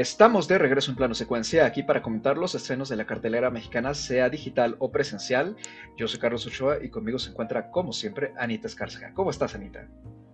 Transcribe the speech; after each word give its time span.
Estamos 0.00 0.48
de 0.48 0.56
regreso 0.56 0.90
en 0.90 0.96
plano 0.96 1.12
secuencia 1.12 1.66
aquí 1.66 1.82
para 1.82 2.00
comentar 2.00 2.38
los 2.38 2.54
estrenos 2.54 2.88
de 2.88 2.96
la 2.96 3.04
cartelera 3.04 3.50
mexicana, 3.50 3.92
sea 3.92 4.30
digital 4.30 4.76
o 4.78 4.90
presencial. 4.90 5.56
Yo 5.98 6.08
soy 6.08 6.18
Carlos 6.18 6.46
Ochoa 6.46 6.82
y 6.82 6.88
conmigo 6.88 7.18
se 7.18 7.28
encuentra, 7.28 7.70
como 7.70 7.92
siempre, 7.92 8.32
Anita 8.38 8.66
Escárcega. 8.66 9.12
¿Cómo 9.12 9.28
estás, 9.28 9.54
Anita? 9.54 9.86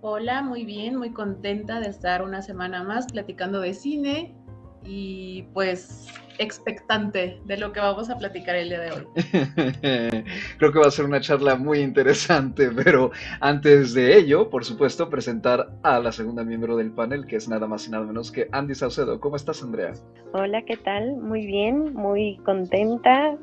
Hola, 0.03 0.41
muy 0.41 0.65
bien, 0.65 0.95
muy 0.95 1.11
contenta 1.11 1.81
de 1.81 1.89
estar 1.89 2.23
una 2.23 2.43
semana 2.43 2.85
más 2.85 3.07
platicando 3.11 3.61
de 3.61 3.75
cine 3.75 4.37
y 4.85 5.49
pues 5.53 6.07
expectante 6.39 7.41
de 7.45 7.57
lo 7.57 7.73
que 7.73 7.81
vamos 7.81 8.11
a 8.11 8.19
platicar 8.19 8.57
el 8.57 8.69
día 8.69 8.81
de 8.81 8.91
hoy. 8.93 9.07
Creo 10.59 10.73
que 10.73 10.79
va 10.79 10.87
a 10.87 10.91
ser 10.91 11.05
una 11.05 11.21
charla 11.21 11.57
muy 11.57 11.81
interesante, 11.81 12.71
pero 12.71 13.11
antes 13.41 13.95
de 13.95 14.17
ello, 14.17 14.51
por 14.51 14.65
supuesto, 14.65 15.09
presentar 15.09 15.71
a 15.83 15.99
la 15.99 16.13
segunda 16.13 16.45
miembro 16.45 16.77
del 16.77 16.93
panel, 16.93 17.27
que 17.27 17.37
es 17.37 17.49
nada 17.49 17.67
más 17.67 17.87
y 17.87 17.91
nada 17.91 18.05
menos 18.05 18.31
que 18.31 18.49
Andy 18.53 18.75
Saucedo. 18.75 19.21
¿Cómo 19.21 19.37
estás, 19.37 19.63
Andrea? 19.63 19.93
Hola, 20.33 20.63
¿qué 20.63 20.77
tal? 20.77 21.17
Muy 21.17 21.47
bien, 21.47 21.95
muy 21.95 22.39
contenta. 22.45 23.37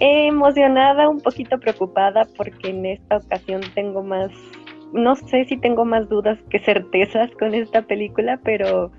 Emocionada, 0.00 1.08
un 1.08 1.20
poquito 1.20 1.58
preocupada 1.58 2.26
porque 2.36 2.70
en 2.70 2.86
esta 2.86 3.18
ocasión 3.18 3.60
tengo 3.74 4.02
más, 4.02 4.30
no 4.92 5.14
sé 5.14 5.44
si 5.44 5.56
tengo 5.56 5.84
más 5.84 6.08
dudas 6.08 6.38
que 6.50 6.58
certezas 6.60 7.30
con 7.38 7.54
esta 7.54 7.82
película, 7.82 8.40
pero, 8.42 8.90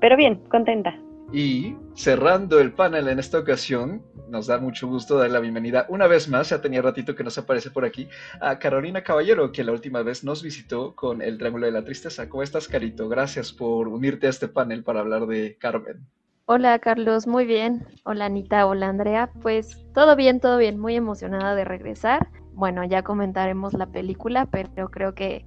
pero 0.00 0.16
bien, 0.16 0.36
contenta. 0.48 0.94
Y 1.30 1.76
cerrando 1.94 2.58
el 2.58 2.72
panel 2.72 3.08
en 3.08 3.18
esta 3.18 3.38
ocasión, 3.38 4.02
nos 4.30 4.46
da 4.46 4.58
mucho 4.58 4.88
gusto 4.88 5.18
dar 5.18 5.30
la 5.30 5.40
bienvenida 5.40 5.84
una 5.90 6.06
vez 6.06 6.26
más, 6.26 6.48
ya 6.48 6.62
tenía 6.62 6.80
ratito 6.80 7.14
que 7.14 7.22
nos 7.22 7.36
aparece 7.36 7.70
por 7.70 7.84
aquí, 7.84 8.08
a 8.40 8.58
Carolina 8.58 9.02
Caballero, 9.02 9.52
que 9.52 9.62
la 9.62 9.72
última 9.72 10.02
vez 10.02 10.24
nos 10.24 10.42
visitó 10.42 10.94
con 10.94 11.20
el 11.20 11.36
Triángulo 11.36 11.66
de 11.66 11.72
la 11.72 11.84
Tristeza. 11.84 12.30
¿Cómo 12.30 12.42
estás, 12.42 12.66
Carito? 12.66 13.10
Gracias 13.10 13.52
por 13.52 13.88
unirte 13.88 14.26
a 14.26 14.30
este 14.30 14.48
panel 14.48 14.82
para 14.82 15.00
hablar 15.00 15.26
de 15.26 15.58
Carmen. 15.58 16.06
Hola, 16.46 16.78
Carlos, 16.78 17.26
muy 17.26 17.44
bien. 17.44 17.86
Hola, 18.04 18.24
Anita, 18.24 18.66
hola, 18.66 18.88
Andrea. 18.88 19.30
Pues 19.42 19.84
todo 19.92 20.16
bien, 20.16 20.40
todo 20.40 20.56
bien, 20.56 20.78
muy 20.78 20.96
emocionada 20.96 21.54
de 21.54 21.66
regresar. 21.66 22.30
Bueno, 22.54 22.84
ya 22.84 23.02
comentaremos 23.02 23.74
la 23.74 23.86
película, 23.86 24.46
pero 24.46 24.90
creo 24.90 25.14
que 25.14 25.44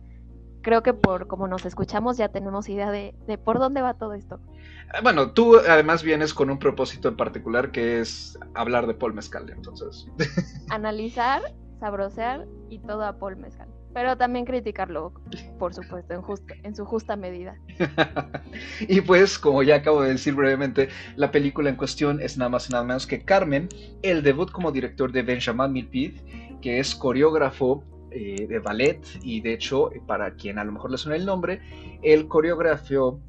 creo 0.61 0.83
que 0.83 0.93
por 0.93 1.25
como 1.25 1.47
nos 1.47 1.65
escuchamos 1.65 2.17
ya 2.17 2.29
tenemos 2.29 2.69
idea 2.69 2.91
de, 2.91 3.15
de 3.25 3.39
por 3.39 3.57
dónde 3.57 3.81
va 3.81 3.95
todo 3.95 4.13
esto. 4.13 4.39
Bueno, 5.03 5.31
tú 5.31 5.57
además 5.57 6.03
vienes 6.03 6.33
con 6.33 6.49
un 6.49 6.59
propósito 6.59 7.07
en 7.07 7.15
particular 7.15 7.71
que 7.71 8.01
es 8.01 8.37
hablar 8.53 8.87
de 8.87 8.93
Paul 8.93 9.13
Mezcal, 9.13 9.49
entonces. 9.49 10.07
Analizar, 10.69 11.41
sabrosear 11.79 12.45
y 12.69 12.79
todo 12.79 13.05
a 13.05 13.17
Paul 13.17 13.37
Mezcal. 13.37 13.67
Pero 13.93 14.17
también 14.17 14.45
criticarlo, 14.45 15.11
por 15.59 15.73
supuesto, 15.73 16.13
en, 16.13 16.21
en 16.63 16.75
su 16.75 16.85
justa 16.85 17.17
medida. 17.17 17.55
y 18.79 19.01
pues, 19.01 19.37
como 19.37 19.63
ya 19.63 19.75
acabo 19.75 20.01
de 20.01 20.11
decir 20.11 20.33
brevemente, 20.33 20.87
la 21.17 21.29
película 21.29 21.69
en 21.69 21.75
cuestión 21.75 22.21
es 22.21 22.37
nada 22.37 22.49
más 22.49 22.69
y 22.69 22.71
nada 22.71 22.85
menos 22.85 23.05
que 23.05 23.23
Carmen, 23.25 23.67
el 24.01 24.23
debut 24.23 24.49
como 24.49 24.71
director 24.71 25.11
de 25.11 25.23
Benjamin 25.23 25.73
Milpid, 25.73 26.19
que 26.61 26.79
es 26.79 26.95
coreógrafo 26.95 27.83
eh, 28.11 28.45
de 28.47 28.59
ballet 28.59 29.01
y 29.23 29.41
de 29.41 29.53
hecho, 29.53 29.89
para 30.07 30.35
quien 30.35 30.57
a 30.57 30.63
lo 30.63 30.71
mejor 30.71 30.91
le 30.91 30.97
suena 30.97 31.17
el 31.17 31.25
nombre, 31.25 31.61
el 32.01 32.27
coreógrafo 32.27 33.19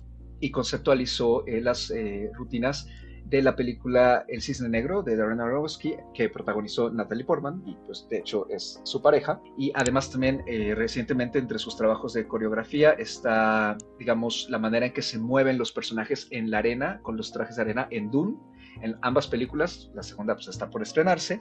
y 0.42 0.50
conceptualizó 0.50 1.46
eh, 1.46 1.60
las 1.60 1.90
eh, 1.90 2.30
rutinas 2.34 2.88
de 3.24 3.40
la 3.40 3.54
película 3.54 4.24
El 4.28 4.42
Cisne 4.42 4.68
Negro 4.68 5.02
de 5.02 5.16
Darren 5.16 5.40
Aronofsky, 5.40 5.94
que 6.12 6.28
protagonizó 6.28 6.90
Natalie 6.90 7.24
Portman, 7.24 7.62
y 7.64 7.76
pues 7.86 8.06
de 8.10 8.18
hecho 8.18 8.48
es 8.50 8.80
su 8.82 9.00
pareja. 9.00 9.40
Y 9.56 9.70
además 9.74 10.10
también 10.10 10.42
eh, 10.46 10.74
recientemente 10.74 11.38
entre 11.38 11.60
sus 11.60 11.76
trabajos 11.76 12.12
de 12.12 12.26
coreografía 12.26 12.90
está, 12.90 13.78
digamos, 14.00 14.48
la 14.50 14.58
manera 14.58 14.86
en 14.86 14.92
que 14.92 15.00
se 15.00 15.18
mueven 15.18 15.56
los 15.56 15.70
personajes 15.70 16.26
en 16.32 16.50
la 16.50 16.58
arena, 16.58 17.00
con 17.02 17.16
los 17.16 17.32
trajes 17.32 17.56
de 17.56 17.62
arena 17.62 17.86
en 17.90 18.10
Dune, 18.10 18.36
en 18.82 18.96
ambas 19.00 19.28
películas, 19.28 19.90
la 19.94 20.02
segunda 20.02 20.34
pues 20.34 20.48
está 20.48 20.68
por 20.68 20.82
estrenarse. 20.82 21.38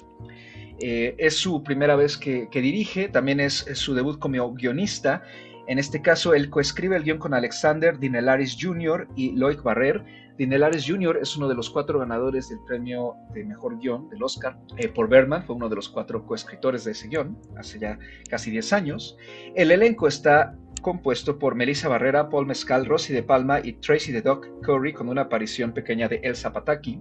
es 0.79 1.35
su 1.35 1.63
primera 1.63 1.95
vez 1.95 2.17
que, 2.17 2.47
dirige, 2.53 3.09
también 3.09 3.39
es, 3.39 3.65
es 3.67 3.79
su 3.79 3.95
debut 3.95 4.19
como 4.19 4.53
guionista 4.53 5.23
en 5.67 5.79
este 5.79 6.01
caso, 6.01 6.33
él 6.33 6.49
coescribe 6.49 6.95
el 6.95 7.03
guion 7.03 7.17
con 7.17 7.33
Alexander 7.33 7.97
Dinelaris 7.97 8.57
Jr. 8.59 9.07
y 9.15 9.31
Loic 9.31 9.61
Barrer. 9.61 10.03
Dinelaris 10.37 10.85
Jr. 10.87 11.19
es 11.21 11.37
uno 11.37 11.47
de 11.47 11.55
los 11.55 11.69
cuatro 11.69 11.99
ganadores 11.99 12.49
del 12.49 12.59
premio 12.65 13.15
de 13.33 13.43
mejor 13.43 13.77
guion 13.77 14.09
del 14.09 14.23
Oscar 14.23 14.57
eh, 14.77 14.87
por 14.87 15.07
Berman, 15.07 15.43
fue 15.43 15.55
uno 15.55 15.69
de 15.69 15.75
los 15.75 15.87
cuatro 15.87 16.25
coescritores 16.25 16.83
de 16.83 16.91
ese 16.91 17.09
guion 17.09 17.37
hace 17.57 17.77
ya 17.77 17.99
casi 18.29 18.49
10 18.49 18.73
años. 18.73 19.17
El 19.55 19.71
elenco 19.71 20.07
está 20.07 20.55
compuesto 20.81 21.37
por 21.37 21.53
Melissa 21.53 21.89
Barrera, 21.89 22.29
Paul 22.29 22.47
Mescal, 22.47 22.85
Rosy 22.85 23.13
de 23.13 23.21
Palma 23.21 23.59
y 23.63 23.73
Tracy 23.73 24.11
the 24.11 24.21
Doc 24.21 24.47
Curry 24.63 24.93
con 24.93 25.09
una 25.09 25.21
aparición 25.23 25.73
pequeña 25.73 26.07
de 26.07 26.21
Elsa 26.23 26.51
Pataki. 26.51 26.99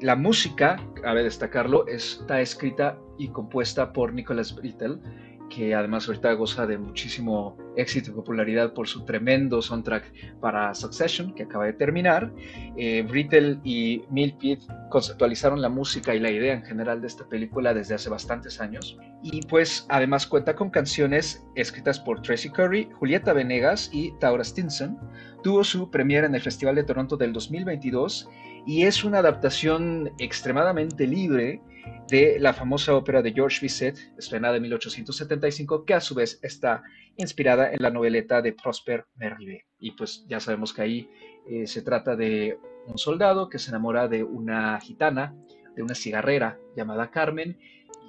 La 0.00 0.14
música, 0.14 0.76
cabe 1.02 1.24
destacarlo, 1.24 1.88
está 1.88 2.40
escrita 2.40 2.96
y 3.18 3.28
compuesta 3.28 3.92
por 3.92 4.12
Nicholas 4.12 4.54
Brittle, 4.54 4.98
que 5.48 5.74
además 5.74 6.06
ahorita 6.06 6.32
goza 6.34 6.66
de 6.66 6.78
muchísimo 6.78 7.56
éxito 7.76 8.10
y 8.10 8.14
popularidad 8.14 8.72
por 8.74 8.88
su 8.88 9.04
tremendo 9.04 9.62
soundtrack 9.62 10.38
para 10.40 10.74
Succession, 10.74 11.34
que 11.34 11.44
acaba 11.44 11.66
de 11.66 11.72
terminar. 11.72 12.32
Eh, 12.76 13.04
Brittle 13.08 13.58
y 13.64 14.02
Milpid 14.10 14.58
conceptualizaron 14.90 15.62
la 15.62 15.68
música 15.68 16.14
y 16.14 16.20
la 16.20 16.30
idea 16.30 16.54
en 16.54 16.64
general 16.64 17.00
de 17.00 17.06
esta 17.06 17.28
película 17.28 17.74
desde 17.74 17.94
hace 17.94 18.10
bastantes 18.10 18.60
años. 18.60 18.98
Y 19.22 19.42
pues 19.42 19.86
además 19.88 20.26
cuenta 20.26 20.54
con 20.54 20.70
canciones 20.70 21.46
escritas 21.54 22.00
por 22.00 22.22
Tracy 22.22 22.50
Curry, 22.50 22.88
Julieta 22.98 23.32
Venegas 23.32 23.90
y 23.92 24.12
Taura 24.18 24.44
Stinson. 24.44 24.98
Tuvo 25.42 25.62
su 25.64 25.90
premiere 25.90 26.26
en 26.26 26.34
el 26.34 26.42
Festival 26.42 26.74
de 26.74 26.84
Toronto 26.84 27.16
del 27.16 27.32
2022 27.32 28.28
y 28.66 28.82
es 28.82 29.04
una 29.04 29.18
adaptación 29.18 30.12
extremadamente 30.18 31.06
libre 31.06 31.62
de 32.08 32.38
la 32.38 32.54
famosa 32.54 32.94
ópera 32.94 33.22
de 33.22 33.32
Georges 33.32 33.60
Bizet, 33.60 33.98
estrenada 34.16 34.56
en 34.56 34.62
1875, 34.62 35.84
que 35.84 35.94
a 35.94 36.00
su 36.00 36.14
vez 36.14 36.38
está 36.42 36.82
inspirada 37.16 37.72
en 37.72 37.82
la 37.82 37.90
noveleta 37.90 38.40
de 38.40 38.52
Prosper 38.52 39.06
Mérimée. 39.16 39.66
Y 39.78 39.92
pues 39.92 40.24
ya 40.28 40.40
sabemos 40.40 40.72
que 40.72 40.82
ahí 40.82 41.10
eh, 41.48 41.66
se 41.66 41.82
trata 41.82 42.16
de 42.16 42.58
un 42.86 42.98
soldado 42.98 43.48
que 43.48 43.58
se 43.58 43.70
enamora 43.70 44.08
de 44.08 44.24
una 44.24 44.80
gitana, 44.80 45.34
de 45.76 45.82
una 45.82 45.94
cigarrera 45.94 46.58
llamada 46.76 47.10
Carmen, 47.10 47.58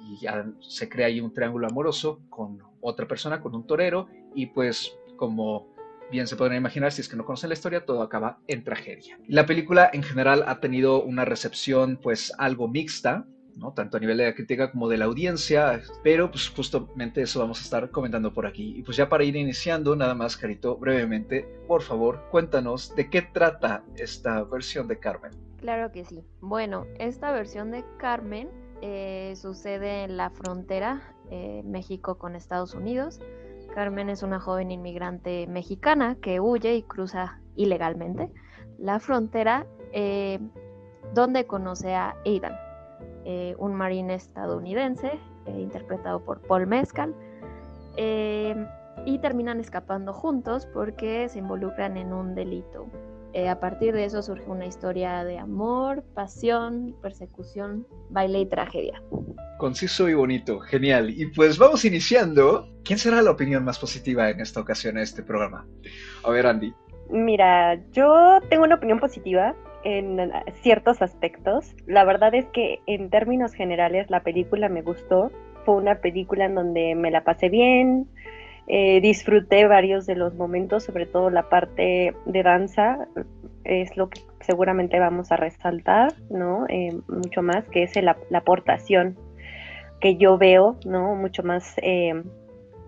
y 0.08 0.18
ya 0.20 0.46
se 0.60 0.88
crea 0.88 1.08
ahí 1.08 1.20
un 1.20 1.34
triángulo 1.34 1.66
amoroso 1.66 2.22
con 2.30 2.58
otra 2.80 3.06
persona, 3.06 3.40
con 3.40 3.54
un 3.54 3.66
torero, 3.66 4.08
y 4.34 4.46
pues 4.46 4.96
como 5.16 5.74
bien 6.10 6.26
se 6.26 6.36
pueden 6.36 6.56
imaginar, 6.56 6.92
si 6.92 7.02
es 7.02 7.08
que 7.08 7.16
no 7.16 7.24
conocen 7.24 7.50
la 7.50 7.54
historia, 7.54 7.84
todo 7.84 8.02
acaba 8.02 8.40
en 8.48 8.64
tragedia. 8.64 9.18
La 9.28 9.46
película 9.46 9.90
en 9.92 10.02
general 10.02 10.44
ha 10.46 10.60
tenido 10.60 11.02
una 11.02 11.24
recepción 11.24 11.98
pues 12.02 12.32
algo 12.38 12.68
mixta, 12.68 13.26
tanto 13.74 13.96
a 13.96 14.00
nivel 14.00 14.16
de 14.16 14.24
la 14.26 14.34
crítica 14.34 14.70
como 14.70 14.88
de 14.88 14.96
la 14.96 15.04
audiencia, 15.04 15.80
pero 16.02 16.30
pues 16.30 16.48
justamente 16.48 17.22
eso 17.22 17.40
vamos 17.40 17.60
a 17.60 17.62
estar 17.62 17.90
comentando 17.90 18.32
por 18.32 18.46
aquí. 18.46 18.74
Y 18.76 18.82
pues 18.82 18.96
ya 18.96 19.08
para 19.08 19.24
ir 19.24 19.36
iniciando, 19.36 19.94
nada 19.96 20.14
más, 20.14 20.36
Carito, 20.36 20.76
brevemente, 20.76 21.46
por 21.66 21.82
favor, 21.82 22.22
cuéntanos 22.30 22.94
de 22.96 23.08
qué 23.10 23.22
trata 23.22 23.84
esta 23.96 24.42
versión 24.44 24.88
de 24.88 24.98
Carmen. 24.98 25.32
Claro 25.58 25.92
que 25.92 26.04
sí. 26.04 26.24
Bueno, 26.40 26.86
esta 26.98 27.32
versión 27.32 27.70
de 27.70 27.84
Carmen 27.98 28.48
eh, 28.82 29.34
sucede 29.36 30.04
en 30.04 30.16
la 30.16 30.30
frontera 30.30 31.14
eh, 31.30 31.62
México 31.64 32.16
con 32.18 32.34
Estados 32.34 32.74
Unidos. 32.74 33.20
Carmen 33.74 34.08
es 34.08 34.22
una 34.22 34.40
joven 34.40 34.70
inmigrante 34.70 35.46
mexicana 35.46 36.16
que 36.20 36.40
huye 36.40 36.74
y 36.74 36.82
cruza 36.82 37.40
ilegalmente 37.56 38.32
la 38.80 38.98
frontera 38.98 39.66
eh, 39.92 40.40
donde 41.14 41.46
conoce 41.46 41.94
a 41.94 42.16
Aidan, 42.24 42.56
eh, 43.24 43.54
un 43.58 43.74
marine 43.74 44.14
estadounidense, 44.14 45.18
eh, 45.46 45.60
interpretado 45.60 46.24
por 46.24 46.40
Paul 46.40 46.66
Mescal, 46.66 47.14
eh, 47.96 48.54
y 49.04 49.18
terminan 49.18 49.60
escapando 49.60 50.12
juntos 50.12 50.66
porque 50.72 51.28
se 51.28 51.38
involucran 51.38 51.96
en 51.96 52.12
un 52.12 52.34
delito. 52.34 52.88
a 53.48 53.60
partir 53.60 53.94
de 53.94 54.04
eso 54.06 54.22
surge 54.22 54.50
una 54.50 54.66
historia 54.66 55.22
de 55.22 55.38
amor, 55.38 56.02
pasión, 56.14 56.96
persecución, 57.00 57.86
baile 58.10 58.40
y 58.40 58.46
tragedia. 58.46 59.00
Conciso 59.56 60.08
y 60.08 60.14
bonito, 60.14 60.58
genial. 60.58 61.10
Y 61.10 61.26
pues 61.26 61.56
vamos 61.56 61.84
iniciando. 61.84 62.66
¿Quién 62.82 62.98
será 62.98 63.22
la 63.22 63.30
opinión 63.30 63.64
más 63.64 63.78
positiva 63.78 64.30
en 64.30 64.40
esta 64.40 64.58
ocasión 64.58 64.96
en 64.96 65.04
este 65.04 65.22
programa? 65.22 65.64
A 66.24 66.30
ver, 66.30 66.44
Andy. 66.44 66.74
Mira, 67.08 67.76
yo 67.92 68.40
tengo 68.48 68.64
una 68.64 68.74
opinión 68.74 68.98
positiva 68.98 69.54
en 69.84 70.32
ciertos 70.62 71.02
aspectos. 71.02 71.74
La 71.86 72.04
verdad 72.04 72.34
es 72.34 72.46
que 72.46 72.80
en 72.86 73.10
términos 73.10 73.54
generales 73.54 74.10
la 74.10 74.20
película 74.20 74.68
me 74.68 74.82
gustó. 74.82 75.30
Fue 75.64 75.76
una 75.76 75.96
película 75.96 76.46
en 76.46 76.54
donde 76.54 76.94
me 76.94 77.10
la 77.10 77.22
pasé 77.22 77.48
bien, 77.48 78.08
eh, 78.66 79.00
disfruté 79.00 79.66
varios 79.66 80.06
de 80.06 80.14
los 80.14 80.34
momentos, 80.34 80.84
sobre 80.84 81.04
todo 81.04 81.28
la 81.28 81.48
parte 81.48 82.14
de 82.24 82.42
danza, 82.42 83.08
es 83.64 83.96
lo 83.96 84.08
que 84.08 84.20
seguramente 84.40 85.00
vamos 85.00 85.32
a 85.32 85.36
resaltar, 85.36 86.14
¿no? 86.30 86.66
Eh, 86.68 86.96
mucho 87.08 87.42
más, 87.42 87.68
que 87.68 87.82
es 87.82 88.00
la, 88.02 88.16
aportación 88.32 89.18
que 90.00 90.16
yo 90.16 90.38
veo, 90.38 90.76
¿no? 90.86 91.16
Mucho 91.16 91.42
más 91.42 91.74
eh, 91.82 92.22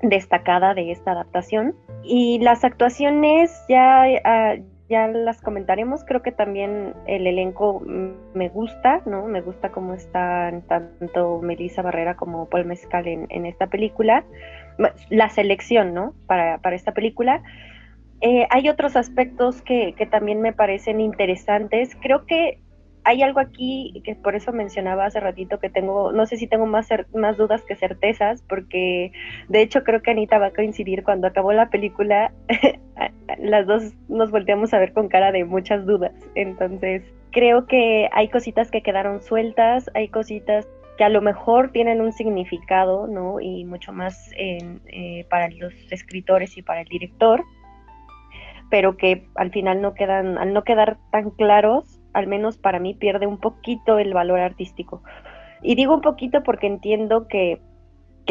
destacada 0.03 0.73
de 0.75 0.93
esta 0.93 1.13
adaptación. 1.13 1.75
Y 2.05 2.39
las 2.39 2.63
actuaciones 2.63 3.53
ya, 3.69 4.05
ah, 4.25 4.55
ya 4.93 5.09
las 5.09 5.41
comentaremos. 5.41 6.05
Creo 6.05 6.21
que 6.21 6.33
también 6.33 6.93
el 7.07 7.27
elenco 7.27 7.81
me 7.81 8.51
gusta, 8.51 9.01
¿no? 9.07 9.27
Me 9.27 9.41
gusta 9.41 9.71
cómo 9.71 9.95
están 9.95 10.63
tanto 10.69 11.41
Melissa 11.41 11.81
Barrera 11.81 12.15
como 12.15 12.47
Paul 12.51 12.67
Mezcal 12.67 13.09
en, 13.09 13.47
esta 13.47 13.69
película. 13.69 14.25
La 15.09 15.31
selección, 15.31 15.95
¿no? 15.95 16.13
Para, 16.27 16.59
para 16.59 16.77
esta 16.77 16.93
película. 16.93 17.43
Eh, 18.21 18.47
hay 18.51 18.69
otros 18.69 18.95
aspectos 18.95 19.63
que, 19.63 19.95
que 19.95 20.05
también 20.05 20.43
me 20.43 20.53
parecen 20.53 21.01
interesantes. 21.01 21.97
Creo 22.03 22.27
que 22.27 22.61
hay 23.05 23.23
algo 23.23 23.41
aquí 23.41 24.01
que 24.05 24.15
por 24.15 24.35
eso 24.35 24.53
mencionaba 24.53 25.07
hace 25.07 25.21
ratito 25.21 25.59
que 25.59 25.69
tengo, 25.69 26.13
no 26.13 26.27
sé 26.27 26.37
si 26.37 26.47
tengo 26.47 26.67
más, 26.67 26.89
más 27.15 27.37
dudas 27.37 27.63
que 27.63 27.75
certezas, 27.75 28.43
porque 28.49 29.13
de 29.49 29.63
hecho 29.63 29.83
creo 29.83 30.03
que 30.03 30.13
Anita 30.13 30.39
va 30.39 30.47
a 30.47 30.53
coincidir 30.53 31.03
cuando 31.03 31.27
acabó 31.27 31.53
la 31.53 31.69
película, 31.71 32.33
las 33.39 33.67
dos 33.67 33.93
nos 34.09 34.31
volteamos 34.31 34.73
a 34.73 34.79
ver 34.79 34.93
con 34.93 35.09
cara 35.09 35.33
de 35.33 35.45
muchas 35.45 35.85
dudas. 35.85 36.13
Entonces, 36.35 37.03
creo 37.33 37.67
que 37.67 38.09
hay 38.13 38.29
cositas 38.29 38.71
que 38.71 38.83
quedaron 38.83 39.21
sueltas, 39.23 39.91
hay 39.95 40.09
cositas 40.09 40.69
que 40.97 41.05
a 41.05 41.09
lo 41.09 41.23
mejor 41.23 41.73
tienen 41.73 42.01
un 42.01 42.13
significado, 42.13 43.09
¿no? 43.09 43.41
Y 43.41 43.65
mucho 43.65 43.93
más 43.93 44.31
eh, 44.37 45.27
para 45.29 45.49
los 45.49 45.73
escritores 45.91 46.57
y 46.57 46.63
para 46.63 46.83
el 46.83 46.89
director, 46.89 47.43
pero 48.71 48.97
que 48.97 49.27
al 49.35 49.51
final 49.51 49.81
no 49.81 49.95
quedan, 49.95 50.39
al 50.39 50.53
no 50.53 50.63
quedar 50.63 50.99
tan 51.11 51.31
claros, 51.31 52.02
al 52.13 52.27
menos 52.27 52.59
para 52.59 52.79
mí, 52.79 52.95
pierde 52.95 53.27
un 53.27 53.39
poquito 53.39 53.99
el 53.99 54.15
valor 54.15 54.41
artístico. 54.41 55.03
Y 55.63 55.75
digo 55.75 55.95
un 55.95 56.01
poquito 56.01 56.43
porque 56.43 56.67
entiendo 56.67 57.29
que, 57.29 57.61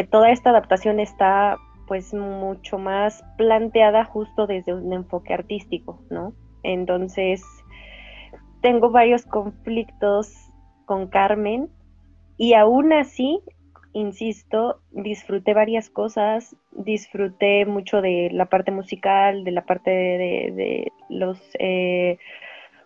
toda 0.10 0.32
esta 0.32 0.50
adaptación 0.50 1.00
está 1.00 1.58
pues 1.88 2.14
mucho 2.14 2.80
más 2.80 3.24
planteada 3.38 4.04
justo 4.06 4.48
desde 4.48 4.74
un 4.74 4.92
enfoque 4.94 5.34
artístico, 5.34 6.02
¿no? 6.10 6.34
Entonces, 6.64 7.44
tengo 8.62 8.90
varios 8.90 9.26
conflictos 9.26 10.34
con 10.86 11.08
Carmen 11.08 11.70
y 12.38 12.54
aún 12.54 12.94
así, 12.94 13.42
insisto, 13.94 14.82
disfruté 14.92 15.54
varias 15.54 15.90
cosas, 15.90 16.56
disfruté 16.72 17.66
mucho 17.66 18.02
de 18.02 18.30
la 18.32 18.46
parte 18.48 18.72
musical, 18.72 19.44
de 19.44 19.52
la 19.52 19.66
parte 19.66 19.92
de, 19.92 20.92
los 21.10 21.40
eh, 21.60 22.18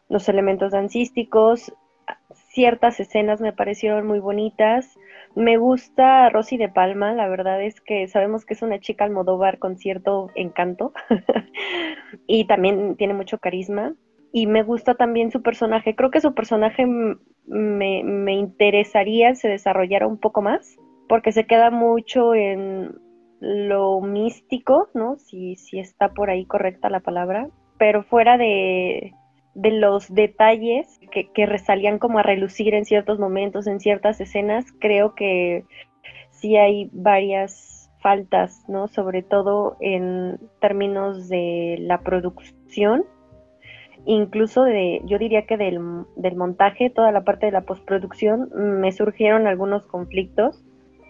los 0.09 0.29
elementos 0.29 0.71
dancísticos, 0.71 1.73
ciertas 2.55 2.99
escenas 2.99 3.41
me 3.41 3.53
parecieron 3.53 4.07
muy 4.07 4.19
bonitas. 4.19 4.97
Me 5.35 5.57
gusta 5.57 6.29
Rosy 6.29 6.57
de 6.57 6.69
Palma, 6.69 7.13
la 7.13 7.27
verdad 7.27 7.61
es 7.61 7.81
que 7.81 8.07
sabemos 8.07 8.45
que 8.45 8.53
es 8.53 8.61
una 8.61 8.79
chica 8.79 9.03
almodóvar 9.03 9.59
con 9.59 9.77
cierto 9.77 10.29
encanto 10.35 10.93
y 12.27 12.45
también 12.45 12.95
tiene 12.95 13.13
mucho 13.13 13.39
carisma. 13.39 13.93
Y 14.31 14.47
me 14.47 14.63
gusta 14.63 14.95
también 14.95 15.31
su 15.31 15.41
personaje. 15.41 15.95
Creo 15.95 16.11
que 16.11 16.19
su 16.19 16.33
personaje 16.33 16.85
me, 16.85 18.03
me 18.03 18.33
interesaría 18.33 19.33
se 19.35 19.47
desarrollara 19.47 20.07
un 20.07 20.17
poco 20.17 20.41
más, 20.41 20.77
porque 21.07 21.31
se 21.31 21.45
queda 21.45 21.71
mucho 21.71 22.33
en 22.33 22.95
lo 23.39 24.01
místico, 24.01 24.89
¿no? 24.93 25.17
Si, 25.17 25.55
si 25.55 25.79
está 25.79 26.09
por 26.09 26.29
ahí 26.29 26.45
correcta 26.45 26.89
la 26.89 26.99
palabra, 26.99 27.49
pero 27.77 28.03
fuera 28.03 28.37
de, 28.37 29.13
de 29.55 29.71
los 29.71 30.13
detalles 30.13 30.99
que, 31.11 31.31
que, 31.31 31.45
resalían 31.45 31.97
como 31.97 32.19
a 32.19 32.23
relucir 32.23 32.73
en 32.73 32.85
ciertos 32.85 33.19
momentos, 33.19 33.67
en 33.67 33.79
ciertas 33.79 34.19
escenas, 34.19 34.65
creo 34.79 35.15
que 35.15 35.63
sí 36.29 36.57
hay 36.57 36.89
varias 36.91 37.89
faltas, 38.01 38.65
¿no? 38.67 38.89
Sobre 38.89 39.23
todo 39.23 39.77
en 39.79 40.39
términos 40.59 41.29
de 41.29 41.77
la 41.79 42.01
producción, 42.01 43.05
incluso 44.05 44.63
de, 44.63 45.01
yo 45.05 45.17
diría 45.17 45.45
que 45.45 45.55
del, 45.55 45.79
del 46.17 46.35
montaje, 46.35 46.89
toda 46.89 47.13
la 47.13 47.23
parte 47.23 47.45
de 47.45 47.53
la 47.53 47.61
postproducción, 47.61 48.49
me 48.53 48.91
surgieron 48.91 49.47
algunos 49.47 49.87
conflictos 49.87 50.64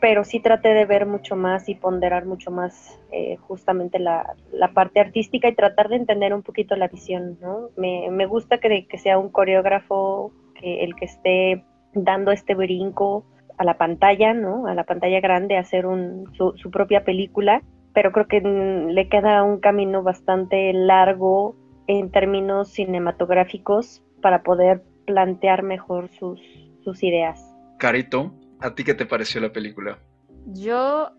pero 0.06 0.24
sí 0.24 0.40
traté 0.40 0.76
de 0.76 0.86
ver 0.86 1.08
mucho 1.08 1.36
más 1.36 1.68
y 1.68 1.74
ponderar 1.74 2.28
mucho 2.28 2.52
más 2.52 3.02
eh, 3.12 3.38
justamente 3.38 3.98
la, 3.98 4.36
parte 4.76 5.00
artística 5.00 5.48
y 5.48 5.56
tratar 5.56 5.90
de 5.90 5.96
entender 5.96 6.32
un 6.32 6.44
poquito 6.44 6.76
la 6.76 6.88
visión, 6.90 7.40
¿no? 7.42 7.70
Me, 7.76 8.12
me 8.12 8.28
gusta 8.28 8.60
que, 8.60 8.86
que, 8.86 9.00
sea 9.00 9.18
un 9.18 9.30
coreógrafo 9.30 10.32
que 10.62 10.84
el 10.84 10.94
que 10.94 11.06
esté 11.06 11.66
dando 11.96 12.32
este 12.32 12.54
brinco 12.54 13.26
a 13.58 13.64
la 13.64 13.80
pantalla, 13.80 14.36
¿no? 14.36 14.68
A 14.68 14.76
la 14.76 14.84
pantalla 14.84 15.20
grande, 15.22 15.58
hacer 15.58 15.88
un, 15.88 16.32
su, 16.36 16.54
su 16.56 16.70
propia 16.70 17.04
película, 17.04 17.64
pero 17.92 18.12
creo 18.12 18.28
que 18.28 18.42
le 18.42 19.10
queda 19.10 19.42
un 19.42 19.60
camino 19.60 20.04
bastante 20.04 20.72
largo 20.72 21.56
en 21.88 22.12
términos 22.12 22.70
cinematográficos 22.70 24.04
para 24.22 24.44
poder 24.44 24.84
plantear 25.08 25.64
mejor 25.64 26.10
sus, 26.10 26.40
sus 26.84 27.02
ideas. 27.02 27.44
Carito, 27.80 28.32
¿A 28.66 28.74
ti 28.74 28.84
qué 28.84 28.96
te 28.96 29.06
pareció 29.06 29.40
la 29.42 29.52
película? 29.52 30.00
Yo 30.48 31.12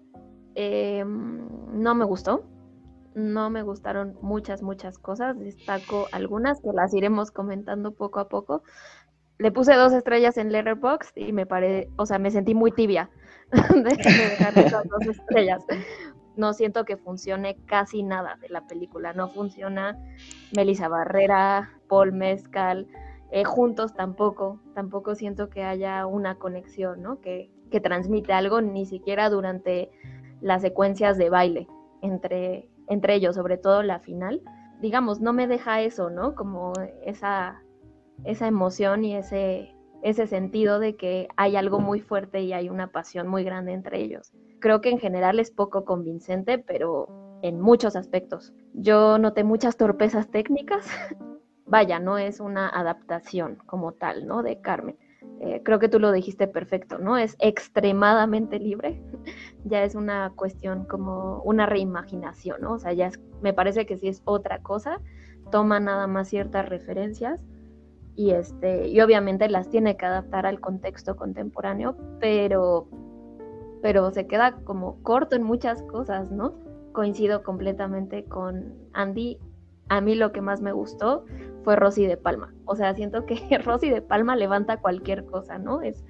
em, 0.56 1.46
no 1.80 1.94
me 1.94 2.04
gustó. 2.04 2.44
No 3.14 3.50
me 3.50 3.62
gustaron 3.62 4.18
muchas, 4.20 4.62
muchas 4.62 4.98
cosas. 4.98 5.38
Destaco 5.38 6.08
algunas 6.10 6.60
que 6.60 6.72
las 6.72 6.92
iremos 6.92 7.30
comentando 7.30 7.92
poco 7.92 8.18
a 8.18 8.28
poco. 8.28 8.64
Le 9.38 9.52
puse 9.52 9.74
dos 9.74 9.92
estrellas 9.92 10.38
en 10.38 10.50
Letterboxd 10.50 11.16
y 11.18 11.32
me 11.32 11.46
paré, 11.46 11.88
o 11.96 12.04
sea, 12.04 12.18
me 12.18 12.32
sentí 12.32 12.52
muy 12.52 12.72
tibia 12.72 13.10
de, 13.52 13.82
dejar 13.84 14.58
esas 14.58 14.84
dos 14.88 15.06
estrellas. 15.06 15.62
No 16.36 16.52
siento 16.52 16.84
que 16.84 16.96
funcione 16.96 17.58
casi 17.66 18.02
nada 18.02 18.38
de 18.40 18.48
la 18.48 18.66
película. 18.66 19.12
No 19.12 19.28
funciona 19.28 19.96
Melissa 20.56 20.88
Barrera, 20.88 21.70
Paul 21.86 22.12
Mezcal, 22.12 22.88
eh, 23.30 23.44
juntos 23.44 23.94
tampoco, 23.94 24.60
tampoco 24.74 25.14
siento 25.14 25.48
que 25.48 25.64
haya 25.64 26.06
una 26.06 26.36
conexión, 26.36 27.02
¿no? 27.02 27.20
Que, 27.20 27.50
que 27.70 27.80
transmite 27.80 28.32
algo, 28.32 28.60
ni 28.60 28.86
siquiera 28.86 29.28
durante 29.30 29.90
las 30.40 30.62
secuencias 30.62 31.18
de 31.18 31.30
baile 31.30 31.68
entre, 32.02 32.68
entre 32.88 33.14
ellos, 33.14 33.34
sobre 33.34 33.58
todo 33.58 33.82
la 33.82 34.00
final. 34.00 34.42
Digamos, 34.80 35.20
no 35.20 35.32
me 35.32 35.46
deja 35.46 35.80
eso, 35.80 36.10
¿no? 36.10 36.34
Como 36.34 36.72
esa, 37.04 37.62
esa 38.24 38.46
emoción 38.46 39.04
y 39.04 39.16
ese, 39.16 39.74
ese 40.02 40.26
sentido 40.26 40.78
de 40.78 40.96
que 40.96 41.28
hay 41.36 41.56
algo 41.56 41.80
muy 41.80 42.00
fuerte 42.00 42.42
y 42.42 42.52
hay 42.52 42.68
una 42.68 42.92
pasión 42.92 43.26
muy 43.26 43.42
grande 43.42 43.72
entre 43.72 44.00
ellos. 44.00 44.32
Creo 44.60 44.80
que 44.80 44.90
en 44.90 44.98
general 44.98 45.40
es 45.40 45.50
poco 45.50 45.84
convincente, 45.84 46.58
pero 46.58 47.38
en 47.42 47.60
muchos 47.60 47.96
aspectos. 47.96 48.52
Yo 48.72 49.18
noté 49.18 49.44
muchas 49.44 49.76
torpezas 49.76 50.30
técnicas, 50.30 50.86
vaya, 51.66 51.98
no 51.98 52.18
es 52.18 52.40
una 52.40 52.68
adaptación 52.68 53.56
como 53.66 53.92
tal, 53.92 54.26
¿no? 54.26 54.42
De 54.42 54.60
Carmen. 54.60 54.96
Eh, 55.40 55.60
creo 55.64 55.78
que 55.78 55.88
tú 55.88 55.98
lo 55.98 56.12
dijiste 56.12 56.46
perfecto, 56.46 56.98
¿no? 56.98 57.18
Es 57.18 57.36
extremadamente 57.40 58.58
libre, 58.58 59.02
ya 59.64 59.82
es 59.84 59.94
una 59.94 60.32
cuestión 60.34 60.84
como 60.84 61.42
una 61.42 61.66
reimaginación, 61.66 62.60
¿no? 62.62 62.74
O 62.74 62.78
sea, 62.78 62.92
ya 62.92 63.08
es, 63.08 63.20
me 63.42 63.52
parece 63.52 63.86
que 63.86 63.98
sí 63.98 64.08
es 64.08 64.22
otra 64.24 64.62
cosa, 64.62 65.00
toma 65.50 65.80
nada 65.80 66.06
más 66.06 66.28
ciertas 66.28 66.68
referencias 66.68 67.42
y, 68.14 68.30
este, 68.30 68.88
y 68.88 69.00
obviamente 69.00 69.48
las 69.48 69.68
tiene 69.68 69.96
que 69.96 70.06
adaptar 70.06 70.46
al 70.46 70.60
contexto 70.60 71.16
contemporáneo, 71.16 71.96
pero, 72.18 72.88
pero 73.82 74.10
se 74.12 74.26
queda 74.26 74.56
como 74.64 75.02
corto 75.02 75.36
en 75.36 75.42
muchas 75.42 75.82
cosas, 75.82 76.30
¿no? 76.30 76.54
Coincido 76.92 77.42
completamente 77.42 78.24
con 78.24 78.74
Andy 78.94 79.38
a 79.88 80.00
mí 80.00 80.14
lo 80.14 80.32
que 80.32 80.40
más 80.40 80.60
me 80.60 80.72
gustó 80.72 81.24
fue 81.66 81.74
Rosy 81.74 82.06
de 82.06 82.16
Palma. 82.16 82.54
O 82.64 82.76
sea, 82.76 82.94
siento 82.94 83.26
que 83.26 83.34
Rosy 83.64 83.90
de 83.90 84.00
Palma 84.00 84.36
levanta 84.36 84.76
cualquier 84.76 85.26
cosa, 85.26 85.58
¿no? 85.58 85.82
Es, 85.82 86.04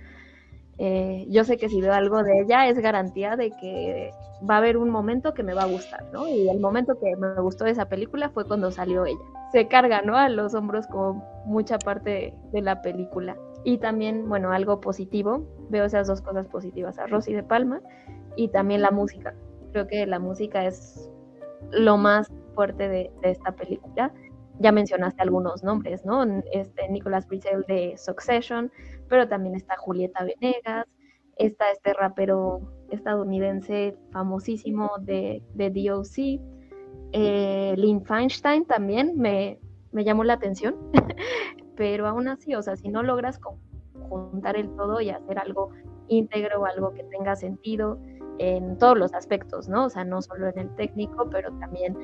eh, 0.76 1.24
yo 1.30 1.44
sé 1.44 1.56
que 1.56 1.70
si 1.70 1.80
veo 1.80 1.94
algo 1.94 2.22
de 2.22 2.42
ella 2.42 2.68
es 2.68 2.78
garantía 2.78 3.36
de 3.36 3.52
que 3.52 4.10
va 4.48 4.56
a 4.56 4.58
haber 4.58 4.76
un 4.76 4.90
momento 4.90 5.32
que 5.32 5.42
me 5.42 5.54
va 5.54 5.62
a 5.62 5.66
gustar, 5.66 6.04
¿no? 6.12 6.28
Y 6.28 6.50
el 6.50 6.60
momento 6.60 6.98
que 7.00 7.16
me 7.16 7.40
gustó 7.40 7.64
de 7.64 7.70
esa 7.70 7.88
película 7.88 8.28
fue 8.28 8.44
cuando 8.44 8.70
salió 8.70 9.06
ella. 9.06 9.18
Se 9.50 9.66
carga, 9.66 10.02
¿no? 10.02 10.18
A 10.18 10.28
los 10.28 10.52
hombros 10.52 10.86
como 10.88 11.24
mucha 11.46 11.78
parte 11.78 12.34
de 12.52 12.60
la 12.60 12.82
película. 12.82 13.34
Y 13.64 13.78
también, 13.78 14.28
bueno, 14.28 14.52
algo 14.52 14.82
positivo, 14.82 15.48
veo 15.70 15.86
esas 15.86 16.06
dos 16.06 16.20
cosas 16.20 16.46
positivas, 16.48 16.98
a 16.98 17.06
Rosy 17.06 17.32
de 17.32 17.44
Palma 17.44 17.80
y 18.36 18.48
también 18.48 18.82
la 18.82 18.90
música. 18.90 19.34
Creo 19.72 19.86
que 19.86 20.04
la 20.04 20.18
música 20.18 20.66
es 20.66 21.10
lo 21.70 21.96
más 21.96 22.30
fuerte 22.54 22.88
de, 22.88 23.10
esta 23.22 23.52
película. 23.52 24.12
Ya 24.58 24.72
mencionaste 24.72 25.22
algunos 25.22 25.62
nombres, 25.62 26.04
¿no? 26.04 26.24
Este 26.52 26.88
Nicolas 26.88 27.26
Britell 27.26 27.64
de 27.68 27.94
Succession, 27.96 28.70
pero 29.08 29.28
también 29.28 29.54
está 29.54 29.76
Julieta 29.76 30.24
Venegas, 30.24 30.86
está 31.36 31.70
este 31.70 31.92
rapero 31.92 32.60
estadounidense 32.90 33.96
famosísimo 34.12 34.92
de, 35.00 35.42
de 35.54 35.70
DOC, 35.70 36.40
eh, 37.12 37.74
Lynn 37.76 38.04
Feinstein 38.04 38.64
también 38.64 39.14
me, 39.16 39.58
me 39.92 40.04
llamó 40.04 40.24
la 40.24 40.34
atención, 40.34 40.74
pero 41.76 42.06
aún 42.06 42.28
así, 42.28 42.54
o 42.54 42.62
sea, 42.62 42.76
si 42.76 42.88
no 42.88 43.02
logras 43.02 43.40
juntar 44.08 44.56
el 44.56 44.74
todo 44.76 45.00
y 45.00 45.10
hacer 45.10 45.38
algo 45.38 45.70
íntegro, 46.08 46.64
algo 46.64 46.92
que 46.92 47.04
tenga 47.04 47.36
sentido 47.36 47.98
en 48.38 48.76
todos 48.78 48.98
los 48.98 49.14
aspectos, 49.14 49.68
¿no? 49.68 49.86
O 49.86 49.90
sea, 49.90 50.04
no 50.04 50.20
solo 50.22 50.48
en 50.48 50.58
el 50.58 50.76
técnico, 50.76 51.28
pero 51.30 51.52
también 51.58 51.96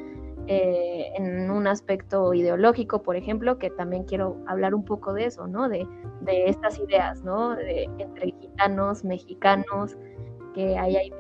eh, 0.49 1.13
en 1.17 1.51
un 1.51 1.67
aspecto 1.67 2.35
ideológico, 2.35 3.03
por 3.03 3.17
ejemplo, 3.17 3.59
que 3.59 3.71
también 3.71 4.05
quiero 4.05 4.37
hablar 4.47 4.75
un 4.75 4.85
poco 4.85 5.13
de 5.13 5.27
eso, 5.27 5.47
¿no? 5.47 5.69
De, 5.69 5.87
de 6.23 6.49
estas 6.49 6.79
ideas, 6.79 7.23
¿no? 7.23 7.55
De, 7.55 7.85
entre 7.99 8.33
gitanos, 8.41 9.05
mexicanos, 9.05 9.97
que 10.55 10.77
ahí 10.77 10.97
hay 10.97 11.13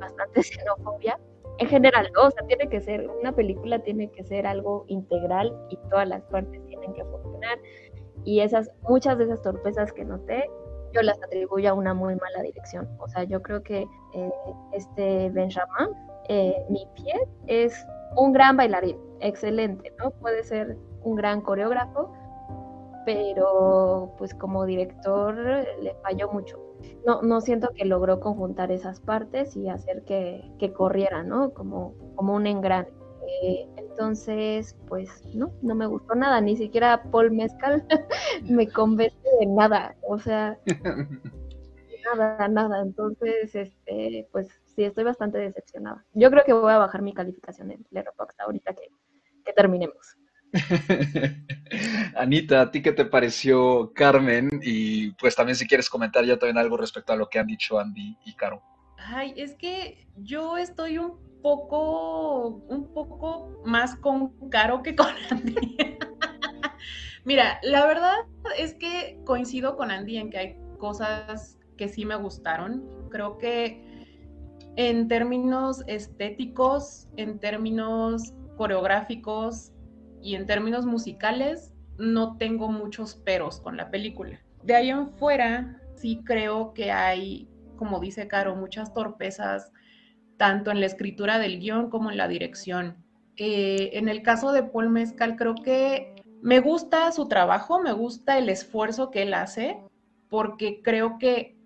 bastante 0.00 0.42
xenofobia. 0.42 1.18
En 1.58 1.66
general, 1.66 2.08
¿no? 2.14 2.26
O 2.26 2.30
sea, 2.30 2.46
tiene 2.46 2.68
que 2.68 2.80
ser, 2.80 3.08
una 3.08 3.32
película 3.32 3.80
tiene 3.80 4.10
que 4.10 4.22
ser 4.22 4.46
algo 4.46 4.84
integral 4.86 5.52
y 5.70 5.76
todas 5.90 6.08
las 6.08 6.22
partes 6.26 6.64
tienen 6.66 6.92
que 6.92 7.04
funcionar. 7.04 7.58
Y 8.24 8.40
esas, 8.40 8.70
muchas 8.82 9.18
de 9.18 9.24
esas 9.24 9.42
torpezas 9.42 9.92
que 9.92 10.04
noté, 10.04 10.48
yo 10.92 11.02
las 11.02 11.20
atribuyo 11.22 11.70
a 11.70 11.74
una 11.74 11.94
muy 11.94 12.14
mala 12.14 12.42
dirección. 12.42 12.88
O 12.98 13.08
sea, 13.08 13.24
yo 13.24 13.42
creo 13.42 13.62
que 13.62 13.86
eh, 14.14 14.30
este 14.72 15.30
Benjamin, 15.30 15.96
eh, 16.28 16.54
mi 16.68 16.86
pie, 16.94 17.14
es 17.46 17.84
un 18.16 18.32
gran 18.32 18.56
bailarín, 18.56 18.98
excelente, 19.20 19.92
¿no? 19.98 20.10
Puede 20.10 20.42
ser 20.44 20.76
un 21.02 21.16
gran 21.16 21.40
coreógrafo, 21.40 22.12
pero 23.04 24.14
pues 24.18 24.34
como 24.34 24.64
director 24.66 25.34
le 25.36 25.94
falló 26.02 26.30
mucho. 26.30 26.58
No, 27.06 27.22
no 27.22 27.40
siento 27.40 27.70
que 27.74 27.84
logró 27.84 28.20
conjuntar 28.20 28.70
esas 28.70 29.00
partes 29.00 29.56
y 29.56 29.68
hacer 29.68 30.04
que, 30.04 30.50
que 30.58 30.72
corriera, 30.72 31.22
¿no? 31.22 31.52
Como, 31.52 31.94
como 32.14 32.34
un 32.34 32.46
engrane. 32.46 32.88
Eh, 33.42 33.68
entonces, 33.76 34.76
pues 34.88 35.22
no, 35.34 35.52
no 35.60 35.74
me 35.74 35.86
gustó 35.86 36.14
nada, 36.14 36.40
ni 36.40 36.56
siquiera 36.56 37.02
Paul 37.10 37.30
Mezcal 37.32 37.84
me 38.44 38.68
convence 38.68 39.16
de 39.40 39.46
nada, 39.46 39.96
o 40.08 40.18
sea, 40.18 40.58
nada, 42.04 42.48
nada. 42.48 42.82
Entonces, 42.82 43.54
este, 43.54 44.28
pues 44.32 44.48
sí, 44.78 44.84
estoy 44.84 45.02
bastante 45.02 45.38
decepcionada. 45.38 46.04
Yo 46.14 46.30
creo 46.30 46.44
que 46.44 46.52
voy 46.52 46.72
a 46.72 46.78
bajar 46.78 47.02
mi 47.02 47.12
calificación 47.12 47.72
en 47.72 47.84
Letterboxd 47.90 48.40
ahorita 48.40 48.74
que, 48.74 48.88
que 49.44 49.52
terminemos. 49.52 50.16
Anita, 52.16 52.60
¿a 52.60 52.70
ti 52.70 52.80
qué 52.80 52.92
te 52.92 53.04
pareció 53.04 53.92
Carmen? 53.92 54.48
Y 54.62 55.10
pues 55.14 55.34
también 55.34 55.56
si 55.56 55.66
quieres 55.66 55.90
comentar 55.90 56.24
ya 56.24 56.38
también 56.38 56.58
algo 56.58 56.76
respecto 56.76 57.12
a 57.12 57.16
lo 57.16 57.28
que 57.28 57.40
han 57.40 57.48
dicho 57.48 57.80
Andy 57.80 58.16
y 58.24 58.36
Caro. 58.36 58.62
Ay, 58.98 59.34
es 59.36 59.56
que 59.56 60.06
yo 60.16 60.56
estoy 60.56 60.98
un 60.98 61.18
poco, 61.42 62.46
un 62.68 62.94
poco 62.94 63.60
más 63.64 63.96
con 63.96 64.48
Caro 64.48 64.84
que 64.84 64.94
con 64.94 65.08
Andy. 65.30 65.56
Mira, 67.24 67.58
la 67.64 67.84
verdad 67.84 68.14
es 68.56 68.74
que 68.74 69.18
coincido 69.24 69.76
con 69.76 69.90
Andy 69.90 70.18
en 70.18 70.30
que 70.30 70.38
hay 70.38 70.56
cosas 70.78 71.58
que 71.76 71.88
sí 71.88 72.04
me 72.04 72.14
gustaron. 72.14 73.08
Creo 73.10 73.38
que 73.38 73.87
en 74.78 75.08
términos 75.08 75.82
estéticos, 75.88 77.08
en 77.16 77.40
términos 77.40 78.32
coreográficos 78.56 79.72
y 80.22 80.36
en 80.36 80.46
términos 80.46 80.86
musicales, 80.86 81.74
no 81.98 82.36
tengo 82.36 82.70
muchos 82.70 83.16
peros 83.16 83.60
con 83.60 83.76
la 83.76 83.90
película. 83.90 84.40
De 84.62 84.76
ahí 84.76 84.90
en 84.90 85.08
fuera, 85.08 85.82
sí 85.96 86.22
creo 86.24 86.74
que 86.74 86.92
hay, 86.92 87.48
como 87.74 87.98
dice 87.98 88.28
Caro, 88.28 88.54
muchas 88.54 88.94
torpezas, 88.94 89.72
tanto 90.36 90.70
en 90.70 90.78
la 90.78 90.86
escritura 90.86 91.40
del 91.40 91.58
guion 91.58 91.90
como 91.90 92.12
en 92.12 92.16
la 92.16 92.28
dirección. 92.28 93.04
Eh, 93.36 93.90
en 93.94 94.08
el 94.08 94.22
caso 94.22 94.52
de 94.52 94.62
Paul 94.62 94.90
Mezcal, 94.90 95.34
creo 95.34 95.56
que 95.56 96.14
me 96.40 96.60
gusta 96.60 97.10
su 97.10 97.26
trabajo, 97.26 97.82
me 97.82 97.92
gusta 97.92 98.38
el 98.38 98.48
esfuerzo 98.48 99.10
que 99.10 99.22
él 99.22 99.34
hace, 99.34 99.76
porque 100.28 100.82
creo 100.82 101.18
que 101.18 101.56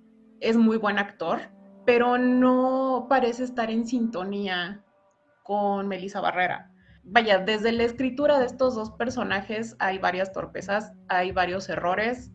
es 0.41 0.57
muy 0.57 0.79
buen 0.79 0.99
actor 0.99 1.52
pero 1.85 2.19
no 2.19 3.07
parece 3.09 3.45
estar 3.45 3.71
en 3.71 3.87
sintonía 3.87 4.85
con 5.43 5.89
Melissa 5.89 6.21
Barrera. 6.21 6.71
Vaya, 7.05 7.39
desde 7.39 7.73
la 7.73 7.83
escritura 7.83 8.39
de 8.39 8.47
estos 8.47 8.77
dos 8.77 8.93
personajes 8.93 9.75
hay 9.81 9.99
varias 9.99 10.33
torpezas, 10.33 10.93
hay 11.09 11.33
varios 11.33 11.69
errores 11.69 12.31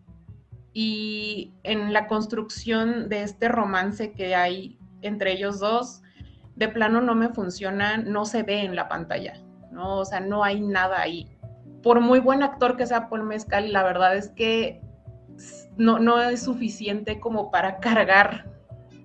y 0.73 1.53
en 1.63 1.93
la 1.93 2.07
construcción 2.07 3.07
de 3.07 3.23
este 3.23 3.47
romance 3.47 4.11
que 4.11 4.35
hay 4.35 4.77
entre 5.01 5.31
ellos 5.31 5.59
dos, 5.59 6.01
de 6.55 6.67
plano 6.67 7.01
no 7.01 7.15
me 7.15 7.29
funciona, 7.29 7.97
no 7.97 8.25
se 8.25 8.43
ve 8.43 8.61
en 8.61 8.75
la 8.75 8.89
pantalla, 8.89 9.39
¿no? 9.71 9.99
O 9.99 10.05
sea, 10.05 10.19
no 10.19 10.43
hay 10.43 10.59
nada 10.59 10.99
ahí. 10.99 11.29
Por 11.83 12.01
muy 12.01 12.19
buen 12.19 12.43
actor 12.43 12.75
que 12.75 12.87
sea 12.87 13.09
Paul 13.09 13.23
Mezcal, 13.23 13.71
la 13.71 13.83
verdad 13.83 14.17
es 14.17 14.29
que 14.29 14.81
no, 15.77 15.99
no 15.99 16.21
es 16.21 16.41
suficiente 16.41 17.19
como 17.19 17.51
para 17.51 17.77
cargar 17.79 18.56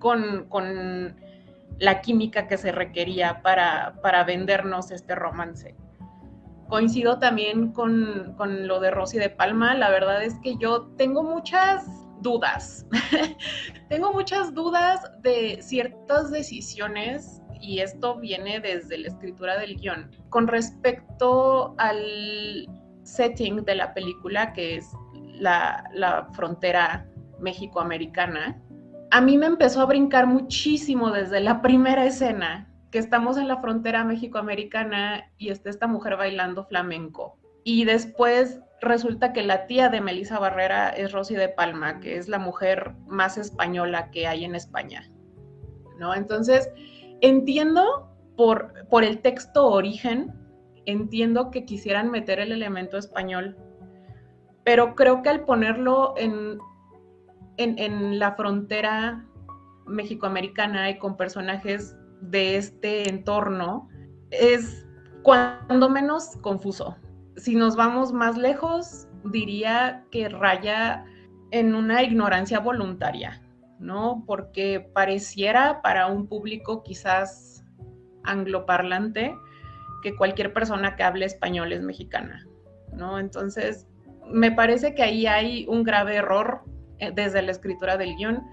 con, 0.03 1.15
la 1.79 2.01
química 2.01 2.47
que 2.47 2.57
se 2.57 2.71
requería 2.71 3.41
para, 3.41 3.95
para 4.03 4.23
vendernos 4.23 4.91
este 4.91 5.15
romance. 5.15 5.75
Coincido 6.69 7.17
también 7.17 7.71
con, 7.71 8.35
con, 8.37 8.67
lo 8.67 8.79
de 8.79 8.91
Rosy 8.91 9.17
de 9.17 9.31
Palma, 9.31 9.73
la 9.73 9.89
verdad 9.89 10.23
es 10.23 10.35
que 10.43 10.55
yo 10.57 10.83
tengo 10.97 11.23
muchas 11.23 11.85
dudas, 12.21 12.85
tengo 13.89 14.13
muchas 14.13 14.53
dudas 14.53 15.01
de 15.21 15.59
ciertas 15.61 16.29
decisiones 16.29 17.41
y 17.59 17.79
esto 17.79 18.19
viene 18.19 18.59
desde 18.59 18.99
la 18.99 19.07
escritura 19.07 19.57
del 19.57 19.77
guion. 19.77 20.11
Con 20.29 20.47
respecto 20.47 21.73
al 21.79 22.67
setting 23.03 23.65
de 23.65 23.75
la 23.75 23.93
película, 23.93 24.53
que 24.53 24.77
es 24.77 24.85
la, 25.39 25.83
la 25.93 26.27
frontera 26.33 27.07
México-americana, 27.39 28.61
a 29.13 29.21
mí 29.21 29.37
me 29.37 29.45
empezó 29.45 29.81
a 29.81 29.85
brincar 29.85 30.25
muchísimo 30.25 31.11
desde 31.11 31.39
la 31.39 31.61
primera 31.61 32.03
escena, 32.03 32.73
que 32.89 32.97
estamos 32.97 33.37
en 33.37 33.47
la 33.47 33.61
frontera 33.61 34.03
México-americana 34.03 35.31
y 35.37 35.49
está 35.49 35.69
esta 35.69 35.85
mujer 35.85 36.17
bailando 36.17 36.65
flamenco. 36.65 37.37
Y 37.63 37.85
después 37.85 38.59
resulta 38.81 39.31
que 39.31 39.43
la 39.43 39.67
tía 39.67 39.89
de 39.89 40.01
Melissa 40.01 40.39
Barrera 40.39 40.89
es 40.89 41.11
Rosy 41.11 41.35
de 41.35 41.47
Palma, 41.47 41.99
que 41.99 42.17
es 42.17 42.27
la 42.27 42.39
mujer 42.39 42.95
más 43.05 43.37
española 43.37 44.09
que 44.09 44.25
hay 44.25 44.45
en 44.45 44.55
España. 44.55 45.07
¿No? 45.99 46.15
Entonces, 46.15 46.71
entiendo 47.21 48.09
por, 48.35 48.87
por 48.89 49.03
el 49.03 49.19
texto 49.19 49.67
origen, 49.67 50.33
entiendo 50.87 51.51
que 51.51 51.65
quisieran 51.65 52.09
meter 52.09 52.39
el 52.39 52.51
elemento 52.51 52.97
español, 52.97 53.57
pero 54.63 54.95
creo 54.95 55.21
que 55.21 55.29
al 55.29 55.45
ponerlo 55.45 56.15
en 56.17 56.57
en, 57.57 58.19
la 58.19 58.33
frontera 58.33 59.25
mexicoamericana 59.85 60.89
y 60.89 60.97
con 60.97 61.17
personajes 61.17 61.95
de 62.21 62.57
este 62.57 63.09
entorno 63.09 63.89
es 64.31 64.87
cuando 65.23 65.89
menos 65.89 66.37
confuso. 66.41 66.97
Si 67.37 67.55
nos 67.55 67.75
vamos 67.75 68.13
más 68.13 68.37
lejos, 68.37 69.07
diría 69.25 70.05
que 70.11 70.29
raya 70.29 71.05
en 71.51 71.75
una 71.75 72.03
ignorancia 72.03 72.59
voluntaria, 72.59 73.41
¿no? 73.79 74.23
Porque 74.25 74.89
pareciera 74.93 75.81
para 75.81 76.07
un 76.07 76.27
público 76.27 76.83
quizás 76.83 77.63
angloparlante 78.23 79.35
que 80.01 80.15
cualquier 80.15 80.53
persona 80.53 80.95
que 80.95 81.03
hable 81.03 81.25
español 81.25 81.71
es 81.71 81.81
mexicana, 81.81 82.45
¿no? 82.91 83.19
Entonces, 83.19 83.87
me 84.29 84.51
parece 84.51 84.95
que 84.95 85.03
ahí 85.03 85.27
hay 85.27 85.65
un 85.67 85.83
grave 85.83 86.15
error 86.15 86.63
desde 87.13 87.41
la 87.41 87.51
escritura 87.51 87.97
del 87.97 88.15
guion. 88.15 88.43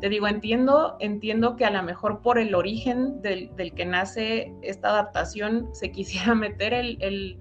Te 0.00 0.08
digo, 0.08 0.26
entiendo, 0.28 0.96
entiendo 1.00 1.56
que 1.56 1.66
a 1.66 1.70
lo 1.70 1.82
mejor 1.82 2.22
por 2.22 2.38
el 2.38 2.54
origen 2.54 3.20
del, 3.20 3.50
que 3.74 3.84
nace 3.84 4.52
esta 4.62 4.88
adaptación 4.88 5.68
se 5.72 5.92
quisiera 5.92 6.34
meter 6.34 6.72
el, 6.72 7.38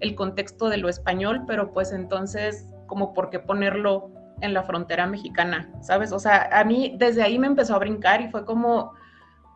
el, 0.00 0.14
contexto 0.16 0.68
de 0.68 0.78
lo 0.78 0.88
español, 0.88 1.44
pero 1.46 1.72
pues 1.72 1.92
entonces, 1.92 2.66
como 2.86 3.14
por 3.14 3.30
qué 3.30 3.38
ponerlo 3.38 4.10
en 4.40 4.52
la 4.52 4.64
frontera 4.64 5.06
mexicana, 5.06 5.72
¿sabes? 5.80 6.12
O 6.12 6.18
sea, 6.18 6.48
a 6.52 6.64
mí 6.64 6.96
desde 6.98 7.22
ahí 7.22 7.38
me 7.38 7.46
empezó 7.46 7.74
a 7.74 7.78
brincar 7.78 8.20
y 8.20 8.28
fue 8.28 8.44
como 8.44 8.92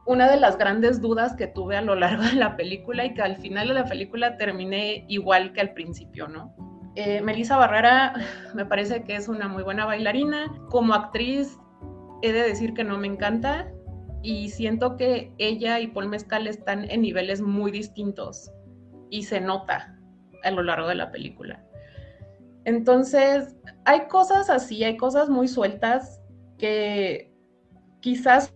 una 0.06 0.30
de 0.30 0.38
las 0.38 0.56
grandes 0.56 1.02
dudas 1.02 1.34
que 1.36 1.48
tuve 1.48 1.76
a 1.76 1.82
lo 1.82 1.94
largo 1.94 2.22
de 2.22 2.32
la 2.32 2.56
película 2.56 3.04
y 3.04 3.12
que 3.12 3.20
al 3.20 3.36
final 3.36 3.68
de 3.68 3.74
la 3.74 3.84
película 3.84 4.38
terminé 4.38 5.04
igual 5.08 5.52
que 5.52 5.60
al 5.60 5.74
principio, 5.74 6.28
¿no? 6.28 6.54
Eh, 7.00 7.22
Melissa 7.22 7.56
Barrera 7.56 8.12
me 8.54 8.66
parece 8.66 9.04
que 9.04 9.14
es 9.14 9.28
una 9.28 9.46
muy 9.46 9.62
buena 9.62 9.86
bailarina. 9.86 10.52
Como 10.68 10.94
actriz, 10.94 11.56
he 12.22 12.32
de 12.32 12.42
decir 12.42 12.74
que 12.74 12.82
no 12.82 12.98
me 12.98 13.06
encanta 13.06 13.70
y 14.20 14.48
siento 14.48 14.96
que 14.96 15.32
ella 15.38 15.78
y 15.78 15.86
Paul 15.86 16.08
Mezcal 16.08 16.48
están 16.48 16.90
en 16.90 17.02
niveles 17.02 17.40
muy 17.40 17.70
distintos 17.70 18.50
y 19.10 19.22
se 19.22 19.40
nota 19.40 19.96
a 20.42 20.50
lo 20.50 20.64
largo 20.64 20.88
de 20.88 20.96
la 20.96 21.12
película. 21.12 21.64
Entonces, 22.64 23.54
hay 23.84 24.08
cosas 24.08 24.50
así, 24.50 24.82
hay 24.82 24.96
cosas 24.96 25.28
muy 25.28 25.46
sueltas 25.46 26.20
que 26.58 27.32
quizás 28.00 28.52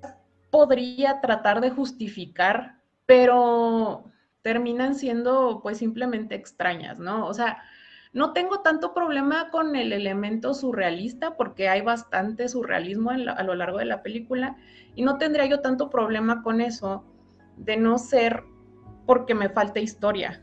podría 0.51 1.21
tratar 1.21 1.61
de 1.61 1.71
justificar, 1.71 2.83
pero 3.07 4.03
terminan 4.43 4.97
siendo 4.97 5.61
pues 5.63 5.79
simplemente 5.79 6.35
extrañas, 6.35 6.99
¿no? 6.99 7.25
O 7.29 7.35
sea, 7.35 7.63
no 8.13 8.35
tengo 8.35 8.61
tanto 8.61 8.93
problema 8.93 9.51
con 9.51 9.75
el 9.75 9.93
elemento 9.93 10.53
surrealista 10.53 11.37
porque 11.37 11.69
hay 11.69 11.81
bastante 11.81 12.49
surrealismo 12.49 13.11
a 13.11 13.43
lo 13.43 13.55
largo 13.55 13.79
de 13.79 13.87
la 13.87 14.03
película 14.03 14.57
y 14.95 15.03
no 15.03 15.17
tendría 15.17 15.47
yo 15.47 15.61
tanto 15.61 15.89
problema 15.89 16.43
con 16.43 16.61
eso 16.61 17.05
de 17.57 17.79
no 17.79 17.99
ser 17.99 18.45
porque 19.07 19.35
me 19.35 19.49
falta 19.49 19.81
historia. 19.81 20.43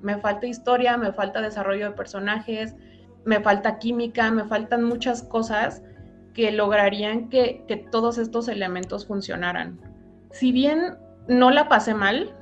Me 0.00 0.18
falta 0.18 0.48
historia, 0.48 0.96
me 0.96 1.12
falta 1.12 1.40
desarrollo 1.40 1.90
de 1.90 1.96
personajes, 1.96 2.74
me 3.24 3.40
falta 3.40 3.78
química, 3.78 4.32
me 4.32 4.44
faltan 4.44 4.82
muchas 4.82 5.22
cosas 5.22 5.84
que 6.34 6.50
lograrían 6.50 7.28
que, 7.28 7.64
todos 7.92 8.18
estos 8.18 8.48
elementos 8.48 9.06
funcionaran. 9.06 9.78
Si 10.32 10.50
bien 10.50 10.96
no 11.28 11.52
la 11.52 11.68
pasé 11.68 11.94
mal, 11.94 12.34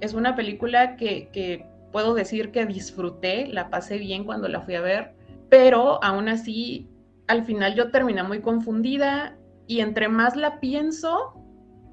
es 0.00 0.12
una 0.12 0.36
película 0.36 0.96
que, 0.96 1.30
que 1.32 1.71
puedo 1.92 2.14
decir 2.14 2.50
que 2.50 2.66
disfruté, 2.66 3.46
la 3.46 3.70
pasé 3.70 3.98
bien 3.98 4.24
cuando 4.24 4.48
la 4.48 4.62
fui 4.62 4.74
a 4.74 4.80
ver, 4.80 5.14
pero 5.48 6.02
aún 6.02 6.28
así, 6.28 6.88
al 7.28 7.44
final 7.44 7.74
yo 7.74 7.90
terminé 7.90 8.22
muy 8.22 8.40
confundida 8.40 9.36
y 9.66 9.80
entre 9.80 10.08
más 10.08 10.34
la 10.34 10.60
pienso, 10.60 11.34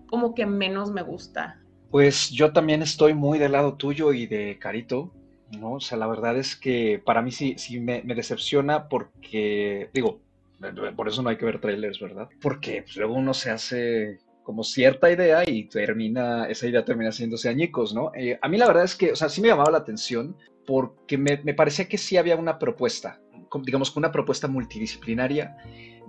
como 0.08 0.34
que 0.34 0.46
menos 0.46 0.91
me 0.91 1.01
gusta. 1.01 1.62
Pues 1.91 2.29
yo 2.29 2.53
también 2.53 2.82
estoy 2.82 3.13
muy 3.13 3.39
del 3.39 3.51
lado 3.51 3.75
tuyo 3.75 4.13
y 4.13 4.27
de 4.27 4.58
Carito, 4.60 5.12
¿no? 5.51 5.74
O 5.74 5.79
sea, 5.79 5.98
la 5.98 6.08
verdad 6.08 6.38
es 6.38 6.56
que 6.56 7.01
para 7.03 7.22
mí 7.22 7.32
sí, 7.32 7.56
sí 7.58 7.79
me, 7.79 8.01
decepciona 8.01 8.88
porque, 8.88 9.89
digo, 9.94 10.20
por 10.96 11.08
eso 11.08 11.22
no 11.22 11.29
hay 11.29 11.38
que 11.38 11.46
ver 11.46 11.60
trailers, 11.60 12.00
¿verdad? 12.00 12.29
Porque 12.41 12.84
pues, 12.84 12.96
luego 12.98 13.15
uno 13.15 13.34
se 13.34 13.50
hace 13.50 14.20
como 14.50 14.63
cierta 14.63 15.12
idea 15.12 15.44
y 15.46 15.65
termina, 15.65 16.46
esa 16.46 16.65
idea 16.65 16.84
termina 16.84 17.12
haciéndose 17.12 17.50
añicos, 17.50 17.94
¿no? 17.94 18.12
Eh, 18.15 18.39
a 18.41 18.50
mí 18.50 18.58
la 18.58 18.65
verdad 18.65 18.84
es 18.84 18.96
que, 18.96 19.12
o 19.12 19.15
sea, 19.15 19.29
sí 19.29 19.41
me 19.41 19.48
llamaba 19.48 19.70
la 19.70 19.77
atención 19.77 20.36
porque 20.65 21.20
me, 21.20 21.38
parecía 21.53 21.88
que 21.88 22.00
sí 22.00 22.18
había 22.18 22.36
una 22.36 22.58
propuesta, 22.58 23.22
digamos, 23.62 23.96
una 23.96 24.12
propuesta 24.12 24.48
multidisciplinaria 24.48 25.56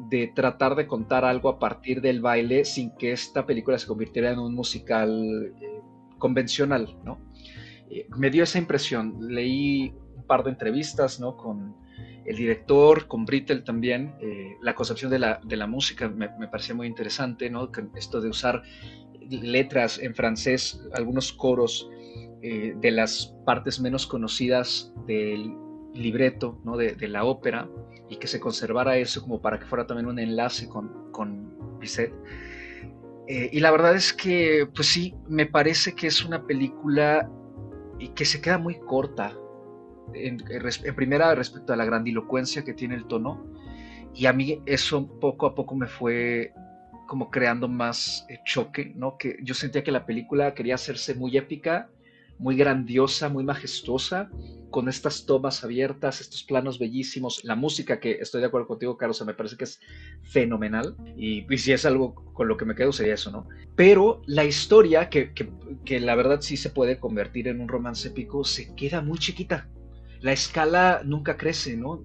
de 0.09 0.33
tratar 0.35 0.75
de 0.75 0.87
contar 0.87 1.23
algo 1.23 1.51
a 1.51 1.59
partir 1.59 2.01
del 2.01 2.23
baile 2.23 2.65
sin 2.65 2.97
que 2.97 3.13
esta 3.13 3.45
película 3.45 3.79
se 3.79 3.87
convirtiera 3.87 4.31
en 4.31 4.39
un 4.39 4.55
musical 4.55 5.53
eh, 5.61 5.83
convencional, 6.17 6.97
¿no? 7.05 7.21
Eh, 7.91 8.07
me 8.17 8.31
dio 8.31 8.45
esa 8.45 8.57
impresión. 8.57 9.19
Leí 9.21 9.93
un 10.17 10.27
par 10.27 10.45
de 10.45 10.51
entrevistas, 10.53 11.21
¿no? 11.21 11.37
Con 11.37 11.77
el 12.25 12.37
director, 12.37 13.07
con 13.07 13.25
Brittel 13.25 13.65
también. 13.65 14.15
Eh, 14.21 14.57
la 14.63 14.75
concepción 14.75 15.11
de 15.11 15.19
la, 15.19 15.41
de 15.45 15.57
la 15.57 15.67
música 15.67 16.09
me, 16.09 16.29
me, 16.39 16.49
parecía 16.49 16.75
muy 16.75 16.87
interesante, 16.87 17.51
¿no? 17.51 17.71
Esto 17.97 18.21
de 18.21 18.29
usar 18.29 18.63
letras 19.29 19.99
en 19.99 20.15
francés, 20.15 20.81
algunos 20.95 21.33
coros 21.33 21.89
de 22.43 22.91
las 22.91 23.35
partes 23.45 23.81
menos 23.81 24.07
conocidas 24.07 24.95
del 25.07 25.55
libreto, 25.95 26.59
¿no? 26.65 26.79
de, 26.79 26.95
de 26.95 27.07
la 27.07 27.25
ópera 27.25 27.69
y 28.11 28.17
que 28.17 28.27
se 28.27 28.41
conservara 28.41 28.99
eso 28.99 29.23
como 29.23 29.41
para 29.41 29.59
que 29.59 29.67
fuera 29.67 29.87
también 29.87 30.07
un 30.07 30.19
enlace 30.19 30.69
con, 30.69 31.11
con 31.13 31.79
Bizet. 31.79 32.13
Eh, 33.29 33.49
y 33.53 33.61
la 33.61 33.71
verdad 33.71 33.95
es 33.95 34.13
que, 34.13 34.69
pues 34.75 34.89
sí, 34.89 35.15
me 35.29 35.47
parece 35.47 35.95
que 35.95 36.09
es 36.09 36.25
una 36.25 36.45
película 36.45 37.31
que 38.17 38.25
se 38.25 38.41
queda 38.41 38.59
muy 38.59 38.81
corta, 38.81 39.37
en, 40.15 40.39
primera 40.95 41.35
respecto 41.35 41.73
a 41.73 41.77
la 41.77 41.85
grandilocuencia 41.85 42.65
que 42.65 42.75
tiene 42.75 42.95
el 42.95 43.07
tono, 43.07 43.47
y 44.15 44.27
a 44.27 44.33
mí 44.33 44.61
eso 44.67 45.07
poco 45.21 45.47
a 45.47 45.55
poco 45.55 45.75
me 45.77 45.87
fue 45.87 46.53
como 47.07 47.31
creando 47.31 47.69
más 47.69 48.25
eh, 48.29 48.39
choque, 48.45 48.93
¿no? 48.95 49.17
Que 49.19 49.39
yo 49.43 49.55
sentía 49.55 49.83
que 49.83 49.93
la 49.93 50.07
película 50.07 50.55
quería 50.55 50.77
hacerse 50.77 51.15
muy 51.15 51.37
épica, 51.37 51.91
muy 52.39 52.57
grandiosa, 52.57 53.29
muy 53.29 53.45
majestuosa, 53.45 54.31
con 54.71 54.89
estas 54.89 55.27
tomas 55.27 55.63
abiertas, 55.65 56.21
estos 56.21 56.43
planos 56.43 56.79
bellísimos, 56.79 57.45
la 57.45 57.57
música 57.57 58.01
que 58.01 58.13
estoy 58.13 58.41
de 58.41 58.47
acuerdo 58.47 58.69
contigo, 58.69 58.97
Carlos, 58.97 59.25
me 59.27 59.35
parece 59.35 59.57
que 59.57 59.65
es 59.65 59.81
fenomenal 60.23 60.97
y, 61.17 61.45
si 61.59 61.73
es 61.73 61.85
algo 61.85 62.15
con 62.15 62.49
lo 62.49 62.57
que 62.57 62.65
me 62.65 62.75
quedo 62.75 62.93
sería 62.93 63.15
eso, 63.15 63.31
¿no? 63.31 63.47
Pero 63.77 64.23
la 64.27 64.45
historia, 64.45 65.11
que, 65.11 65.35
que, 65.85 66.01
la 66.01 66.15
verdad 66.15 66.41
sí 66.41 66.57
se 66.57 66.71
puede 66.71 66.99
convertir 66.99 67.49
en 67.49 67.61
un 67.61 67.69
romance 67.69 68.09
épico, 68.09 68.45
se 68.45 68.75
queda 68.75 69.03
muy 69.03 69.19
chiquita. 69.19 69.69
La 70.21 70.33
escala 70.33 71.03
nunca 71.05 71.37
crece, 71.37 71.77
¿no? 71.77 72.05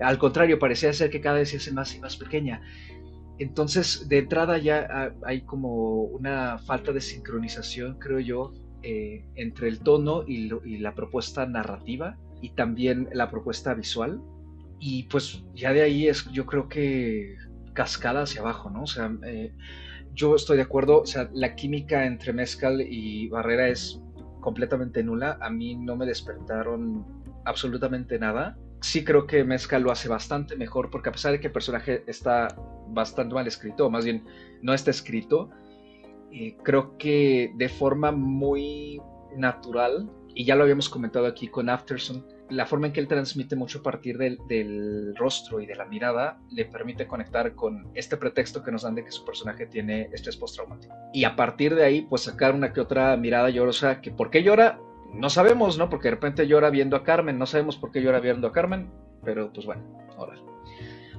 Al 0.00 0.18
contrario, 0.18 0.58
parecía 0.58 0.92
ser 0.92 1.10
que 1.10 1.20
cada 1.20 1.38
vez 1.38 1.50
se 1.50 1.72
más 1.72 1.94
y 1.94 2.00
más 2.00 2.16
pequeña. 2.16 2.62
Entonces, 3.38 4.08
de 4.08 4.18
entrada 4.18 4.58
ya 4.58 5.12
hay 5.24 5.42
como 5.42 6.02
una 6.02 6.58
falta 6.58 6.92
de 6.92 7.00
sincronización, 7.00 7.98
creo 7.98 8.20
yo, 8.20 8.52
eh, 8.82 9.24
entre 9.34 9.68
el 9.68 9.80
tono 9.80 10.24
y, 10.26 10.50
la 10.78 10.94
propuesta 10.94 11.46
narrativa 11.46 12.16
y 12.40 12.50
también 12.50 13.08
la 13.12 13.30
propuesta 13.30 13.74
visual. 13.74 14.20
Y 14.78 15.04
pues 15.04 15.42
ya 15.54 15.72
de 15.72 15.82
ahí 15.82 16.08
es, 16.08 16.30
yo 16.30 16.46
creo 16.46 16.68
que 16.68 17.36
cascada 17.72 18.22
hacia 18.22 18.42
abajo, 18.42 18.70
¿no? 18.70 18.82
O 18.82 18.86
sea, 18.86 19.12
eh, 19.26 19.52
yo 20.14 20.36
estoy 20.36 20.56
de 20.56 20.62
acuerdo, 20.62 21.00
o 21.00 21.06
sea, 21.06 21.28
la 21.32 21.56
química 21.56 22.06
entre 22.06 22.32
Mezcal 22.32 22.80
y 22.80 23.28
Barrera 23.28 23.68
es 23.68 24.00
completamente 24.40 25.02
nula. 25.02 25.38
A 25.40 25.50
mí 25.50 25.74
no 25.74 25.96
me 25.96 26.06
despertaron 26.06 27.23
absolutamente 27.44 28.18
nada. 28.18 28.56
Sí 28.80 29.04
creo 29.04 29.26
que 29.26 29.44
Mezcal 29.44 29.82
lo 29.82 29.90
hace 29.90 30.08
bastante 30.08 30.56
mejor 30.56 30.90
porque 30.90 31.08
a 31.08 31.12
pesar 31.12 31.32
de 31.32 31.40
que 31.40 31.46
el 31.46 31.52
personaje 31.52 32.04
está 32.06 32.48
bastante 32.88 33.34
mal 33.34 33.46
escrito, 33.46 33.86
o 33.86 33.90
más 33.90 34.04
bien 34.04 34.24
no 34.62 34.74
está 34.74 34.90
escrito, 34.90 35.50
eh, 36.32 36.56
creo 36.62 36.98
que 36.98 37.52
de 37.56 37.68
forma 37.68 38.12
muy 38.12 39.00
natural, 39.36 40.10
y 40.34 40.44
ya 40.44 40.56
lo 40.56 40.64
habíamos 40.64 40.88
comentado 40.88 41.26
aquí 41.26 41.48
con 41.48 41.68
Afterson, 41.68 42.26
la 42.50 42.66
forma 42.66 42.88
en 42.88 42.92
que 42.92 43.00
él 43.00 43.08
transmite 43.08 43.56
mucho 43.56 43.78
a 43.78 43.82
partir 43.82 44.18
del, 44.18 45.14
rostro 45.16 45.60
y 45.60 45.66
de 45.66 45.74
la 45.74 45.86
mirada 45.86 46.38
le 46.50 46.64
permite 46.64 47.06
conectar 47.06 47.54
con 47.54 47.88
este 47.94 48.16
pretexto 48.16 48.62
que 48.62 48.70
nos 48.70 48.82
dan 48.82 48.94
de 48.94 49.04
que 49.04 49.10
su 49.10 49.24
personaje 49.24 49.66
tiene 49.66 50.08
estrés 50.12 50.36
postraumático. 50.36 50.94
Y 51.12 51.24
a 51.24 51.36
partir 51.36 51.74
de 51.74 51.84
ahí, 51.84 52.02
pues 52.02 52.22
sacar 52.22 52.54
una 52.54 52.72
que 52.72 52.80
otra 52.80 53.16
mirada 53.16 53.48
llorosa, 53.50 54.00
que 54.00 54.10
por 54.10 54.30
qué 54.30 54.42
llora, 54.42 54.78
no 55.14 55.30
sabemos, 55.30 55.78
¿no? 55.78 55.88
Porque 55.88 56.08
de 56.08 56.16
repente 56.16 56.46
llora 56.46 56.70
viendo 56.70 56.96
a 56.96 57.04
Carmen, 57.04 57.38
no 57.38 57.46
sabemos 57.46 57.76
por 57.76 57.90
qué 57.90 58.02
llora 58.02 58.20
viendo 58.20 58.46
a 58.48 58.52
Carmen, 58.52 58.90
pero 59.24 59.52
pues 59.52 59.66
bueno, 59.66 59.82
ahora. 60.16 60.34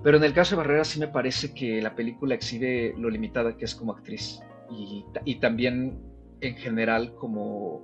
Pero 0.04 0.18
en 0.18 0.24
el 0.24 0.34
caso 0.34 0.56
de 0.56 0.58
Barrera 0.58 0.84
sí 0.84 1.00
me 1.00 1.08
parece 1.08 1.54
que 1.54 1.82
la 1.82 1.96
película 1.96 2.36
exhibe 2.36 2.94
lo 2.98 3.10
limitada 3.10 3.58
que 3.58 3.66
es 3.66 3.74
como 3.74 3.94
actriz 3.94 4.40
y, 4.70 5.36
también 5.40 6.00
en 6.42 6.56
general 6.58 7.16
como 7.16 7.82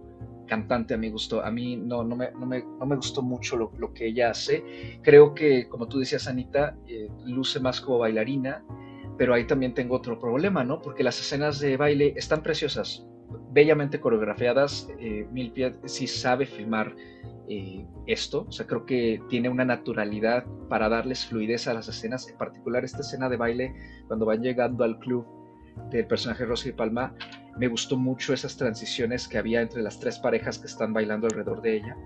cantante 0.47 0.93
a 0.93 0.97
mi 0.97 1.10
gusto. 1.10 1.43
A 1.43 1.50
mí 1.50 1.78
no, 1.78 2.04
no, 2.04 2.15
me, 2.15 2.32
no, 2.32 2.45
me, 2.45 2.63
no 2.63 2.86
me 2.86 2.95
gustó 2.95 3.21
mucho 3.21 3.56
lo, 3.58 3.71
lo, 3.78 3.93
que 3.93 4.08
ella 4.08 4.30
hace. 4.32 5.00
Creo 5.02 5.34
que, 5.34 5.67
como 5.67 5.88
tú 5.88 5.97
decías, 5.97 6.28
Anita, 6.28 6.76
eh, 6.88 7.08
luce 7.26 7.60
más 7.60 7.82
como 7.82 8.00
bailarina, 8.00 8.63
pero 9.17 9.34
ahí 9.34 9.45
también 9.45 9.74
tengo 9.74 9.95
otro 9.95 10.19
problema, 10.19 10.63
¿no? 10.63 10.82
Porque 10.82 11.04
las 11.04 11.19
escenas 11.19 11.60
de 11.60 11.78
baile 11.78 12.13
están 12.17 12.43
preciosas, 12.43 13.08
bellamente 13.52 14.00
coreografiadas. 14.00 14.88
Eh, 15.00 15.28
Milpied 15.32 15.74
sí 15.86 16.08
sabe 16.08 16.46
filmar 16.46 16.96
eh, 17.48 17.86
esto, 18.08 18.46
o 18.48 18.52
sea, 18.52 18.65
creo 18.65 18.86
que 18.86 19.22
tiene 19.28 19.50
una 19.50 19.65
naturalidad 19.65 20.46
para 20.70 20.88
darles 20.88 21.26
fluidez 21.26 21.67
a 21.67 21.74
las 21.74 21.88
escenas, 21.89 22.28
en 22.30 22.38
particular 22.38 22.86
esta 22.86 23.02
escena 23.02 23.28
de 23.28 23.38
baile 23.38 23.76
cuando 24.08 24.26
van 24.26 24.41
llegando 24.41 24.84
al 24.84 25.00
club 25.00 25.26
del 25.89 26.08
personaje 26.08 26.46
Rosy 26.46 26.72
Palma, 26.72 27.13
me 27.58 27.67
gustó 27.67 27.98
mucho 27.98 28.34
esas 28.34 28.56
transiciones 28.56 29.28
que 29.28 29.38
había 29.38 29.62
entre 29.62 29.82
las 29.82 30.00
tres 30.00 30.17
parejas 30.20 30.60
que 30.60 30.67
están 30.67 30.94
bailando 30.94 31.28
alrededor 31.28 31.62
de 31.62 31.78
ella. 31.78 31.98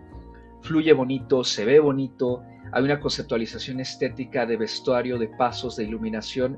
Fluye 0.62 0.94
bonito, 0.94 1.44
se 1.44 1.64
ve 1.64 1.80
bonito, 1.80 2.42
hay 2.72 2.84
una 2.84 3.00
conceptualización 3.00 3.80
estética 3.80 4.46
de 4.46 4.58
vestuario, 4.58 5.20
de 5.20 5.28
pasos, 5.28 5.76
de 5.76 5.84
iluminación 5.84 6.58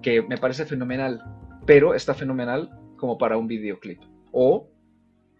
que 0.00 0.22
me 0.22 0.38
parece 0.38 0.64
fenomenal, 0.64 1.22
pero 1.66 1.94
está 1.94 2.14
fenomenal 2.14 2.70
como 3.02 3.18
para 3.18 3.36
un 3.36 3.48
videoclip 3.48 4.00
o 4.30 4.68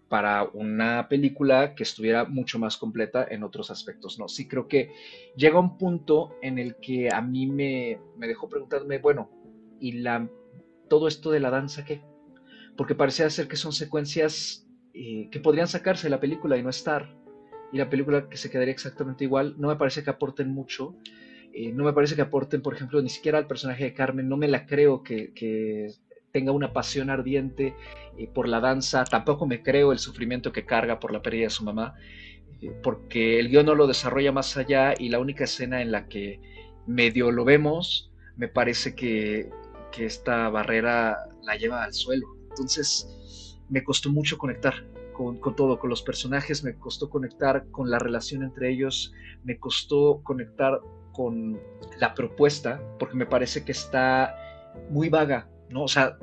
para 0.09 0.43
una 0.43 1.07
película 1.07 1.75
que 1.75 1.83
estuviera 1.83 2.25
mucho 2.25 2.59
más 2.59 2.75
completa 2.75 3.25
en 3.29 3.41
otros 3.41 3.71
aspectos, 3.71 4.19
¿no? 4.19 4.27
Sí 4.27 4.49
creo 4.49 4.67
que 4.67 4.91
llega 5.37 5.61
un 5.61 5.77
punto 5.77 6.35
en 6.41 6.59
el 6.59 6.75
que 6.75 7.07
a 7.09 7.21
mí 7.21 7.47
me, 7.47 8.01
me 8.17 8.27
dejó 8.27 8.49
preguntarme, 8.49 8.97
bueno, 8.97 9.31
¿y 9.79 9.93
la 9.93 10.29
todo 10.89 11.07
esto 11.07 11.31
de 11.31 11.39
la 11.39 11.51
danza 11.51 11.85
qué? 11.85 12.01
Porque 12.75 12.95
parecía 12.95 13.29
ser 13.29 13.47
que 13.47 13.55
son 13.55 13.71
secuencias 13.71 14.67
eh, 14.93 15.29
que 15.31 15.39
podrían 15.39 15.69
sacarse 15.69 16.07
de 16.07 16.11
la 16.11 16.19
película 16.19 16.57
y 16.57 16.63
no 16.63 16.69
estar. 16.69 17.15
Y 17.71 17.77
la 17.77 17.89
película 17.89 18.27
que 18.27 18.35
se 18.35 18.51
quedaría 18.51 18.73
exactamente 18.73 19.23
igual. 19.23 19.55
No 19.57 19.69
me 19.69 19.77
parece 19.77 20.03
que 20.03 20.09
aporten 20.09 20.49
mucho. 20.49 20.97
Eh, 21.53 21.71
no 21.71 21.85
me 21.85 21.93
parece 21.93 22.15
que 22.15 22.23
aporten, 22.23 22.61
por 22.61 22.73
ejemplo, 22.73 23.01
ni 23.01 23.09
siquiera 23.09 23.37
al 23.37 23.47
personaje 23.47 23.85
de 23.85 23.93
Carmen. 23.93 24.27
No 24.27 24.35
me 24.35 24.49
la 24.49 24.65
creo 24.65 25.01
que, 25.01 25.31
tenga 26.33 26.51
una 26.51 26.73
pasión 26.73 27.11
ardiente 27.11 27.75
eh, 28.17 28.27
por 28.27 28.47
la 28.47 28.59
danza. 28.59 29.05
Tampoco 29.05 29.45
me 29.45 29.61
creo 29.61 29.91
el 29.91 29.99
sufrimiento 29.99 30.51
que 30.51 30.65
carga 30.65 30.99
por 30.99 31.13
la 31.13 31.21
pérdida 31.21 31.45
de 31.45 31.49
su 31.51 31.63
mamá. 31.63 31.95
porque 32.81 33.39
el 33.39 33.49
guion 33.49 33.65
no 33.65 33.75
lo 33.75 33.87
desarrolla 33.87 34.31
más 34.31 34.57
allá 34.57 34.93
y 34.97 35.09
la 35.09 35.19
única 35.19 35.43
escena 35.43 35.81
en 35.81 35.91
la 35.91 36.07
que 36.07 36.39
medio 36.87 37.31
lo 37.31 37.43
vemos 37.45 38.09
me 38.37 38.47
parece 38.47 38.95
que 38.95 39.49
que 39.93 40.05
esta 40.05 40.49
barrera 40.49 41.29
la 41.43 41.55
lleva 41.55 41.83
al 41.83 41.93
suelo. 41.93 42.27
Entonces 42.49 43.57
me 43.69 43.83
costó 43.83 44.11
mucho 44.11 44.37
conectar 44.37 44.73
con, 45.13 45.39
todo, 45.55 45.79
con 45.79 45.89
los 45.89 46.01
personajes, 46.01 46.63
me 46.63 46.75
costó 46.75 47.09
conectar 47.09 47.67
con 47.69 47.89
la 47.89 47.99
relación 47.99 48.43
entre 48.43 48.71
ellos, 48.71 49.13
me 49.43 49.57
costó 49.59 50.21
conectar 50.23 50.81
con 51.13 51.61
la 51.99 52.15
propuesta, 52.15 52.81
porque 52.97 53.15
me 53.15 53.27
parece 53.27 53.63
que 53.63 53.71
está 53.71 54.35
muy 54.89 55.09
vaga, 55.09 55.47
¿no? 55.73 55.83
O 55.83 55.87
sea, 55.87 56.17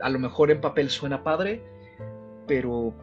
a 0.00 0.08
lo 0.08 0.18
mejor 0.18 0.50
en 0.50 0.60
papel 0.60 0.90
suena 0.90 1.22
padre, 1.22 1.62
pero 2.46 2.94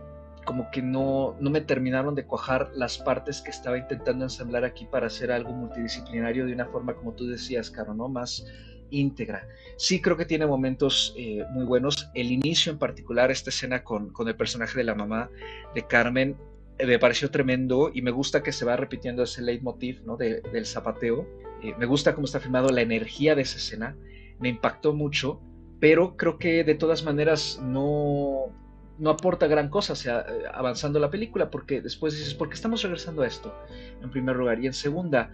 como 0.45 0.69
que 0.71 0.81
no, 0.81 1.35
no 1.39 1.49
me 1.49 1.61
terminaron 1.61 2.15
de 2.15 2.25
cuajar 2.25 2.71
las 2.73 2.97
partes 2.97 3.41
que 3.41 3.51
estaba 3.51 3.77
intentando 3.77 4.25
ensamblar 4.25 4.65
aquí 4.65 4.85
para 4.85 5.07
hacer 5.07 5.31
algo 5.31 5.51
multidisciplinario 5.51 6.45
de 6.45 6.53
una 6.53 6.65
forma, 6.65 6.95
como 6.95 7.13
tú 7.13 7.27
decías, 7.27 7.69
Caro, 7.69 7.93
¿no? 7.93 8.09
Más 8.09 8.45
íntegra. 8.89 9.47
Sí 9.77 10.01
creo 10.01 10.17
que 10.17 10.25
tiene 10.25 10.45
momentos 10.45 11.13
eh, 11.17 11.45
muy 11.51 11.65
buenos. 11.65 12.09
El 12.13 12.31
inicio 12.31 12.71
en 12.71 12.79
particular, 12.79 13.31
esta 13.31 13.49
escena 13.49 13.83
con, 13.83 14.11
con 14.11 14.27
el 14.27 14.35
personaje 14.35 14.77
de 14.77 14.83
la 14.83 14.95
mamá 14.95 15.29
de 15.73 15.87
Carmen, 15.87 16.35
eh, 16.77 16.85
me 16.85 16.99
pareció 16.99 17.29
tremendo 17.29 17.91
y 17.93 18.01
me 18.01 18.11
gusta 18.11 18.41
que 18.41 18.51
se 18.51 18.65
va 18.65 18.75
repitiendo 18.75 19.23
ese 19.23 19.41
leitmotiv 19.41 20.03
¿no? 20.05 20.17
del 20.17 20.65
zapateo. 20.65 21.27
Eh, 21.63 21.75
me 21.77 21.85
gusta 21.85 22.15
cómo 22.15 22.25
está 22.25 22.39
filmado 22.39 22.69
la 22.69 22.81
energía 22.81 23.35
de 23.35 23.43
esa 23.43 23.57
escena. 23.57 23.95
Me 24.39 24.49
impactó 24.49 24.93
mucho, 24.93 25.39
pero 25.81 26.15
creo 26.15 26.37
que 26.37 26.63
de 26.63 26.75
todas 26.75 27.03
maneras 27.03 27.59
no, 27.61 28.53
no 28.99 29.09
aporta 29.09 29.47
gran 29.47 29.67
cosa 29.67 29.95
sea, 29.95 30.19
eh, 30.19 30.43
avanzando 30.53 30.99
la 30.99 31.09
película, 31.09 31.49
porque 31.49 31.81
después 31.81 32.15
dices, 32.15 32.35
¿por 32.35 32.49
qué 32.49 32.53
estamos 32.53 32.83
regresando 32.83 33.23
a 33.23 33.27
esto? 33.27 33.53
En 34.01 34.11
primer 34.11 34.35
lugar. 34.35 34.59
Y 34.59 34.67
en 34.67 34.73
segunda, 34.73 35.31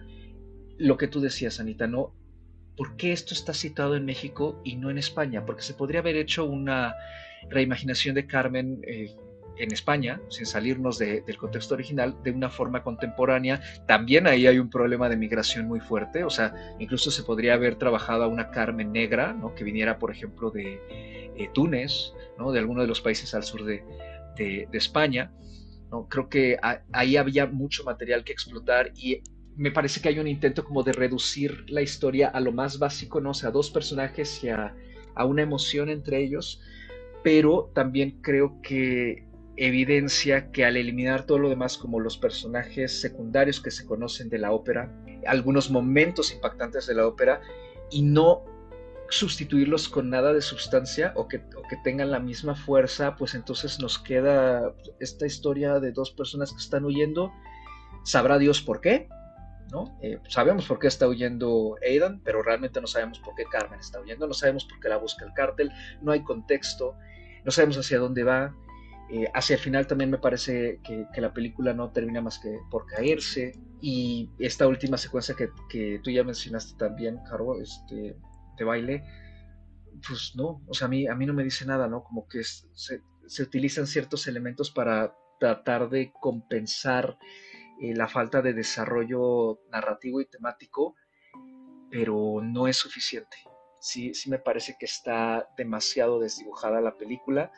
lo 0.78 0.96
que 0.96 1.06
tú 1.06 1.20
decías, 1.20 1.60
Anita, 1.60 1.86
¿no? 1.86 2.14
¿Por 2.78 2.96
qué 2.96 3.12
esto 3.12 3.34
está 3.34 3.52
situado 3.52 3.94
en 3.94 4.06
México 4.06 4.58
y 4.64 4.76
no 4.76 4.88
en 4.88 4.96
España? 4.96 5.44
Porque 5.44 5.60
se 5.60 5.74
podría 5.74 6.00
haber 6.00 6.16
hecho 6.16 6.46
una 6.46 6.94
reimaginación 7.50 8.14
de 8.14 8.26
Carmen 8.26 8.80
en 9.58 9.72
España, 9.72 10.20
sin 10.28 10.46
salirnos 10.46 10.98
del 10.98 11.36
contexto 11.36 11.74
original, 11.74 12.16
de 12.22 12.30
una 12.30 12.48
forma 12.48 12.82
contemporánea. 12.82 13.60
También 13.86 14.26
ahí 14.26 14.46
hay 14.46 14.58
un 14.58 14.70
problema 14.70 15.08
de 15.08 15.16
migración 15.16 15.66
muy 15.66 15.80
fuerte, 15.80 16.24
o 16.24 16.30
sea, 16.30 16.54
incluso 16.78 17.10
se 17.10 17.22
podría 17.22 17.54
haber 17.54 17.76
trabajado 17.76 18.24
a 18.24 18.28
una 18.28 18.50
Carmen 18.50 18.92
negra, 18.92 19.32
¿no? 19.32 19.54
que 19.54 19.64
viniera, 19.64 19.98
por 19.98 20.10
ejemplo, 20.10 20.50
de 20.50 20.80
eh, 21.36 21.50
Túnez, 21.52 22.12
¿no? 22.38 22.52
de 22.52 22.58
alguno 22.58 22.82
de 22.82 22.88
los 22.88 23.00
países 23.00 23.34
al 23.34 23.42
sur 23.42 23.64
de, 23.64 23.82
España. 24.72 25.32
¿no? 25.90 26.08
Creo 26.08 26.28
que 26.28 26.58
ahí 26.92 27.16
había 27.16 27.46
mucho 27.46 27.82
material 27.82 28.22
que 28.22 28.32
explotar 28.32 28.92
y 28.94 29.20
me 29.56 29.72
parece 29.72 30.00
que 30.00 30.08
hay 30.08 30.20
un 30.20 30.28
intento 30.28 30.64
como 30.64 30.84
de 30.84 30.92
reducir 30.92 31.64
la 31.68 31.82
historia 31.82 32.28
a 32.28 32.38
lo 32.38 32.52
más 32.52 32.78
básico, 32.78 33.20
¿no? 33.20 33.30
O 33.30 33.34
sea, 33.34 33.48
a 33.48 33.52
dos 33.52 33.70
personajes 33.70 34.44
y 34.44 34.50
a, 34.50 34.76
a 35.16 35.24
una 35.24 35.42
emoción 35.42 35.88
entre 35.88 36.22
ellos, 36.22 36.60
pero 37.24 37.72
también 37.74 38.20
creo 38.22 38.62
que 38.62 39.27
evidencia 39.58 40.50
que 40.50 40.64
al 40.64 40.76
eliminar 40.76 41.26
todo 41.26 41.38
lo 41.38 41.48
demás 41.48 41.76
como 41.76 42.00
los 42.00 42.16
personajes 42.16 43.00
secundarios 43.00 43.60
que 43.60 43.70
se 43.70 43.86
conocen 43.86 44.28
de 44.28 44.38
la 44.38 44.52
ópera, 44.52 44.92
algunos 45.26 45.70
momentos 45.70 46.32
impactantes 46.32 46.86
de 46.86 46.94
la 46.94 47.06
ópera, 47.06 47.40
y 47.90 48.02
no 48.02 48.44
sustituirlos 49.10 49.88
con 49.88 50.10
nada 50.10 50.32
de 50.32 50.42
sustancia 50.42 51.12
o 51.16 51.28
que, 51.28 51.40
que 51.40 51.76
tengan 51.82 52.10
la 52.10 52.20
misma 52.20 52.54
fuerza, 52.54 53.16
pues 53.16 53.34
entonces 53.34 53.80
nos 53.80 53.98
queda 53.98 54.74
esta 55.00 55.26
historia 55.26 55.80
de 55.80 55.92
dos 55.92 56.10
personas 56.10 56.52
que 56.52 56.58
están 56.58 56.84
huyendo. 56.84 57.32
Sabrá 58.04 58.38
Dios 58.38 58.60
por 58.60 58.80
qué, 58.80 59.08
¿no? 59.70 59.98
Eh, 60.02 60.18
sabemos 60.28 60.66
por 60.66 60.78
qué 60.78 60.86
está 60.86 61.08
huyendo 61.08 61.76
Aidan, 61.86 62.20
pero 62.22 62.42
realmente 62.42 62.80
no 62.80 62.86
sabemos 62.86 63.18
por 63.18 63.34
qué 63.34 63.44
Carmen 63.44 63.80
está 63.80 64.00
huyendo, 64.00 64.26
no 64.26 64.34
sabemos 64.34 64.64
por 64.64 64.78
qué 64.80 64.88
la 64.88 64.98
busca 64.98 65.24
el 65.24 65.32
cártel, 65.32 65.72
no 66.02 66.12
hay 66.12 66.22
contexto, 66.22 66.96
no 67.44 67.50
sabemos 67.50 67.78
hacia 67.78 67.98
dónde 67.98 68.24
va. 68.24 68.54
Eh, 69.10 69.26
hacia 69.32 69.54
el 69.54 69.60
final 69.60 69.86
también 69.86 70.10
me 70.10 70.18
parece 70.18 70.80
que, 70.84 71.06
la 71.16 71.32
película 71.32 71.72
no 71.72 71.90
termina 71.90 72.20
más 72.20 72.38
que 72.38 72.58
por 72.70 72.86
caerse. 72.86 73.52
Y 73.80 74.30
esta 74.38 74.66
última 74.66 74.98
secuencia 74.98 75.34
que, 75.34 76.00
tú 76.02 76.10
ya 76.10 76.24
mencionaste 76.24 76.76
también, 76.76 77.18
Caro, 77.28 77.60
este, 77.60 78.16
de 78.58 78.64
baile, 78.64 79.04
pues 80.06 80.32
no, 80.36 80.62
o 80.66 80.74
sea, 80.74 80.86
a 80.86 80.88
mí, 80.90 81.06
a 81.06 81.14
mí 81.14 81.24
no 81.24 81.32
me 81.32 81.44
dice 81.44 81.64
nada, 81.64 81.88
¿no? 81.88 82.04
Como 82.04 82.28
que 82.28 82.42
se, 82.44 83.02
utilizan 83.42 83.86
ciertos 83.86 84.26
elementos 84.26 84.70
para 84.70 85.14
tratar 85.40 85.88
de 85.88 86.12
compensar 86.20 87.18
eh, 87.80 87.94
la 87.94 88.08
falta 88.08 88.42
de 88.42 88.52
desarrollo 88.52 89.60
narrativo 89.70 90.20
y 90.20 90.26
temático, 90.26 90.96
pero 91.90 92.40
no 92.42 92.68
es 92.68 92.76
suficiente. 92.76 93.38
Sí, 93.80 94.12
sí 94.12 94.28
me 94.28 94.38
parece 94.38 94.76
que 94.78 94.86
está 94.86 95.48
demasiado 95.56 96.18
desdibujada 96.18 96.80
la 96.80 96.96
película 96.96 97.52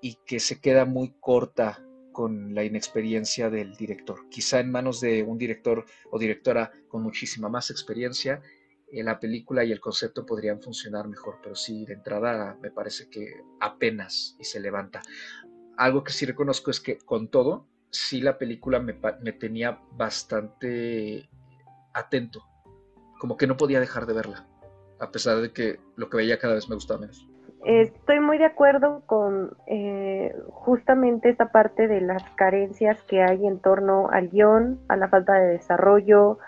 y 0.00 0.16
que 0.26 0.40
se 0.40 0.60
queda 0.60 0.84
muy 0.84 1.14
corta 1.20 1.84
con 2.12 2.54
la 2.54 2.64
inexperiencia 2.64 3.48
del 3.48 3.76
director. 3.76 4.28
Quizá 4.28 4.60
en 4.60 4.72
manos 4.72 5.00
de 5.00 5.22
un 5.22 5.38
director 5.38 5.84
o 6.10 6.18
directora 6.18 6.72
con 6.88 7.02
muchísima 7.02 7.48
más 7.48 7.70
experiencia, 7.70 8.42
eh, 8.90 9.04
la 9.04 9.20
película 9.20 9.64
y 9.64 9.70
el 9.70 9.80
concepto 9.80 10.24
podrían 10.26 10.60
funcionar 10.60 11.06
mejor, 11.08 11.38
pero 11.42 11.54
sí, 11.54 11.84
de 11.84 11.94
entrada 11.94 12.58
me 12.60 12.70
parece 12.70 13.08
que 13.08 13.42
apenas 13.60 14.36
y 14.40 14.44
se 14.44 14.60
levanta. 14.60 15.02
Algo 15.76 16.02
que 16.02 16.12
sí 16.12 16.26
reconozco 16.26 16.70
es 16.70 16.80
que 16.80 16.98
con 16.98 17.28
todo, 17.28 17.68
sí 17.90 18.20
la 18.20 18.38
película 18.38 18.80
me, 18.80 18.98
me 19.22 19.32
tenía 19.32 19.80
bastante 19.92 21.28
atento, 21.92 22.44
como 23.20 23.36
que 23.36 23.46
no 23.46 23.56
podía 23.56 23.78
dejar 23.78 24.06
de 24.06 24.14
verla, 24.14 24.48
a 24.98 25.10
pesar 25.12 25.40
de 25.40 25.52
que 25.52 25.78
lo 25.96 26.08
que 26.08 26.16
veía 26.16 26.38
cada 26.38 26.54
vez 26.54 26.68
me 26.68 26.74
gustaba 26.74 27.00
menos. 27.00 27.28
Estoy 27.64 28.20
muy 28.20 28.38
de 28.38 28.44
acuerdo 28.44 29.02
con 29.06 29.50
eh, 29.66 30.34
justamente 30.50 31.28
esta 31.28 31.50
parte 31.50 31.88
de 31.88 32.00
las 32.00 32.22
carencias 32.36 33.02
que 33.02 33.22
hay 33.22 33.46
en 33.46 33.58
torno 33.58 34.08
al 34.10 34.28
guion, 34.28 34.78
a 34.88 34.96
la 34.96 35.08
falta 35.08 35.34
de 35.34 35.48
desarrollo, 35.48 36.38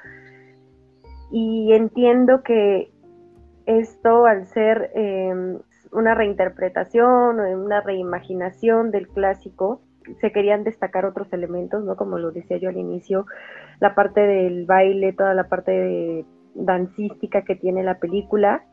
y 1.33 1.73
entiendo 1.73 2.43
que 2.43 2.93
esto 3.67 4.27
al 4.27 4.47
ser 4.47 4.91
em, 4.95 5.59
una 5.93 6.15
reinterpretación 6.15 7.41
o 7.41 7.65
una 7.65 7.81
reimaginación 7.81 8.91
del 8.91 9.09
clásico, 9.09 9.81
se 10.21 10.33
querían 10.33 10.65
destacar 10.65 11.05
otros 11.05 11.33
elementos, 11.33 11.85
¿no? 11.85 11.97
Como 11.97 12.19
lo 12.19 12.31
decía 12.31 12.57
yo 12.57 12.69
al 12.69 12.77
inicio, 12.77 13.27
la 13.81 13.95
parte 13.95 14.21
del 14.21 14.65
baile, 14.65 15.13
toda 15.13 15.35
la 15.35 15.49
parte 15.49 16.25
dancística 16.55 17.43
que 17.43 17.55
tiene 17.55 17.83
la 17.83 17.99
película. 17.99 18.65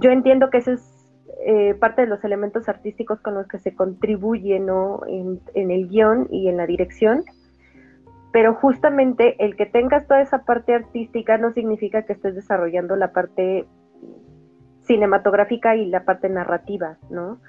Yo 0.00 0.10
entiendo 0.10 0.50
que 0.50 0.58
eso 0.58 0.72
es 0.72 0.95
eh, 1.44 1.74
parte 1.74 2.02
de 2.02 2.08
los 2.08 2.24
elementos 2.24 2.68
artísticos 2.68 3.20
con 3.20 3.34
los 3.34 3.46
que 3.46 3.58
se 3.58 3.74
contribuye 3.74 4.58
¿no? 4.58 5.00
en, 5.06 5.40
el 5.54 5.88
guion 5.88 6.28
y 6.30 6.48
en 6.48 6.56
la 6.56 6.66
dirección, 6.66 7.24
pero 8.32 8.54
justamente 8.54 9.36
el 9.44 9.56
que 9.56 9.66
tengas 9.66 10.06
toda 10.06 10.22
esa 10.22 10.44
parte 10.44 10.74
artística 10.74 11.36
no 11.38 11.52
significa 11.52 12.02
que 12.02 12.14
estés 12.14 12.34
desarrollando 12.34 12.96
la 12.96 13.12
parte 13.12 13.66
cinematográfica 14.82 15.76
y 15.76 15.86
la 15.86 16.04
parte 16.04 16.28
narrativa, 16.28 16.96
¿no? 17.10 17.40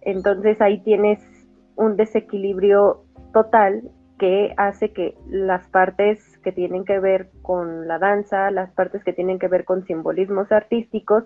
Entonces 0.00 0.60
ahí 0.60 0.80
tienes 0.82 1.18
un 1.76 1.96
desequilibrio 1.96 3.04
total 3.32 3.90
que 4.18 4.54
hace 4.56 4.92
que 4.92 5.16
las 5.28 5.66
partes 5.68 6.38
que 6.38 6.52
tienen 6.52 6.84
que 6.84 7.00
ver 7.00 7.30
con 7.42 7.88
la 7.88 7.98
danza, 7.98 8.50
las 8.50 8.70
partes 8.72 9.02
que 9.02 9.12
tienen 9.12 9.38
que 9.38 9.48
ver 9.48 9.64
con 9.64 9.84
simbolismos 9.84 10.52
artísticos, 10.52 11.24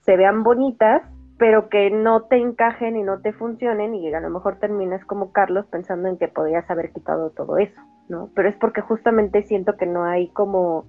se 0.00 0.16
vean 0.16 0.42
bonitas, 0.42 1.02
pero 1.38 1.68
que 1.68 1.90
no 1.90 2.22
te 2.22 2.36
encajen 2.36 2.96
y 2.96 3.02
no 3.02 3.20
te 3.20 3.32
funcionen 3.32 3.94
y 3.94 4.12
a 4.12 4.20
lo 4.20 4.30
mejor 4.30 4.58
terminas 4.58 5.04
como 5.04 5.32
Carlos 5.32 5.66
pensando 5.66 6.08
en 6.08 6.16
que 6.16 6.28
podrías 6.28 6.68
haber 6.70 6.92
quitado 6.92 7.30
todo 7.30 7.58
eso, 7.58 7.80
¿no? 8.08 8.30
Pero 8.34 8.48
es 8.48 8.56
porque 8.56 8.80
justamente 8.80 9.42
siento 9.42 9.76
que 9.76 9.86
no 9.86 10.04
hay 10.04 10.28
como 10.28 10.86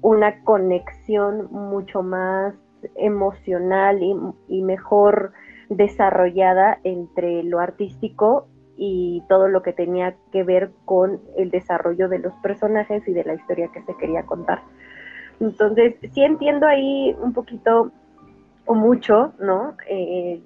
una 0.00 0.42
conexión 0.44 1.48
mucho 1.50 2.02
más 2.02 2.54
emocional 2.94 4.00
y, 4.48 4.62
mejor 4.62 5.32
desarrollada 5.68 6.78
entre 6.84 7.42
lo 7.42 7.58
artístico 7.58 8.46
y 8.76 9.24
todo 9.28 9.48
lo 9.48 9.62
que 9.62 9.72
tenía 9.72 10.14
que 10.30 10.44
ver 10.44 10.70
con 10.84 11.20
el 11.36 11.50
desarrollo 11.50 12.08
de 12.08 12.20
los 12.20 12.32
personajes 12.34 13.06
y 13.08 13.12
de 13.12 13.24
la 13.24 13.34
historia 13.34 13.68
que 13.72 13.82
se 13.82 13.96
quería 13.96 14.24
contar. 14.24 14.62
Entonces, 15.40 15.96
sí 16.12 16.22
entiendo 16.22 16.66
ahí 16.66 17.16
un 17.20 17.32
poquito 17.32 17.90
o 18.68 18.74
mucho, 18.74 19.32
¿no? 19.40 19.76
Eh, 19.88 20.40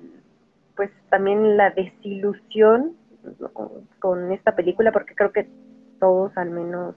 pues 0.77 0.91
también 1.11 1.57
la 1.57 1.71
desilusión 1.71 2.97
con 3.99 4.33
esta 4.33 4.55
película, 4.55 4.93
porque 4.93 5.15
creo 5.15 5.33
que 5.33 5.49
todos 5.99 6.37
al 6.37 6.51
menos 6.51 6.95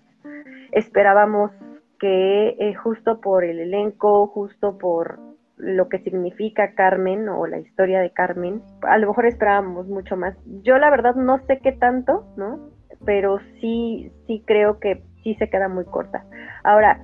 esperábamos 0.72 1.52
que 2.00 2.50
eh, 2.60 2.76
justo 2.76 3.22
por 3.22 3.44
el 3.44 3.60
elenco, 3.60 4.28
justo 4.28 4.78
por 4.78 5.20
lo 5.58 5.90
que 5.90 6.00
significa 6.00 6.76
Carmen 6.76 7.28
o 7.28 7.48
la 7.48 7.58
historia 7.58 8.02
de 8.02 8.12
Carmen, 8.12 8.62
a 8.84 8.98
lo 9.00 9.08
mejor 9.08 9.26
esperábamos 9.26 9.88
mucho 9.88 10.16
más. 10.16 10.38
Yo 10.62 10.78
la 10.78 10.92
verdad 10.92 11.16
no 11.16 11.40
sé 11.48 11.60
qué 11.60 11.72
tanto, 11.72 12.26
¿no? 12.38 12.60
Pero 13.04 13.40
sí, 13.60 14.12
sí 14.28 14.44
creo 14.46 14.80
que 14.80 15.02
sí 15.24 15.34
se 15.36 15.50
queda 15.50 15.70
muy 15.70 15.86
corta. 15.86 16.24
Ahora, 16.64 17.04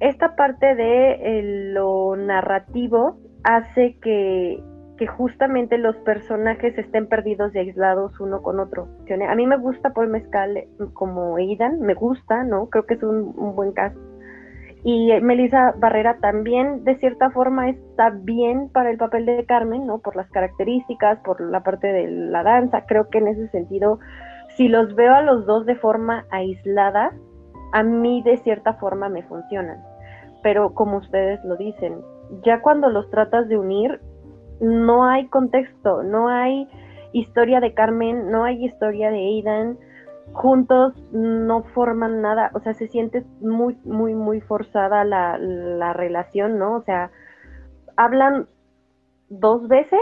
esta 0.00 0.36
parte 0.36 0.74
de 0.74 1.12
eh, 1.12 1.42
lo 1.72 2.16
narrativo 2.16 3.18
hace 3.44 3.96
que, 4.00 4.62
justamente 5.16 5.78
los 5.78 5.96
personajes 5.96 6.76
estén 6.76 7.06
perdidos 7.06 7.54
y 7.54 7.58
aislados 7.58 8.20
uno 8.20 8.42
con 8.42 8.60
otro. 8.60 8.86
A 9.26 9.34
mí 9.34 9.46
me 9.46 9.56
gusta 9.56 9.94
Paul 9.94 10.08
Mezcal 10.08 10.64
como 10.92 11.36
Aidan, 11.36 11.80
me 11.80 11.94
gusta, 11.94 12.44
¿no? 12.44 12.68
Creo 12.68 12.84
que 12.84 12.94
es 12.94 13.02
un, 13.02 13.32
buen 13.54 13.72
caso. 13.72 13.98
Y 14.84 15.10
Melissa 15.22 15.72
Barrera 15.78 16.18
también, 16.20 16.84
de 16.84 16.96
cierta 16.96 17.30
forma, 17.30 17.70
está 17.70 18.10
bien 18.10 18.68
para 18.68 18.90
el 18.90 18.98
papel 18.98 19.24
de 19.24 19.46
Carmen, 19.46 19.86
¿no? 19.86 20.00
Por 20.00 20.16
las 20.16 20.28
características, 20.30 21.18
por 21.20 21.40
la 21.40 21.62
parte 21.62 21.86
de 21.86 22.10
la 22.10 22.42
danza. 22.42 22.84
Creo 22.86 23.08
que 23.08 23.18
en 23.18 23.28
ese 23.28 23.48
sentido 23.48 24.00
si 24.56 24.68
los 24.68 24.94
veo 24.94 25.14
a 25.14 25.22
los 25.22 25.46
dos 25.46 25.64
de 25.64 25.76
forma 25.76 26.26
aislada, 26.30 27.12
a 27.72 27.82
mí 27.82 28.22
de 28.22 28.36
cierta 28.38 28.74
forma 28.74 29.08
me 29.08 29.22
funcionan. 29.22 29.82
Pero 30.42 30.74
como 30.74 30.98
ustedes 30.98 31.42
lo 31.44 31.56
dicen, 31.56 32.00
ya 32.42 32.60
cuando 32.60 32.90
los 32.90 33.10
tratas 33.10 33.48
de 33.48 33.58
unir, 33.58 34.00
no 34.60 35.04
hay 35.04 35.26
contexto, 35.28 36.02
no 36.02 36.28
hay 36.28 36.68
historia 37.12 37.60
de 37.60 37.74
Carmen, 37.74 38.30
no 38.30 38.44
hay 38.44 38.64
historia 38.64 39.10
de 39.10 39.18
Aidan, 39.18 39.78
juntos 40.32 40.94
no 41.12 41.64
forman 41.74 42.22
nada, 42.22 42.50
o 42.54 42.60
sea, 42.60 42.74
se 42.74 42.86
siente 42.88 43.24
muy, 43.40 43.76
muy, 43.84 44.14
muy 44.14 44.40
forzada 44.40 45.04
la, 45.04 45.38
la 45.38 45.92
relación, 45.92 46.58
¿no? 46.58 46.76
O 46.76 46.82
sea, 46.82 47.10
hablan 47.96 48.46
dos 49.28 49.66
veces 49.68 50.00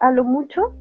a 0.00 0.10
lo 0.10 0.24
mucho, 0.24 0.72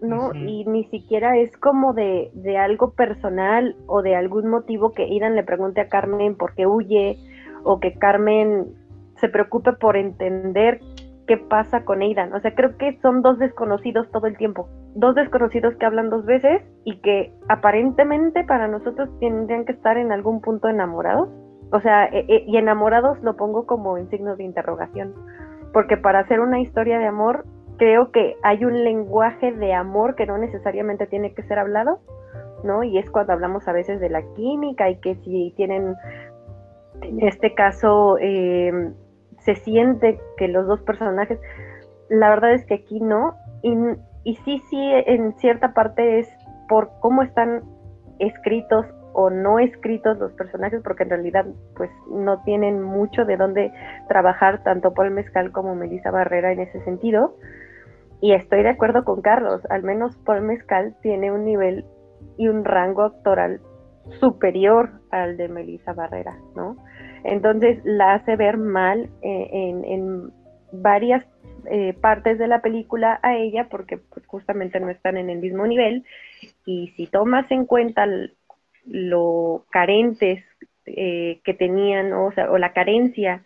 ¿no? 0.00 0.34
Y 0.34 0.64
ni 0.64 0.84
siquiera 0.84 1.36
es 1.36 1.56
como 1.58 1.92
de, 1.92 2.30
de, 2.32 2.56
algo 2.56 2.92
personal 2.92 3.76
o 3.86 4.02
de 4.02 4.16
algún 4.16 4.48
motivo 4.48 4.92
que 4.92 5.04
Aidan 5.04 5.36
le 5.36 5.44
pregunte 5.44 5.82
a 5.82 5.88
Carmen 5.88 6.36
por 6.36 6.54
qué 6.54 6.66
huye 6.66 7.18
o 7.64 7.80
que 7.80 7.94
Carmen 7.94 8.74
se 9.20 9.28
preocupe 9.28 9.72
por 9.74 9.96
entender 9.96 10.80
qué 11.30 11.36
pasa 11.36 11.84
con 11.84 12.02
Aidan. 12.02 12.32
O 12.32 12.40
sea, 12.40 12.54
creo 12.56 12.76
que 12.76 12.98
son 13.02 13.22
dos 13.22 13.38
desconocidos 13.38 14.10
todo 14.10 14.26
el 14.26 14.36
tiempo. 14.36 14.68
Dos 14.96 15.14
desconocidos 15.14 15.76
que 15.76 15.86
hablan 15.86 16.10
dos 16.10 16.24
veces 16.26 16.60
y 16.84 17.00
que 17.02 17.32
aparentemente 17.48 18.42
para 18.42 18.66
nosotros 18.66 19.08
tendrían 19.20 19.64
que 19.64 19.70
estar 19.70 19.96
en 19.96 20.10
algún 20.10 20.40
punto 20.40 20.68
enamorados. 20.68 21.28
O 21.70 21.80
sea, 21.80 22.06
e, 22.06 22.24
e, 22.26 22.44
y 22.48 22.56
enamorados 22.56 23.22
lo 23.22 23.36
pongo 23.36 23.64
como 23.64 23.96
en 23.96 24.10
signos 24.10 24.38
de 24.38 24.44
interrogación. 24.44 25.14
Porque 25.72 25.96
para 25.96 26.18
hacer 26.18 26.40
una 26.40 26.58
historia 26.58 26.98
de 26.98 27.06
amor, 27.06 27.44
creo 27.76 28.10
que 28.10 28.34
hay 28.42 28.64
un 28.64 28.82
lenguaje 28.82 29.52
de 29.52 29.72
amor 29.72 30.16
que 30.16 30.26
no 30.26 30.36
necesariamente 30.36 31.06
tiene 31.06 31.32
que 31.32 31.44
ser 31.44 31.60
hablado, 31.60 32.00
¿no? 32.64 32.82
Y 32.82 32.98
es 32.98 33.08
cuando 33.08 33.32
hablamos 33.32 33.68
a 33.68 33.72
veces 33.72 34.00
de 34.00 34.10
la 34.10 34.22
química 34.34 34.90
y 34.90 34.96
que 34.96 35.14
si 35.14 35.54
tienen, 35.56 35.94
en 37.02 37.22
este 37.22 37.54
caso, 37.54 38.18
eh, 38.20 38.72
se 39.40 39.54
siente 39.56 40.20
que 40.36 40.48
los 40.48 40.66
dos 40.66 40.80
personajes, 40.82 41.38
la 42.08 42.28
verdad 42.30 42.52
es 42.52 42.64
que 42.66 42.74
aquí 42.74 43.00
no, 43.00 43.34
y, 43.62 43.76
y 44.24 44.36
sí, 44.36 44.62
sí, 44.70 44.78
en 45.06 45.34
cierta 45.38 45.74
parte 45.74 46.18
es 46.18 46.28
por 46.68 46.90
cómo 47.00 47.22
están 47.22 47.62
escritos 48.18 48.86
o 49.12 49.30
no 49.30 49.58
escritos 49.58 50.18
los 50.18 50.32
personajes, 50.32 50.80
porque 50.82 51.02
en 51.02 51.10
realidad 51.10 51.46
pues 51.76 51.90
no 52.10 52.42
tienen 52.44 52.82
mucho 52.82 53.24
de 53.24 53.36
dónde 53.36 53.72
trabajar 54.08 54.62
tanto 54.62 54.94
Paul 54.94 55.10
Mezcal 55.10 55.52
como 55.52 55.74
Melissa 55.74 56.10
Barrera 56.10 56.52
en 56.52 56.60
ese 56.60 56.80
sentido. 56.84 57.34
Y 58.20 58.32
estoy 58.32 58.62
de 58.62 58.68
acuerdo 58.68 59.04
con 59.04 59.22
Carlos, 59.22 59.62
al 59.70 59.82
menos 59.82 60.16
Paul 60.18 60.42
Mezcal 60.42 60.94
tiene 61.02 61.32
un 61.32 61.44
nivel 61.44 61.84
y 62.36 62.48
un 62.48 62.64
rango 62.64 63.02
actoral 63.02 63.60
superior 64.20 64.90
al 65.10 65.36
de 65.36 65.48
Melissa 65.48 65.92
Barrera, 65.92 66.36
¿no? 66.54 66.76
Entonces 67.24 67.78
la 67.84 68.14
hace 68.14 68.36
ver 68.36 68.56
mal 68.56 69.10
eh, 69.22 69.48
en, 69.52 70.32
varias 70.72 71.26
eh, 71.68 71.94
partes 72.00 72.38
de 72.38 72.46
la 72.46 72.62
película 72.62 73.18
a 73.24 73.36
ella 73.36 73.66
porque 73.68 73.98
pues, 73.98 74.24
justamente 74.26 74.78
no 74.78 74.88
están 74.88 75.16
en 75.16 75.30
el 75.30 75.38
mismo 75.38 75.66
nivel. 75.66 76.04
Y 76.64 76.92
si 76.96 77.06
tomas 77.06 77.50
en 77.50 77.66
cuenta 77.66 78.06
lo 78.86 79.64
carentes 79.70 80.44
eh, 80.86 81.40
que 81.44 81.54
tenían 81.54 82.12
o, 82.12 82.32
sea, 82.32 82.50
o 82.50 82.58
la 82.58 82.72
carencia 82.72 83.44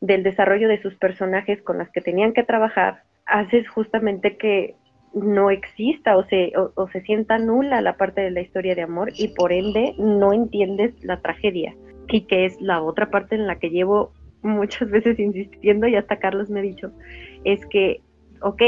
del 0.00 0.22
desarrollo 0.22 0.68
de 0.68 0.80
sus 0.82 0.94
personajes 0.96 1.62
con 1.62 1.78
las 1.78 1.90
que 1.90 2.00
tenían 2.00 2.32
que 2.32 2.42
trabajar, 2.42 3.02
haces 3.26 3.68
justamente 3.68 4.36
que 4.36 4.74
no 5.14 5.50
exista 5.50 6.16
o 6.16 6.24
se, 6.24 6.52
o 6.56 6.88
se 6.88 7.00
sienta 7.02 7.38
nula 7.38 7.80
la 7.80 7.96
parte 7.96 8.20
de 8.20 8.30
la 8.30 8.40
historia 8.40 8.74
de 8.74 8.82
amor 8.82 9.10
y 9.14 9.28
por 9.28 9.52
ende 9.52 9.94
no 9.98 10.34
entiendes 10.34 10.92
la 11.02 11.22
tragedia 11.22 11.74
y 12.08 12.22
que 12.22 12.46
es 12.46 12.60
la 12.60 12.82
otra 12.82 13.10
parte 13.10 13.34
en 13.34 13.46
la 13.46 13.58
que 13.58 13.70
llevo 13.70 14.12
muchas 14.42 14.90
veces 14.90 15.18
insistiendo 15.18 15.86
y 15.88 15.96
hasta 15.96 16.18
Carlos 16.18 16.50
me 16.50 16.60
ha 16.60 16.62
dicho, 16.62 16.92
es 17.44 17.64
que, 17.66 18.00
ok, 18.40 18.62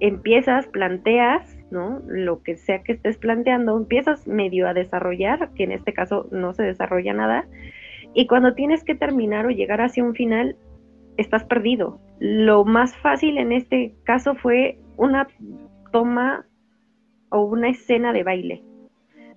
empiezas, 0.00 0.66
planteas, 0.68 1.56
¿no? 1.70 2.02
Lo 2.06 2.42
que 2.42 2.56
sea 2.56 2.82
que 2.82 2.92
estés 2.92 3.18
planteando, 3.18 3.76
empiezas 3.76 4.26
medio 4.26 4.68
a 4.68 4.74
desarrollar, 4.74 5.50
que 5.54 5.64
en 5.64 5.72
este 5.72 5.92
caso 5.92 6.28
no 6.30 6.54
se 6.54 6.62
desarrolla 6.62 7.12
nada, 7.12 7.46
y 8.14 8.26
cuando 8.26 8.54
tienes 8.54 8.82
que 8.82 8.94
terminar 8.94 9.46
o 9.46 9.50
llegar 9.50 9.80
hacia 9.80 10.02
un 10.02 10.14
final, 10.14 10.56
estás 11.16 11.44
perdido. 11.44 12.00
Lo 12.18 12.64
más 12.64 12.96
fácil 12.96 13.38
en 13.38 13.52
este 13.52 13.94
caso 14.04 14.34
fue 14.34 14.78
una 14.96 15.28
toma 15.92 16.46
o 17.30 17.42
una 17.42 17.68
escena 17.70 18.12
de 18.12 18.24
baile. 18.24 18.62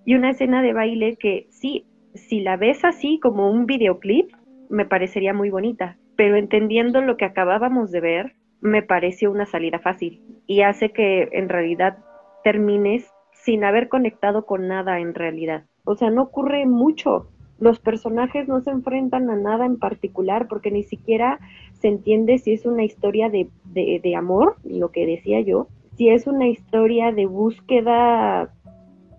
Y 0.06 0.16
una 0.16 0.32
escena 0.32 0.62
de 0.62 0.74
baile 0.74 1.16
que 1.18 1.48
sí, 1.50 1.86
si 2.16 2.42
la 2.42 2.58
ves 2.58 2.84
así 2.84 3.20
como 3.20 3.50
un 3.50 3.66
videoclip, 3.66 4.32
me 4.70 4.86
parecería 4.86 5.34
muy 5.34 5.50
bonita, 5.50 5.98
pero 6.16 6.36
entendiendo 6.36 7.02
lo 7.02 7.18
que 7.18 7.26
acabábamos 7.26 7.92
de 7.92 8.02
ver, 8.02 8.36
me 8.62 8.82
pareció 8.82 9.30
una 9.32 9.46
salida 9.46 9.80
fácil 9.80 10.22
y 10.48 10.62
hace 10.62 10.92
que 10.92 11.30
en 11.34 11.50
realidad 11.50 11.98
termines 12.44 13.12
sin 13.32 13.64
haber 13.64 13.90
conectado 13.90 14.46
con 14.46 14.68
nada 14.68 15.00
en 15.00 15.14
realidad. 15.14 15.66
O 15.84 15.96
sea, 15.96 16.10
no 16.10 16.24
ocurre 16.24 16.66
mucho. 16.66 17.28
Los 17.60 17.80
personajes 17.80 18.48
no 18.48 18.62
se 18.62 18.72
enfrentan 18.72 19.30
a 19.30 19.36
nada 19.36 19.66
en 19.66 19.78
particular 19.78 20.48
porque 20.48 20.72
ni 20.72 20.84
siquiera 20.84 21.40
se 21.74 21.90
entiende 21.90 22.38
si 22.38 22.54
es 22.54 22.66
una 22.66 22.84
historia 22.84 23.30
de, 23.30 23.50
de, 23.66 24.00
de 24.02 24.16
amor, 24.16 24.56
lo 24.64 24.92
que 24.92 25.06
decía 25.06 25.42
yo, 25.42 25.68
si 25.96 26.10
es 26.10 26.26
una 26.26 26.48
historia 26.48 27.12
de 27.12 27.26
búsqueda 27.26 28.54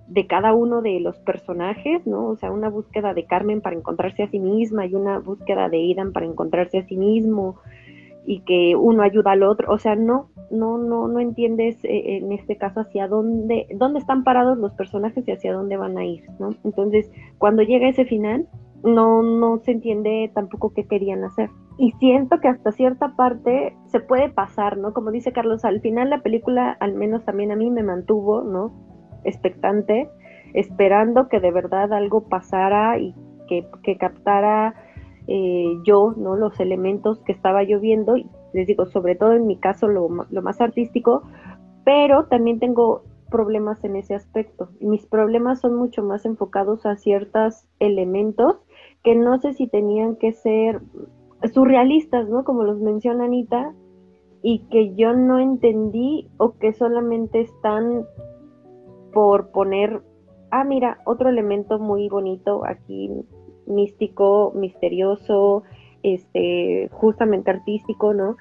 de 0.08 0.26
cada 0.26 0.52
uno 0.52 0.82
de 0.82 1.00
los 1.00 1.18
personajes, 1.18 2.06
¿no? 2.06 2.26
O 2.26 2.36
sea, 2.36 2.52
una 2.52 2.68
búsqueda 2.68 3.14
de 3.14 3.24
Carmen 3.24 3.60
para 3.60 3.76
encontrarse 3.76 4.22
a 4.22 4.30
sí 4.30 4.38
misma 4.38 4.86
y 4.86 4.94
una 4.94 5.18
búsqueda 5.18 5.68
de 5.68 5.78
Aidan 5.78 6.12
para 6.12 6.26
encontrarse 6.26 6.78
a 6.78 6.86
sí 6.86 6.96
mismo 6.96 7.56
y 8.26 8.40
que 8.40 8.74
uno 8.76 9.02
ayuda 9.02 9.32
al 9.32 9.42
otro, 9.42 9.70
o 9.72 9.78
sea, 9.78 9.96
no, 9.96 10.30
no, 10.50 10.78
no, 10.78 11.08
no 11.08 11.20
entiendes 11.20 11.76
eh, 11.84 12.18
en 12.18 12.32
este 12.32 12.56
caso 12.56 12.80
hacia 12.80 13.06
dónde, 13.06 13.66
dónde 13.74 13.98
están 13.98 14.24
parados 14.24 14.56
los 14.58 14.72
personajes 14.72 15.26
y 15.28 15.32
hacia 15.32 15.52
dónde 15.52 15.76
van 15.76 15.98
a 15.98 16.04
ir, 16.04 16.24
¿no? 16.38 16.50
Entonces, 16.64 17.10
cuando 17.38 17.62
llega 17.62 17.88
ese 17.88 18.06
final, 18.06 18.48
no, 18.82 19.22
no 19.22 19.58
se 19.58 19.72
entiende 19.72 20.30
tampoco 20.34 20.72
qué 20.74 20.86
querían 20.86 21.24
hacer. 21.24 21.50
Y 21.78 21.92
siento 21.92 22.40
que 22.40 22.48
hasta 22.48 22.72
cierta 22.72 23.16
parte 23.16 23.74
se 23.86 24.00
puede 24.00 24.28
pasar, 24.28 24.76
¿no? 24.78 24.92
Como 24.92 25.10
dice 25.10 25.32
Carlos, 25.32 25.64
al 25.64 25.80
final 25.80 26.10
la 26.10 26.22
película, 26.22 26.76
al 26.80 26.94
menos 26.94 27.24
también 27.24 27.50
a 27.50 27.56
mí 27.56 27.70
me 27.70 27.82
mantuvo, 27.82 28.42
¿no? 28.42 28.72
Expectante, 29.24 30.08
esperando 30.52 31.28
que 31.28 31.40
de 31.40 31.50
verdad 31.50 31.92
algo 31.92 32.28
pasara 32.28 32.98
y 32.98 33.14
que, 33.48 33.96
captara 33.98 34.74
eh, 35.26 35.72
yo 35.84 36.14
¿no? 36.16 36.36
los 36.36 36.58
elementos 36.60 37.20
que 37.20 37.32
estaba 37.32 37.62
yo 37.62 37.80
viendo, 37.80 38.16
y 38.16 38.26
les 38.52 38.66
digo, 38.66 38.86
sobre 38.86 39.16
todo 39.16 39.32
en 39.32 39.46
mi 39.46 39.56
caso 39.56 39.88
lo, 39.88 40.08
lo 40.30 40.42
más 40.42 40.60
artístico, 40.60 41.22
pero 41.84 42.26
también 42.26 42.58
tengo 42.58 43.02
problemas 43.30 43.82
en 43.84 43.96
ese 43.96 44.14
aspecto. 44.14 44.68
Mis 44.80 45.06
problemas 45.06 45.60
son 45.60 45.74
mucho 45.74 46.02
más 46.02 46.24
enfocados 46.24 46.86
a 46.86 46.96
ciertos 46.96 47.66
elementos 47.80 48.56
que 49.02 49.16
no 49.16 49.38
sé 49.40 49.52
si 49.54 49.66
tenían 49.66 50.16
que 50.16 50.32
ser 50.32 50.80
surrealistas, 51.52 52.28
¿no? 52.28 52.44
Como 52.44 52.62
los 52.62 52.80
menciona 52.80 53.24
Anita, 53.24 53.74
y 54.42 54.60
que 54.70 54.94
yo 54.94 55.14
no 55.14 55.38
entendí 55.38 56.28
o 56.36 56.58
que 56.58 56.74
solamente 56.74 57.40
están 57.40 58.04
por 59.14 59.50
poner, 59.50 60.02
ah, 60.50 60.64
mira, 60.64 60.98
otro 61.06 61.30
elemento 61.30 61.78
muy 61.78 62.08
bonito 62.08 62.66
aquí, 62.66 63.10
místico, 63.66 64.52
misterioso, 64.54 65.62
este, 66.02 66.90
justamente 66.92 67.50
artístico, 67.50 68.12
¿no? 68.12 68.36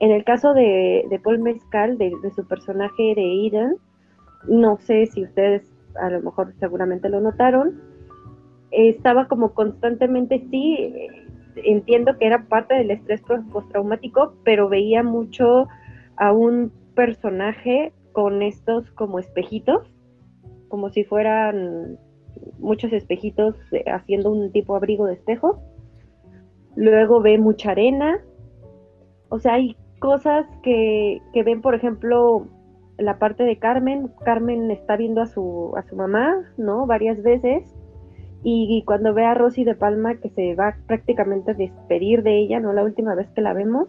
En 0.00 0.10
el 0.10 0.24
caso 0.24 0.54
de, 0.54 1.20
Paul 1.22 1.38
Mezcal, 1.38 1.98
de, 1.98 2.12
su 2.34 2.46
personaje 2.46 3.14
de 3.14 3.46
Eden, 3.46 3.76
no 4.48 4.78
sé 4.78 5.06
si 5.06 5.22
ustedes 5.22 5.62
a 6.00 6.10
lo 6.10 6.20
mejor 6.20 6.52
seguramente 6.58 7.08
lo 7.08 7.20
notaron, 7.20 7.80
estaba 8.70 9.28
como 9.28 9.54
constantemente, 9.54 10.44
sí, 10.50 10.92
entiendo 11.56 12.18
que 12.18 12.26
era 12.26 12.44
parte 12.48 12.74
del 12.74 12.90
estrés 12.90 13.22
postraumático, 13.52 14.34
pero 14.44 14.68
veía 14.68 15.02
mucho 15.02 15.68
a 16.16 16.32
un 16.32 16.72
personaje 16.94 17.92
con 18.12 18.42
estos 18.42 18.90
como 18.92 19.18
espejitos 19.18 19.95
como 20.68 20.90
si 20.90 21.04
fueran 21.04 21.98
muchos 22.58 22.92
espejitos 22.92 23.56
eh, 23.72 23.84
haciendo 23.86 24.30
un 24.30 24.52
tipo 24.52 24.76
abrigo 24.76 25.06
de 25.06 25.14
espejos. 25.14 25.56
Luego 26.74 27.20
ve 27.20 27.38
mucha 27.38 27.70
arena. 27.70 28.18
O 29.28 29.38
sea, 29.38 29.54
hay 29.54 29.76
cosas 29.98 30.46
que, 30.62 31.22
que 31.32 31.42
ven, 31.42 31.62
por 31.62 31.74
ejemplo, 31.74 32.46
la 32.98 33.18
parte 33.18 33.44
de 33.44 33.58
Carmen. 33.58 34.10
Carmen 34.24 34.70
está 34.70 34.96
viendo 34.96 35.20
a 35.20 35.26
su, 35.26 35.72
a 35.76 35.82
su 35.82 35.96
mamá, 35.96 36.34
¿no? 36.56 36.86
Varias 36.86 37.22
veces. 37.22 37.74
Y, 38.42 38.84
cuando 38.86 39.12
ve 39.12 39.24
a 39.24 39.34
Rosy 39.34 39.64
de 39.64 39.74
Palma, 39.74 40.16
que 40.16 40.28
se 40.30 40.54
va 40.54 40.76
prácticamente 40.86 41.50
a 41.50 41.54
despedir 41.54 42.22
de 42.22 42.38
ella, 42.38 42.60
¿no? 42.60 42.72
La 42.72 42.84
última 42.84 43.16
vez 43.16 43.28
que 43.30 43.40
la 43.40 43.52
vemos, 43.52 43.88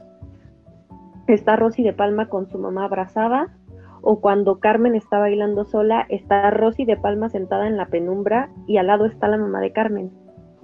está 1.27 1.55
Rosy 1.57 1.83
de 1.83 1.93
Palma 1.93 2.27
con 2.27 2.49
su 2.49 2.57
mamá 2.57 2.85
abrazada 2.85 3.55
o 4.01 4.19
cuando 4.21 4.59
Carmen 4.59 4.95
está 4.95 5.19
bailando 5.19 5.65
sola, 5.65 6.05
está 6.09 6.49
Rosy 6.51 6.85
de 6.85 6.97
Palma 6.97 7.29
sentada 7.29 7.67
en 7.67 7.77
la 7.77 7.87
penumbra 7.87 8.49
y 8.67 8.77
al 8.77 8.87
lado 8.87 9.05
está 9.05 9.27
la 9.27 9.37
mamá 9.37 9.59
de 9.59 9.71
Carmen. 9.71 10.11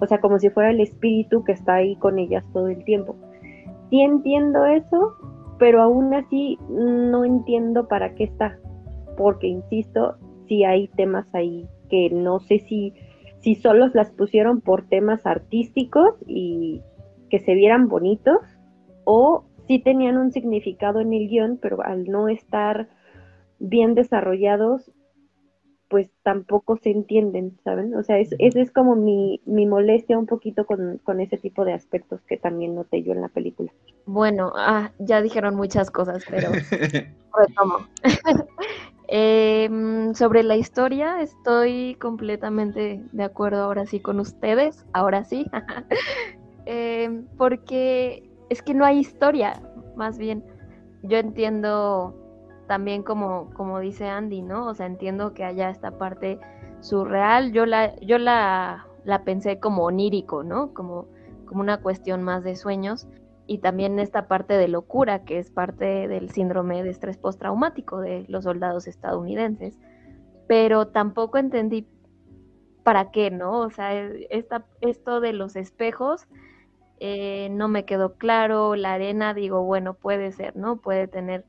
O 0.00 0.06
sea, 0.06 0.20
como 0.20 0.38
si 0.38 0.50
fuera 0.50 0.70
el 0.70 0.80
espíritu 0.80 1.44
que 1.44 1.52
está 1.52 1.74
ahí 1.74 1.96
con 1.96 2.18
ellas 2.18 2.44
todo 2.52 2.68
el 2.68 2.84
tiempo. 2.84 3.16
Sí 3.90 4.00
entiendo 4.00 4.64
eso, 4.66 5.14
pero 5.58 5.82
aún 5.82 6.12
así 6.14 6.58
no 6.68 7.24
entiendo 7.24 7.86
para 7.88 8.14
qué 8.14 8.24
está. 8.24 8.58
Porque, 9.16 9.46
insisto, 9.46 10.16
sí 10.48 10.64
hay 10.64 10.88
temas 10.88 11.26
ahí 11.34 11.68
que 11.88 12.10
no 12.10 12.40
sé 12.40 12.58
si, 12.58 12.92
si 13.40 13.54
solos 13.54 13.94
las 13.94 14.10
pusieron 14.10 14.60
por 14.60 14.86
temas 14.88 15.26
artísticos 15.26 16.14
y 16.26 16.82
que 17.30 17.38
se 17.38 17.54
vieran 17.54 17.88
bonitos 17.88 18.38
o 19.04 19.44
si 19.66 19.78
tenían 19.78 20.18
un 20.18 20.32
significado 20.32 21.00
en 21.00 21.12
el 21.12 21.28
guion, 21.28 21.58
pero 21.60 21.82
al 21.82 22.04
no 22.04 22.28
estar 22.28 22.88
bien 23.64 23.94
desarrollados, 23.94 24.90
pues 25.88 26.10
tampoco 26.22 26.76
se 26.76 26.90
entienden, 26.90 27.58
¿saben? 27.62 27.94
O 27.94 28.02
sea, 28.02 28.18
esa 28.18 28.36
es, 28.38 28.70
como 28.72 28.96
mi, 28.96 29.40
mi 29.46 29.66
molestia 29.66 30.18
un 30.18 30.26
poquito 30.26 30.66
con, 30.66 30.98
con, 30.98 31.20
ese 31.20 31.38
tipo 31.38 31.64
de 31.64 31.72
aspectos 31.72 32.20
que 32.22 32.36
también 32.36 32.74
noté 32.74 33.02
yo 33.02 33.12
en 33.12 33.20
la 33.20 33.28
película. 33.28 33.72
Bueno, 34.06 34.52
ah, 34.56 34.92
ya 34.98 35.22
dijeron 35.22 35.54
muchas 35.54 35.90
cosas, 35.90 36.24
pero 36.28 36.48
retomo. 37.38 37.78
Em, 39.06 40.14
sobre 40.14 40.42
la 40.42 40.56
historia, 40.56 41.20
estoy 41.20 41.94
completamente 42.00 43.02
de 43.12 43.22
acuerdo 43.22 43.62
ahora 43.62 43.84
sí 43.84 44.00
con 44.00 44.18
ustedes, 44.18 44.86
ahora 44.94 45.24
sí, 45.24 45.44
em, 46.64 47.26
porque 47.36 48.22
es 48.48 48.62
que 48.62 48.72
no 48.72 48.86
hay 48.86 48.98
historia, 48.98 49.60
más 49.94 50.16
bien. 50.16 50.42
Yo 51.02 51.18
entiendo 51.18 52.23
también 52.66 53.02
como, 53.02 53.50
como 53.54 53.80
dice 53.80 54.08
Andy, 54.08 54.42
¿no? 54.42 54.66
O 54.66 54.74
sea, 54.74 54.86
entiendo 54.86 55.34
que 55.34 55.44
haya 55.44 55.70
esta 55.70 55.98
parte 55.98 56.38
surreal. 56.80 57.52
Yo 57.52 57.66
la, 57.66 57.98
yo 58.00 58.18
la, 58.18 58.86
la 59.04 59.24
pensé 59.24 59.58
como 59.60 59.84
onírico, 59.84 60.42
¿no? 60.42 60.72
Como, 60.74 61.06
como 61.46 61.60
una 61.60 61.80
cuestión 61.80 62.22
más 62.22 62.44
de 62.44 62.56
sueños. 62.56 63.06
Y 63.46 63.58
también 63.58 63.98
esta 63.98 64.26
parte 64.26 64.54
de 64.54 64.68
locura, 64.68 65.24
que 65.24 65.38
es 65.38 65.50
parte 65.50 66.08
del 66.08 66.30
síndrome 66.30 66.82
de 66.82 66.90
estrés 66.90 67.18
postraumático 67.18 68.00
de 68.00 68.24
los 68.28 68.44
soldados 68.44 68.86
estadounidenses. 68.86 69.78
Pero 70.46 70.88
tampoco 70.88 71.38
entendí 71.38 71.86
para 72.84 73.10
qué, 73.10 73.30
¿no? 73.30 73.60
O 73.60 73.70
sea, 73.70 73.92
esta, 74.30 74.64
esto 74.80 75.20
de 75.20 75.32
los 75.32 75.56
espejos 75.56 76.26
eh, 77.00 77.48
no 77.50 77.68
me 77.68 77.84
quedó 77.84 78.14
claro. 78.14 78.76
La 78.76 78.94
arena, 78.94 79.34
digo, 79.34 79.62
bueno, 79.64 79.94
puede 79.94 80.32
ser, 80.32 80.56
¿no? 80.56 80.76
Puede 80.76 81.08
tener 81.08 81.44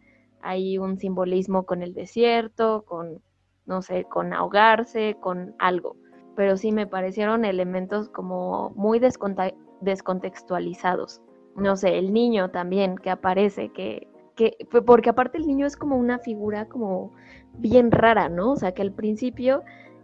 hay 0.46 0.78
un 0.78 0.98
simbolismo 0.98 1.66
con 1.66 1.82
el 1.82 1.94
desierto, 1.94 2.86
con, 2.86 3.22
no 3.66 3.82
sé, 3.82 4.06
con 4.06 4.32
ahogarse, 4.32 5.18
con 5.20 5.56
algo. 5.60 5.98
Pero 6.36 6.56
sí 6.56 6.72
me 6.72 6.86
parecieron 6.86 7.46
elementos 7.46 8.10
como 8.10 8.70
muy 8.76 9.00
descontextualizados. 9.00 11.24
No 11.56 11.76
sé, 11.76 11.98
el 11.98 12.14
niño 12.14 12.52
también 12.52 12.96
que 12.98 13.10
aparece, 13.10 13.70
que, 13.70 14.08
que, 14.36 14.56
porque 14.86 15.10
aparte 15.10 15.40
el 15.40 15.48
niño 15.48 15.66
es 15.66 15.78
como 15.78 15.98
una 15.98 16.20
figura 16.20 16.68
como 16.68 17.12
bien 17.58 17.90
rara, 17.92 18.30
¿no? 18.30 18.52
O 18.52 18.56
sea, 18.56 18.74
que 18.74 18.84
al 18.84 18.92
principio 18.92 19.64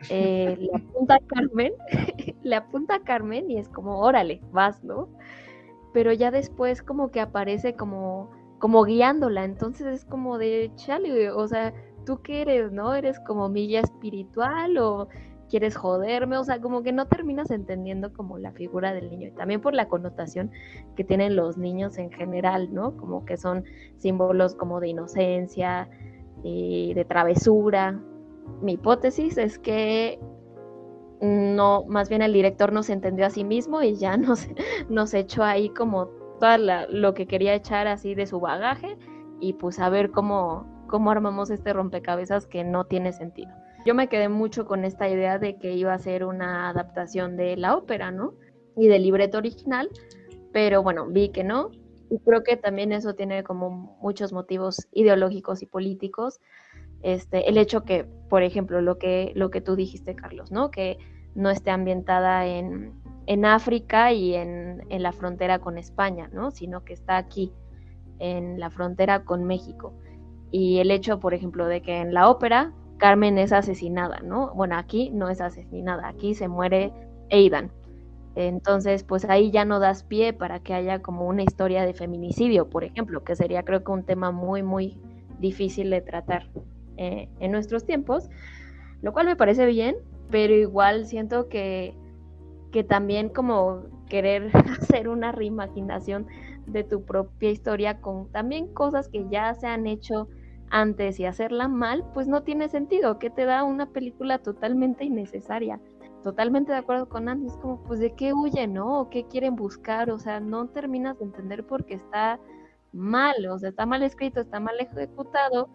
eh, 0.09 0.55
le 0.57 0.71
apunta 0.75 1.15
a 1.15 1.19
Carmen, 1.19 1.73
le 2.43 2.55
apunta 2.55 2.95
a 2.95 3.03
Carmen 3.03 3.51
y 3.51 3.59
es 3.59 3.69
como, 3.69 3.99
órale, 3.99 4.41
vas, 4.51 4.83
¿no? 4.83 5.07
Pero 5.93 6.13
ya 6.13 6.31
después 6.31 6.81
como 6.81 7.11
que 7.11 7.19
aparece 7.19 7.75
como 7.75 8.31
como 8.61 8.85
guiándola, 8.85 9.43
entonces 9.43 9.87
es 9.87 10.05
como 10.05 10.37
de, 10.37 10.71
chale, 10.75 11.31
o 11.31 11.47
sea, 11.47 11.73
¿tú 12.05 12.21
qué 12.21 12.43
eres, 12.43 12.71
no? 12.71 12.93
¿Eres 12.93 13.19
como 13.19 13.49
mi 13.49 13.67
guía 13.67 13.81
espiritual 13.81 14.77
o 14.77 15.09
quieres 15.49 15.75
joderme? 15.75 16.37
O 16.37 16.43
sea, 16.45 16.61
como 16.61 16.83
que 16.83 16.93
no 16.93 17.07
terminas 17.07 17.51
entendiendo 17.51 18.13
como 18.13 18.37
la 18.37 18.53
figura 18.53 18.93
del 18.93 19.09
niño 19.09 19.27
y 19.27 19.31
también 19.31 19.59
por 19.59 19.73
la 19.73 19.89
connotación 19.89 20.51
que 20.95 21.03
tienen 21.03 21.35
los 21.35 21.57
niños 21.57 21.97
en 21.97 22.11
general, 22.11 22.73
¿no? 22.73 22.95
Como 22.95 23.25
que 23.25 23.35
son 23.35 23.65
símbolos 23.97 24.55
como 24.55 24.79
de 24.79 24.87
inocencia, 24.87 25.89
y 26.43 26.93
de 26.93 27.05
travesura. 27.05 27.99
Mi 28.61 28.73
hipótesis 28.73 29.37
es 29.37 29.59
que 29.59 30.19
no, 31.21 31.85
más 31.85 32.09
bien 32.09 32.21
el 32.21 32.33
director 32.33 32.73
no 32.73 32.83
se 32.83 32.93
entendió 32.93 33.25
a 33.25 33.29
sí 33.29 33.43
mismo 33.43 33.81
y 33.81 33.95
ya 33.95 34.17
nos, 34.17 34.47
nos 34.89 35.13
echó 35.13 35.43
ahí 35.43 35.69
como 35.69 36.09
lo 36.89 37.13
que 37.13 37.27
quería 37.27 37.53
echar 37.53 37.87
así 37.87 38.15
de 38.15 38.25
su 38.25 38.39
bagaje 38.39 38.97
y 39.39 39.53
pues 39.53 39.79
a 39.79 39.89
ver 39.89 40.11
cómo, 40.11 40.85
cómo 40.87 41.11
armamos 41.11 41.49
este 41.49 41.73
rompecabezas 41.73 42.47
que 42.47 42.63
no 42.63 42.85
tiene 42.85 43.13
sentido. 43.13 43.51
Yo 43.85 43.95
me 43.95 44.07
quedé 44.07 44.29
mucho 44.29 44.65
con 44.65 44.85
esta 44.85 45.09
idea 45.09 45.39
de 45.39 45.57
que 45.57 45.73
iba 45.73 45.93
a 45.93 45.99
ser 45.99 46.23
una 46.23 46.69
adaptación 46.69 47.35
de 47.35 47.57
la 47.57 47.75
ópera, 47.75 48.11
¿no? 48.11 48.35
Y 48.75 48.87
del 48.87 49.03
libreto 49.03 49.39
original, 49.39 49.89
pero 50.51 50.83
bueno, 50.83 51.07
vi 51.07 51.29
que 51.29 51.43
no. 51.43 51.71
Y 52.09 52.19
creo 52.19 52.43
que 52.43 52.57
también 52.57 52.91
eso 52.91 53.15
tiene 53.15 53.43
como 53.43 53.97
muchos 54.01 54.33
motivos 54.33 54.87
ideológicos 54.91 55.63
y 55.63 55.65
políticos. 55.65 56.41
Este, 57.01 57.49
el 57.49 57.57
hecho 57.57 57.83
que, 57.83 58.03
por 58.29 58.43
ejemplo, 58.43 58.81
lo 58.81 58.97
que, 58.97 59.31
lo 59.35 59.49
que 59.49 59.61
tú 59.61 59.75
dijiste, 59.75 60.15
Carlos, 60.15 60.51
¿no? 60.51 60.69
Que 60.69 60.99
no 61.33 61.49
esté 61.49 61.71
ambientada 61.71 62.45
en, 62.45 63.00
en 63.25 63.45
África 63.45 64.11
y 64.11 64.35
en, 64.35 64.81
la 64.89 65.11
frontera 65.11 65.59
con 65.59 65.77
España, 65.77 66.29
¿no? 66.33 66.51
Sino 66.51 66.83
que 66.83 66.93
está 66.93 67.17
aquí, 67.17 67.51
en 68.19 68.59
la 68.59 68.69
frontera 68.69 69.23
con 69.23 69.45
México. 69.45 69.93
Y 70.51 70.79
el 70.79 70.91
hecho, 70.91 71.19
por 71.19 71.33
ejemplo, 71.33 71.65
de 71.65 71.81
que 71.81 71.97
en 71.97 72.13
la 72.13 72.29
ópera 72.29 72.73
Carmen 72.97 73.37
es 73.37 73.51
asesinada, 73.51 74.19
¿no? 74.19 74.53
Bueno, 74.53 74.77
aquí 74.77 75.09
no 75.11 75.29
es 75.29 75.41
asesinada, 75.41 76.07
aquí 76.07 76.35
se 76.35 76.47
muere 76.47 76.93
Aidan. 77.31 77.71
Entonces, 78.35 79.03
pues 79.03 79.25
ahí 79.25 79.51
ya 79.51 79.65
no 79.65 79.79
das 79.79 80.03
pie 80.03 80.33
para 80.33 80.59
que 80.59 80.73
haya 80.73 81.01
como 81.01 81.27
una 81.27 81.43
historia 81.43 81.85
de 81.85 81.93
feminicidio, 81.93 82.69
por 82.69 82.83
ejemplo, 82.83 83.23
que 83.23 83.35
sería 83.35 83.63
creo 83.63 83.83
que 83.83 83.91
un 83.91 84.03
tema 84.03 84.31
muy, 84.31 84.63
muy 84.63 84.97
difícil 85.39 85.89
de 85.89 86.01
tratar 86.01 86.47
eh, 86.97 87.27
en 87.39 87.51
nuestros 87.51 87.85
tiempos, 87.85 88.29
lo 89.01 89.11
cual 89.11 89.25
me 89.25 89.35
parece 89.35 89.65
bien, 89.65 89.95
pero 90.29 90.53
igual 90.53 91.07
siento 91.07 91.49
que 91.49 91.95
que 92.71 92.83
también 92.83 93.29
como 93.29 93.83
querer 94.09 94.51
hacer 94.79 95.09
una 95.09 95.31
reimaginación 95.31 96.27
de 96.67 96.83
tu 96.83 97.03
propia 97.03 97.49
historia 97.49 98.01
con 98.01 98.31
también 98.31 98.73
cosas 98.73 99.07
que 99.09 99.25
ya 99.29 99.53
se 99.53 99.67
han 99.67 99.87
hecho 99.87 100.27
antes 100.69 101.19
y 101.19 101.25
hacerla 101.25 101.67
mal, 101.67 102.05
pues 102.13 102.27
no 102.27 102.43
tiene 102.43 102.69
sentido, 102.69 103.19
que 103.19 103.29
te 103.29 103.45
da 103.45 103.63
una 103.63 103.87
película 103.87 104.39
totalmente 104.39 105.03
innecesaria. 105.03 105.79
Totalmente 106.23 106.71
de 106.71 106.77
acuerdo 106.77 107.09
con 107.09 107.27
Andy, 107.27 107.47
es 107.47 107.57
como, 107.57 107.83
pues 107.83 107.99
de 107.99 108.13
qué 108.13 108.31
huyen, 108.31 108.73
¿no? 108.73 109.01
¿O 109.01 109.09
qué 109.09 109.25
quieren 109.25 109.55
buscar? 109.55 110.11
O 110.11 110.19
sea, 110.19 110.39
no 110.39 110.67
terminas 110.67 111.17
de 111.19 111.25
entender 111.25 111.65
porque 111.65 111.95
está 111.95 112.39
mal, 112.93 113.45
o 113.47 113.57
sea, 113.59 113.69
está 113.69 113.85
mal 113.85 114.03
escrito, 114.03 114.39
está 114.39 114.59
mal 114.59 114.79
ejecutado 114.79 115.69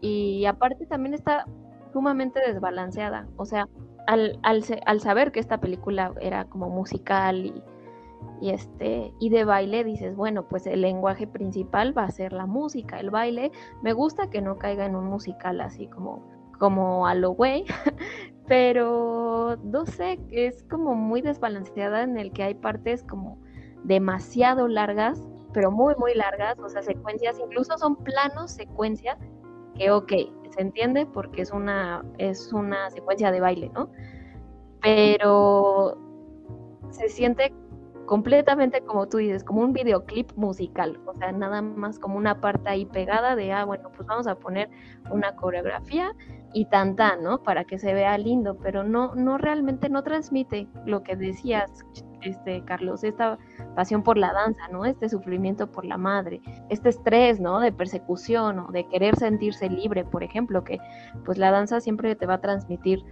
y 0.00 0.44
aparte 0.44 0.86
también 0.86 1.14
está 1.14 1.46
sumamente 1.92 2.40
desbalanceada. 2.40 3.26
O 3.36 3.44
sea, 3.46 3.68
al, 4.08 4.38
al, 4.42 5.00
saber 5.00 5.32
que 5.32 5.40
esta 5.40 5.60
película 5.60 6.14
era 6.22 6.46
como 6.46 6.70
musical 6.70 7.44
y, 7.44 7.62
y, 8.40 8.50
este, 8.50 9.12
y 9.20 9.28
de 9.28 9.44
baile, 9.44 9.84
dices, 9.84 10.16
bueno, 10.16 10.48
pues 10.48 10.66
el 10.66 10.80
lenguaje 10.80 11.26
principal 11.26 11.96
va 11.96 12.04
a 12.04 12.10
ser 12.10 12.32
la 12.32 12.46
música, 12.46 12.98
el 13.00 13.10
baile. 13.10 13.52
Me 13.82 13.92
gusta 13.92 14.30
que 14.30 14.40
no 14.40 14.56
caiga 14.56 14.86
en 14.86 14.96
un 14.96 15.04
musical 15.04 15.60
así 15.60 15.88
como, 15.88 16.26
como 16.58 17.06
a 17.06 17.14
lo 17.14 17.32
güey, 17.32 17.66
pero 18.48 19.58
no 19.62 19.84
sé, 19.84 20.18
es 20.30 20.62
como 20.64 20.94
muy 20.94 21.20
desbalanceada 21.20 22.02
en 22.02 22.16
el 22.16 22.32
que 22.32 22.44
hay 22.44 22.54
partes 22.54 23.04
como 23.04 23.38
demasiado 23.84 24.68
largas, 24.68 25.22
pero 25.52 25.70
muy, 25.70 25.94
muy 25.98 26.14
largas, 26.14 26.58
o 26.58 26.68
sea, 26.70 26.80
secuencias, 26.80 27.38
incluso 27.38 27.76
son 27.76 27.94
planos, 27.96 28.52
secuencias, 28.52 29.18
que 29.74 29.90
ok, 29.90 30.12
se 30.58 30.62
entiende 30.62 31.06
porque 31.06 31.42
es 31.42 31.52
una, 31.52 32.04
es 32.18 32.52
una 32.52 32.90
secuencia 32.90 33.30
de 33.30 33.38
baile, 33.38 33.70
¿no? 33.74 33.90
Pero 34.82 35.96
se 36.90 37.08
siente 37.08 37.54
completamente 38.06 38.80
como 38.80 39.06
tú 39.08 39.18
dices, 39.18 39.44
como 39.44 39.60
un 39.60 39.72
videoclip 39.72 40.32
musical, 40.34 40.98
o 41.06 41.14
sea, 41.14 41.30
nada 41.30 41.62
más 41.62 42.00
como 42.00 42.16
una 42.16 42.40
parte 42.40 42.68
ahí 42.68 42.86
pegada 42.86 43.36
de, 43.36 43.52
ah, 43.52 43.64
bueno, 43.66 43.92
pues 43.94 44.08
vamos 44.08 44.26
a 44.26 44.34
poner 44.34 44.68
una 45.12 45.36
coreografía 45.36 46.12
y 46.52 46.66
tanta, 46.66 47.16
¿no? 47.16 47.42
Para 47.42 47.64
que 47.64 47.78
se 47.78 47.92
vea 47.92 48.16
lindo, 48.18 48.56
pero 48.58 48.84
no, 48.84 49.14
no 49.14 49.38
realmente 49.38 49.88
no 49.88 50.02
transmite 50.02 50.68
lo 50.86 51.02
que 51.02 51.16
decías, 51.16 51.70
este, 52.22 52.64
Carlos, 52.64 53.04
esta 53.04 53.38
pasión 53.76 54.02
por 54.02 54.16
la 54.16 54.32
danza, 54.32 54.68
¿no? 54.72 54.84
Este 54.84 55.08
sufrimiento 55.08 55.70
por 55.70 55.84
la 55.84 55.98
madre, 55.98 56.40
este 56.68 56.88
estrés, 56.88 57.38
¿no? 57.40 57.60
De 57.60 57.72
persecución 57.72 58.58
o 58.60 58.72
de 58.72 58.88
querer 58.88 59.16
sentirse 59.16 59.68
libre, 59.68 60.04
por 60.04 60.22
ejemplo, 60.22 60.64
que 60.64 60.78
pues 61.24 61.38
la 61.38 61.50
danza 61.50 61.80
siempre 61.80 62.14
te 62.16 62.26
va 62.26 62.34
a 62.34 62.40
transmitir 62.40 63.04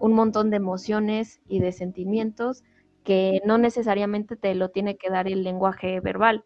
un 0.00 0.12
montón 0.14 0.50
de 0.50 0.56
emociones 0.56 1.40
y 1.46 1.60
de 1.60 1.72
sentimientos 1.72 2.64
que 3.04 3.40
no 3.44 3.58
necesariamente 3.58 4.36
te 4.36 4.54
lo 4.54 4.70
tiene 4.70 4.96
que 4.96 5.10
dar 5.10 5.26
el 5.26 5.42
lenguaje 5.42 6.00
verbal. 6.00 6.44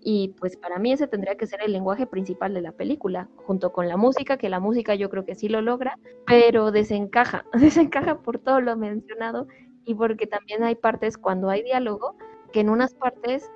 Y 0.00 0.34
pues 0.38 0.56
para 0.56 0.78
mí 0.78 0.92
ese 0.92 1.08
tendría 1.08 1.36
que 1.36 1.46
ser 1.46 1.60
el 1.62 1.72
lenguaje 1.72 2.06
principal 2.06 2.54
de 2.54 2.62
la 2.62 2.72
película, 2.72 3.28
junto 3.36 3.72
con 3.72 3.88
la 3.88 3.96
música, 3.96 4.36
que 4.36 4.48
la 4.48 4.60
música 4.60 4.94
yo 4.94 5.10
creo 5.10 5.24
que 5.24 5.34
sí 5.34 5.48
lo 5.48 5.60
logra, 5.60 5.98
pero 6.26 6.70
desencaja, 6.70 7.44
desencaja 7.52 8.20
por 8.22 8.38
todo 8.38 8.60
lo 8.60 8.76
mencionado 8.76 9.48
y 9.84 9.94
porque 9.94 10.26
también 10.26 10.62
hay 10.62 10.76
partes 10.76 11.16
cuando 11.16 11.50
hay 11.50 11.62
diálogo, 11.62 12.16
que 12.52 12.60
en 12.60 12.70
unas 12.70 12.94
partes 12.94 13.50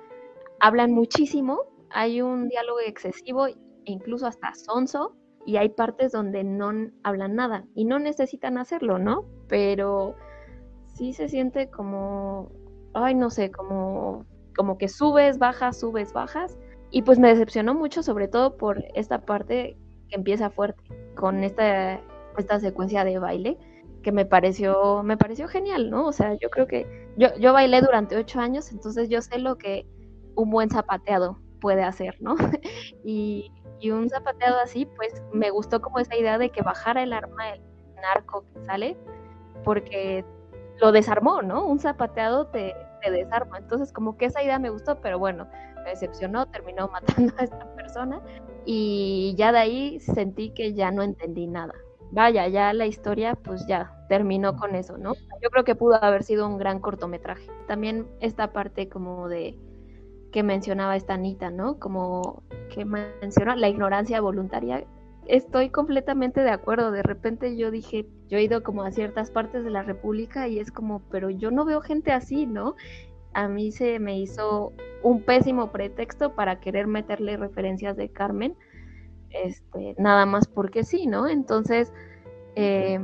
hablan 0.59 0.91
muchísimo, 0.91 1.61
hay 1.89 2.21
un 2.21 2.49
diálogo 2.49 2.79
excesivo 2.79 3.47
e 3.47 3.55
incluso 3.85 4.27
hasta 4.27 4.53
sonso, 4.53 5.15
y 5.45 5.57
hay 5.57 5.69
partes 5.69 6.11
donde 6.11 6.43
no 6.43 6.71
hablan 7.03 7.35
nada 7.35 7.65
y 7.75 7.85
no 7.85 7.99
necesitan 7.99 8.57
hacerlo, 8.57 8.97
¿no? 8.97 9.25
Pero 9.47 10.15
sí 10.85 11.13
se 11.13 11.27
siente 11.29 11.69
como, 11.69 12.51
ay, 12.93 13.15
no 13.15 13.29
sé, 13.29 13.51
como 13.51 14.25
como 14.55 14.77
que 14.77 14.87
subes, 14.87 15.37
bajas, 15.39 15.79
subes, 15.79 16.13
bajas. 16.13 16.57
Y 16.91 17.01
pues 17.01 17.19
me 17.19 17.29
decepcionó 17.29 17.73
mucho, 17.73 18.03
sobre 18.03 18.27
todo 18.27 18.55
por 18.57 18.83
esta 18.93 19.19
parte 19.25 19.77
que 20.09 20.15
empieza 20.15 20.49
fuerte, 20.49 20.83
con 21.15 21.43
esta, 21.43 21.99
esta 22.37 22.59
secuencia 22.59 23.03
de 23.03 23.17
baile, 23.19 23.57
que 24.03 24.11
me 24.11 24.25
pareció, 24.25 25.01
me 25.03 25.17
pareció 25.17 25.47
genial, 25.47 25.89
¿no? 25.89 26.07
O 26.07 26.11
sea, 26.11 26.35
yo 26.35 26.49
creo 26.49 26.67
que 26.67 26.85
yo, 27.17 27.29
yo 27.39 27.53
bailé 27.53 27.81
durante 27.81 28.15
ocho 28.15 28.39
años, 28.39 28.71
entonces 28.71 29.09
yo 29.09 29.21
sé 29.21 29.39
lo 29.39 29.57
que 29.57 29.87
un 30.35 30.49
buen 30.51 30.69
zapateado 30.69 31.39
puede 31.59 31.83
hacer, 31.83 32.17
¿no? 32.19 32.35
y, 33.03 33.51
y 33.79 33.91
un 33.91 34.09
zapateado 34.09 34.59
así, 34.59 34.85
pues 34.85 35.21
me 35.33 35.49
gustó 35.49 35.81
como 35.81 35.99
esa 35.99 36.15
idea 36.15 36.37
de 36.37 36.49
que 36.49 36.61
bajara 36.61 37.01
el 37.03 37.13
arma 37.13 37.49
el 37.49 37.61
narco 38.01 38.45
que 38.53 38.63
sale, 38.65 38.97
porque 39.63 40.23
lo 40.79 40.91
desarmó, 40.91 41.41
¿no? 41.41 41.65
Un 41.65 41.79
zapateado 41.79 42.47
te, 42.47 42.75
desarma. 43.11 43.57
Entonces, 43.57 43.91
como 43.91 44.17
que 44.17 44.25
esa 44.25 44.43
idea 44.43 44.59
me 44.59 44.69
gustó, 44.69 44.99
pero 45.01 45.19
bueno, 45.19 45.47
me 45.83 45.91
decepcionó, 45.91 46.47
terminó 46.47 46.87
matando 46.91 47.33
a 47.37 47.43
esta 47.43 47.75
persona 47.75 48.21
y 48.65 49.35
ya 49.37 49.51
de 49.51 49.59
ahí 49.59 49.99
sentí 49.99 50.51
que 50.51 50.73
ya 50.73 50.91
no 50.91 51.03
entendí 51.03 51.47
nada. 51.47 51.73
Vaya, 52.11 52.47
ya 52.47 52.73
la 52.73 52.85
historia 52.85 53.33
pues 53.33 53.65
ya 53.65 53.91
terminó 54.07 54.55
con 54.55 54.75
eso, 54.75 54.99
¿no? 54.99 55.15
Yo 55.41 55.49
creo 55.49 55.63
que 55.63 55.73
pudo 55.73 56.03
haber 56.03 56.21
sido 56.21 56.47
un 56.47 56.59
gran 56.59 56.79
cortometraje. 56.79 57.47
También 57.67 58.07
esta 58.19 58.53
parte 58.53 58.87
como 58.87 59.27
de 59.27 59.57
que 60.31 60.43
mencionaba 60.43 60.95
esta 60.95 61.15
Anita, 61.15 61.49
¿no? 61.49 61.79
Como 61.79 62.43
que 62.69 62.85
menciona 62.85 63.55
la 63.55 63.67
ignorancia 63.67 64.21
voluntaria. 64.21 64.85
Estoy 65.27 65.69
completamente 65.69 66.41
de 66.41 66.49
acuerdo. 66.49 66.91
De 66.91 67.03
repente 67.03 67.55
yo 67.55 67.71
dije, 67.71 68.05
yo 68.27 68.37
he 68.37 68.43
ido 68.43 68.63
como 68.63 68.83
a 68.83 68.91
ciertas 68.91 69.31
partes 69.31 69.63
de 69.63 69.69
la 69.69 69.83
República 69.83 70.47
y 70.47 70.59
es 70.59 70.71
como, 70.71 71.01
pero 71.09 71.29
yo 71.29 71.51
no 71.51 71.65
veo 71.65 71.81
gente 71.81 72.11
así, 72.11 72.45
¿no? 72.45 72.75
A 73.33 73.47
mí 73.47 73.71
se 73.71 73.99
me 73.99 74.19
hizo 74.19 74.73
un 75.01 75.21
pésimo 75.21 75.71
pretexto 75.71 76.35
para 76.35 76.59
querer 76.59 76.87
meterle 76.87 77.37
referencias 77.37 77.97
de 77.97 78.09
Carmen, 78.09 78.55
este, 79.29 79.95
nada 79.97 80.25
más 80.25 80.47
porque 80.47 80.83
sí, 80.83 81.07
¿no? 81.07 81.27
Entonces, 81.27 81.91
eh, 82.55 82.99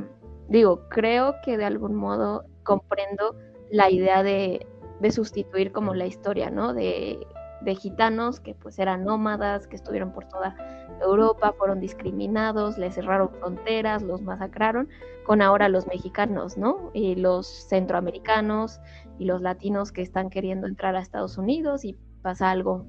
digo, 0.48 0.88
creo 0.88 1.34
que 1.44 1.56
de 1.56 1.64
algún 1.64 1.94
modo 1.94 2.44
comprendo 2.62 3.34
la 3.70 3.90
idea 3.90 4.22
de, 4.22 4.66
de 5.00 5.10
sustituir 5.10 5.72
como 5.72 5.94
la 5.94 6.06
historia, 6.06 6.50
¿no? 6.50 6.74
De 6.74 7.18
de 7.60 7.74
gitanos 7.74 8.40
que 8.40 8.54
pues 8.54 8.78
eran 8.78 9.04
nómadas, 9.04 9.66
que 9.66 9.76
estuvieron 9.76 10.12
por 10.12 10.26
toda 10.26 10.56
Europa, 11.00 11.54
fueron 11.56 11.80
discriminados, 11.80 12.78
les 12.78 12.94
cerraron 12.94 13.30
fronteras, 13.30 14.02
los 14.02 14.22
masacraron, 14.22 14.88
con 15.24 15.42
ahora 15.42 15.68
los 15.68 15.86
mexicanos, 15.86 16.56
¿no? 16.56 16.90
Y 16.92 17.16
los 17.16 17.46
centroamericanos 17.68 18.80
y 19.18 19.24
los 19.26 19.42
latinos 19.42 19.92
que 19.92 20.02
están 20.02 20.30
queriendo 20.30 20.66
entrar 20.66 20.96
a 20.96 21.00
Estados 21.00 21.38
Unidos 21.38 21.84
y 21.84 21.96
pasa 22.22 22.50
algo 22.50 22.86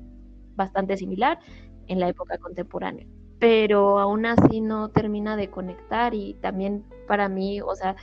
bastante 0.55 0.97
similar 0.97 1.39
en 1.87 1.99
la 1.99 2.09
época 2.09 2.37
contemporánea. 2.37 3.05
Pero 3.39 3.99
aún 3.99 4.25
así 4.25 4.61
no 4.61 4.89
termina 4.89 5.35
de 5.35 5.49
conectar 5.49 6.13
y 6.13 6.35
también 6.35 6.85
para 7.07 7.27
mí, 7.27 7.61
o 7.61 7.75
sea, 7.75 7.95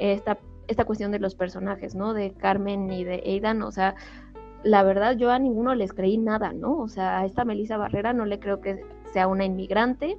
esta, 0.00 0.38
esta 0.68 0.84
cuestión 0.84 1.12
de 1.12 1.18
los 1.18 1.34
personajes, 1.34 1.94
¿no? 1.94 2.14
De 2.14 2.32
Carmen 2.32 2.90
y 2.90 3.04
de 3.04 3.22
Aidan, 3.24 3.62
o 3.62 3.70
sea, 3.70 3.94
la 4.62 4.82
verdad 4.82 5.16
yo 5.16 5.30
a 5.30 5.38
ninguno 5.38 5.74
les 5.74 5.92
creí 5.92 6.18
nada, 6.18 6.52
¿no? 6.52 6.78
O 6.78 6.88
sea, 6.88 7.20
a 7.20 7.24
esta 7.24 7.44
Melissa 7.44 7.76
Barrera 7.76 8.12
no 8.12 8.24
le 8.26 8.40
creo 8.40 8.60
que 8.60 8.84
sea 9.16 9.28
una 9.28 9.46
inmigrante 9.46 10.18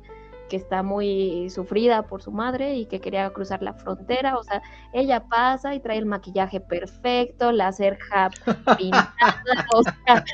que 0.50 0.56
está 0.56 0.82
muy 0.82 1.52
sufrida 1.52 2.08
por 2.08 2.24
su 2.24 2.32
madre 2.32 2.74
y 2.74 2.88
que 2.88 3.00
quería 3.00 3.30
cruzar 3.30 3.62
la 3.62 3.74
frontera, 3.74 4.36
o 4.38 4.44
sea, 4.44 4.64
ella 4.92 5.24
pasa 5.28 5.76
y 5.76 5.80
trae 5.80 6.00
el 6.00 6.08
maquillaje 6.08 6.60
perfecto, 6.60 7.52
la 7.52 7.72
cerja 7.74 8.32
pintada, 8.80 9.68
o 9.72 9.84
sea, 9.84 10.26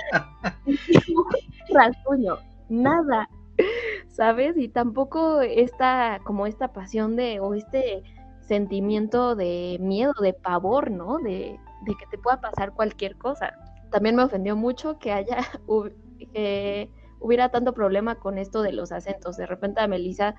rasguño, 1.74 2.38
nada, 2.70 3.28
¿sabes? 4.08 4.56
Y 4.56 4.70
tampoco 4.70 5.42
esta, 5.42 6.22
como 6.24 6.48
esta 6.48 6.72
pasión 6.72 7.18
de, 7.18 7.42
o 7.42 7.54
este 7.54 8.02
sentimiento 8.48 9.36
de 9.36 9.76
miedo, 9.82 10.14
de 10.22 10.32
pavor, 10.32 10.90
¿no? 10.90 11.18
De, 11.18 11.60
de 11.82 11.96
que 11.96 12.06
te 12.10 12.18
pueda 12.18 12.40
pasar 12.40 12.72
cualquier 12.72 13.18
cosa 13.18 13.54
también 13.94 14.16
me 14.16 14.24
ofendió 14.24 14.56
mucho 14.56 14.98
que 14.98 15.14
haya 15.14 15.38
hubiera 17.24 17.50
tanto 17.50 17.74
problema 17.74 18.16
con 18.16 18.38
esto 18.38 18.62
de 18.62 18.74
los 18.74 18.92
acentos. 18.92 19.38
De 19.38 19.46
repente 19.46 19.82
a 19.82 19.88
Melissa 19.88 20.36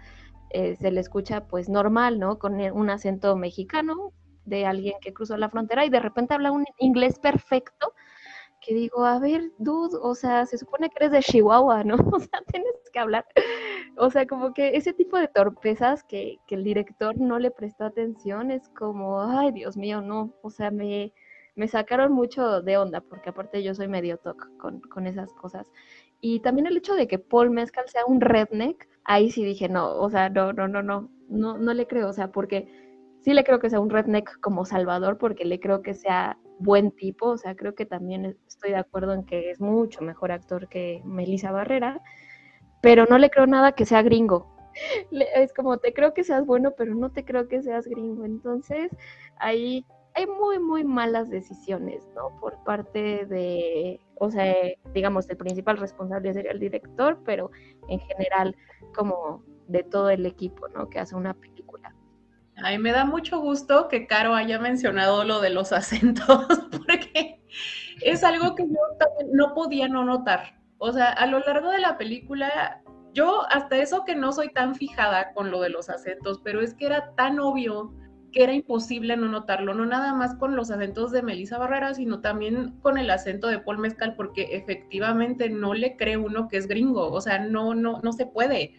eh, 0.50 0.76
se 0.76 0.90
le 0.90 1.00
escucha 1.00 1.46
pues 1.48 1.68
normal, 1.68 2.20
¿no? 2.20 2.38
Con 2.38 2.60
un 2.60 2.90
acento 2.90 3.36
mexicano 3.36 4.12
de 4.44 4.66
alguien 4.66 4.94
que 5.00 5.14
cruzó 5.14 5.36
la 5.36 5.48
frontera 5.48 5.84
y 5.86 5.90
de 5.90 6.00
repente 6.00 6.34
habla 6.34 6.52
un 6.52 6.64
inglés 6.78 7.18
perfecto 7.18 7.94
que 8.60 8.74
digo, 8.74 9.04
a 9.04 9.18
ver, 9.18 9.52
dude, 9.58 9.98
o 10.00 10.14
sea, 10.14 10.46
se 10.46 10.56
supone 10.56 10.88
que 10.88 10.96
eres 10.96 11.12
de 11.12 11.20
Chihuahua, 11.20 11.84
¿no? 11.84 11.96
O 12.16 12.20
sea, 12.20 12.40
tienes 12.50 12.72
que 12.92 12.98
hablar. 12.98 13.26
O 13.96 14.10
sea, 14.10 14.26
como 14.26 14.54
que 14.54 14.76
ese 14.76 14.92
tipo 14.92 15.18
de 15.18 15.28
torpezas 15.28 16.02
que, 16.04 16.38
que 16.46 16.54
el 16.54 16.64
director 16.64 17.18
no 17.18 17.38
le 17.38 17.50
prestó 17.50 17.84
atención 17.84 18.50
es 18.50 18.68
como, 18.70 19.22
ay, 19.22 19.52
Dios 19.52 19.76
mío, 19.76 20.00
no, 20.00 20.32
o 20.42 20.50
sea, 20.50 20.70
me, 20.70 21.12
me 21.56 21.68
sacaron 21.68 22.12
mucho 22.12 22.62
de 22.62 22.76
onda, 22.76 23.00
porque 23.00 23.30
aparte 23.30 23.62
yo 23.62 23.74
soy 23.74 23.88
medio 23.88 24.18
toc 24.18 24.48
con, 24.58 25.06
esas 25.06 25.32
cosas. 25.34 25.70
Y 26.20 26.40
también 26.40 26.66
el 26.66 26.76
hecho 26.76 26.94
de 26.94 27.06
que 27.06 27.18
Paul 27.18 27.50
Mescal 27.50 27.84
sea 27.88 28.06
un 28.06 28.20
redneck, 28.20 28.88
ahí 29.04 29.30
sí 29.30 29.44
dije, 29.44 29.68
no, 29.68 29.96
o 29.96 30.10
sea, 30.10 30.30
no, 30.30 30.52
no, 30.52 30.68
no, 30.68 30.82
no, 30.82 31.10
no, 31.28 31.58
no 31.58 31.74
le 31.74 31.86
creo, 31.86 32.08
o 32.08 32.12
sea, 32.12 32.32
porque 32.32 32.68
sí 33.20 33.32
le 33.34 33.44
creo 33.44 33.58
que 33.58 33.70
sea 33.70 33.80
un 33.80 33.90
redneck 33.90 34.40
como 34.40 34.64
Salvador, 34.64 35.18
porque 35.18 35.44
le 35.44 35.60
creo 35.60 35.82
que 35.82 35.94
sea 35.94 36.38
buen 36.58 36.90
tipo, 36.92 37.28
o 37.30 37.38
sea, 37.38 37.56
creo 37.56 37.74
que 37.74 37.86
también 37.86 38.36
estoy 38.46 38.70
de 38.70 38.76
acuerdo 38.76 39.12
en 39.14 39.24
que 39.24 39.50
es 39.50 39.60
mucho 39.60 40.02
mejor 40.02 40.32
actor 40.32 40.68
que 40.68 41.02
Melissa 41.04 41.52
Barrera, 41.52 42.00
pero 42.80 43.06
no 43.06 43.18
le 43.18 43.30
creo 43.30 43.46
nada 43.46 43.72
que 43.72 43.86
sea 43.86 44.02
gringo. 44.02 44.54
Es 45.36 45.52
como, 45.54 45.78
te 45.78 45.92
creo 45.94 46.14
que 46.14 46.24
seas 46.24 46.44
bueno, 46.46 46.72
pero 46.76 46.94
no 46.94 47.10
te 47.10 47.24
creo 47.24 47.48
que 47.48 47.62
seas 47.62 47.86
gringo. 47.86 48.24
Entonces, 48.24 48.90
ahí 49.36 49.86
hay 50.14 50.26
muy, 50.26 50.58
muy 50.58 50.84
malas 50.84 51.28
decisiones, 51.28 52.08
¿no? 52.14 52.38
Por 52.40 52.62
parte 52.64 53.26
de, 53.26 54.00
o 54.14 54.30
sea, 54.30 54.54
digamos, 54.92 55.28
el 55.28 55.36
principal 55.36 55.76
responsable 55.76 56.32
sería 56.32 56.52
el 56.52 56.60
director, 56.60 57.20
pero 57.24 57.50
en 57.88 57.98
general 58.00 58.56
como 58.94 59.42
de 59.66 59.82
todo 59.82 60.10
el 60.10 60.24
equipo, 60.24 60.68
¿no? 60.68 60.88
Que 60.88 61.00
hace 61.00 61.16
una 61.16 61.34
película. 61.34 61.94
Ay, 62.56 62.78
me 62.78 62.92
da 62.92 63.04
mucho 63.04 63.40
gusto 63.40 63.88
que 63.88 64.06
Caro 64.06 64.34
haya 64.34 64.60
mencionado 64.60 65.24
lo 65.24 65.40
de 65.40 65.50
los 65.50 65.72
acentos, 65.72 66.46
porque 66.70 67.42
es 68.02 68.22
algo 68.22 68.54
que 68.54 68.64
yo 68.68 68.78
también 68.98 69.36
no 69.36 69.52
podía 69.54 69.88
no 69.88 70.04
notar. 70.04 70.60
O 70.78 70.92
sea, 70.92 71.10
a 71.10 71.26
lo 71.26 71.40
largo 71.40 71.70
de 71.70 71.80
la 71.80 71.98
película, 71.98 72.82
yo 73.12 73.46
hasta 73.50 73.78
eso 73.78 74.04
que 74.04 74.14
no 74.14 74.32
soy 74.32 74.52
tan 74.52 74.76
fijada 74.76 75.32
con 75.32 75.50
lo 75.50 75.60
de 75.60 75.70
los 75.70 75.88
acentos, 75.88 76.40
pero 76.44 76.60
es 76.60 76.74
que 76.74 76.86
era 76.86 77.14
tan 77.16 77.40
obvio 77.40 77.92
que 78.34 78.42
era 78.42 78.52
imposible 78.52 79.16
no 79.16 79.28
notarlo, 79.28 79.74
no 79.74 79.86
nada 79.86 80.12
más 80.12 80.34
con 80.34 80.56
los 80.56 80.72
acentos 80.72 81.12
de 81.12 81.22
Melissa 81.22 81.56
Barrera, 81.56 81.94
sino 81.94 82.20
también 82.20 82.72
con 82.80 82.98
el 82.98 83.08
acento 83.10 83.46
de 83.46 83.60
Paul 83.60 83.78
Mezcal, 83.78 84.16
porque 84.16 84.56
efectivamente 84.56 85.48
no 85.48 85.72
le 85.72 85.96
cree 85.96 86.16
uno 86.16 86.48
que 86.48 86.56
es 86.56 86.66
gringo, 86.66 87.12
o 87.12 87.20
sea, 87.20 87.38
no, 87.38 87.74
no, 87.76 88.00
no 88.02 88.12
se 88.12 88.26
puede, 88.26 88.74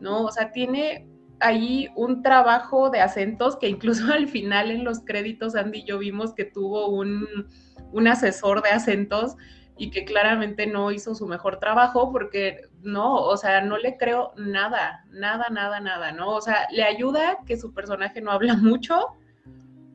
¿no? 0.00 0.22
O 0.24 0.32
sea, 0.32 0.50
tiene 0.52 1.06
ahí 1.40 1.88
un 1.94 2.22
trabajo 2.22 2.88
de 2.88 3.00
acentos 3.00 3.56
que 3.56 3.68
incluso 3.68 4.04
al 4.14 4.28
final 4.28 4.70
en 4.70 4.82
los 4.82 5.00
créditos, 5.00 5.56
Andy 5.56 5.80
y 5.80 5.84
yo 5.84 5.98
vimos 5.98 6.32
que 6.32 6.46
tuvo 6.46 6.88
un, 6.88 7.26
un 7.92 8.08
asesor 8.08 8.62
de 8.62 8.70
acentos 8.70 9.36
y 9.80 9.90
que 9.90 10.04
claramente 10.04 10.66
no 10.66 10.92
hizo 10.92 11.14
su 11.14 11.26
mejor 11.26 11.58
trabajo 11.58 12.12
porque 12.12 12.68
no, 12.82 13.14
o 13.14 13.34
sea, 13.38 13.62
no 13.62 13.78
le 13.78 13.96
creo 13.96 14.34
nada, 14.36 15.06
nada, 15.08 15.46
nada, 15.50 15.80
nada, 15.80 16.12
¿no? 16.12 16.36
O 16.36 16.42
sea, 16.42 16.68
le 16.70 16.82
ayuda 16.82 17.38
que 17.46 17.56
su 17.56 17.72
personaje 17.72 18.20
no 18.20 18.30
habla 18.30 18.56
mucho, 18.56 19.16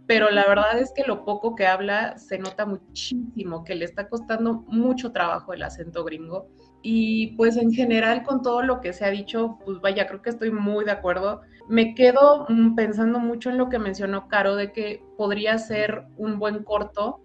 pero 0.07 0.31
la 0.31 0.47
verdad 0.47 0.79
es 0.79 0.91
que 0.91 1.03
lo 1.03 1.23
poco 1.23 1.55
que 1.55 1.67
habla 1.67 2.17
se 2.17 2.39
nota 2.39 2.65
muchísimo, 2.65 3.63
que 3.63 3.75
le 3.75 3.85
está 3.85 4.09
costando 4.09 4.63
mucho 4.65 5.11
trabajo 5.11 5.53
el 5.53 5.61
acento 5.61 6.03
gringo. 6.03 6.47
Y 6.81 7.35
pues 7.35 7.55
en 7.55 7.71
general 7.71 8.23
con 8.23 8.41
todo 8.41 8.63
lo 8.63 8.81
que 8.81 8.91
se 8.91 9.05
ha 9.05 9.11
dicho, 9.11 9.59
pues 9.65 9.79
vaya, 9.81 10.07
creo 10.07 10.23
que 10.23 10.31
estoy 10.31 10.49
muy 10.49 10.83
de 10.85 10.91
acuerdo. 10.91 11.41
Me 11.69 11.93
quedo 11.93 12.47
mm, 12.49 12.73
pensando 12.73 13.19
mucho 13.19 13.51
en 13.51 13.59
lo 13.59 13.69
que 13.69 13.77
mencionó 13.77 14.27
Caro 14.29 14.55
de 14.55 14.71
que 14.71 15.03
podría 15.15 15.59
ser 15.59 16.05
un 16.17 16.39
buen 16.39 16.63
corto 16.63 17.21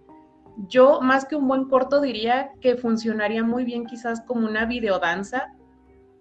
Yo, 0.68 1.00
más 1.00 1.24
que 1.24 1.36
un 1.36 1.48
buen 1.48 1.66
corto, 1.68 2.00
diría 2.00 2.52
que 2.60 2.76
funcionaría 2.76 3.42
muy 3.42 3.64
bien 3.64 3.86
quizás 3.86 4.20
como 4.22 4.46
una 4.46 4.66
videodanza, 4.66 5.54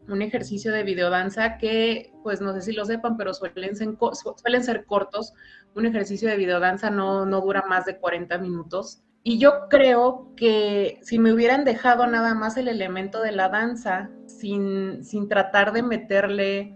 un 0.07 0.21
ejercicio 0.21 0.71
de 0.71 0.83
videodanza 0.83 1.57
que, 1.57 2.13
pues 2.23 2.41
no 2.41 2.53
sé 2.53 2.61
si 2.61 2.73
lo 2.73 2.85
sepan, 2.85 3.17
pero 3.17 3.33
suelen 3.33 3.75
ser, 3.75 4.85
cortos. 4.85 5.33
Un 5.75 5.85
ejercicio 5.85 6.29
de 6.29 6.37
videodanza 6.37 6.89
no, 6.89 7.25
no 7.25 7.41
dura 7.41 7.63
más 7.67 7.85
de 7.85 7.97
40 7.97 8.37
minutos. 8.39 9.03
Y 9.21 9.37
yo 9.37 9.67
creo 9.69 10.31
que 10.35 10.99
si 11.03 11.19
me 11.19 11.33
hubieran 11.33 11.65
dejado 11.65 12.07
nada 12.07 12.33
más 12.33 12.57
el 12.57 12.67
elemento 12.67 13.21
de 13.21 13.33
la 13.33 13.49
danza, 13.49 14.09
sin, 14.25 15.03
sin 15.03 15.27
tratar 15.27 15.73
de 15.73 15.83
meterle 15.83 16.75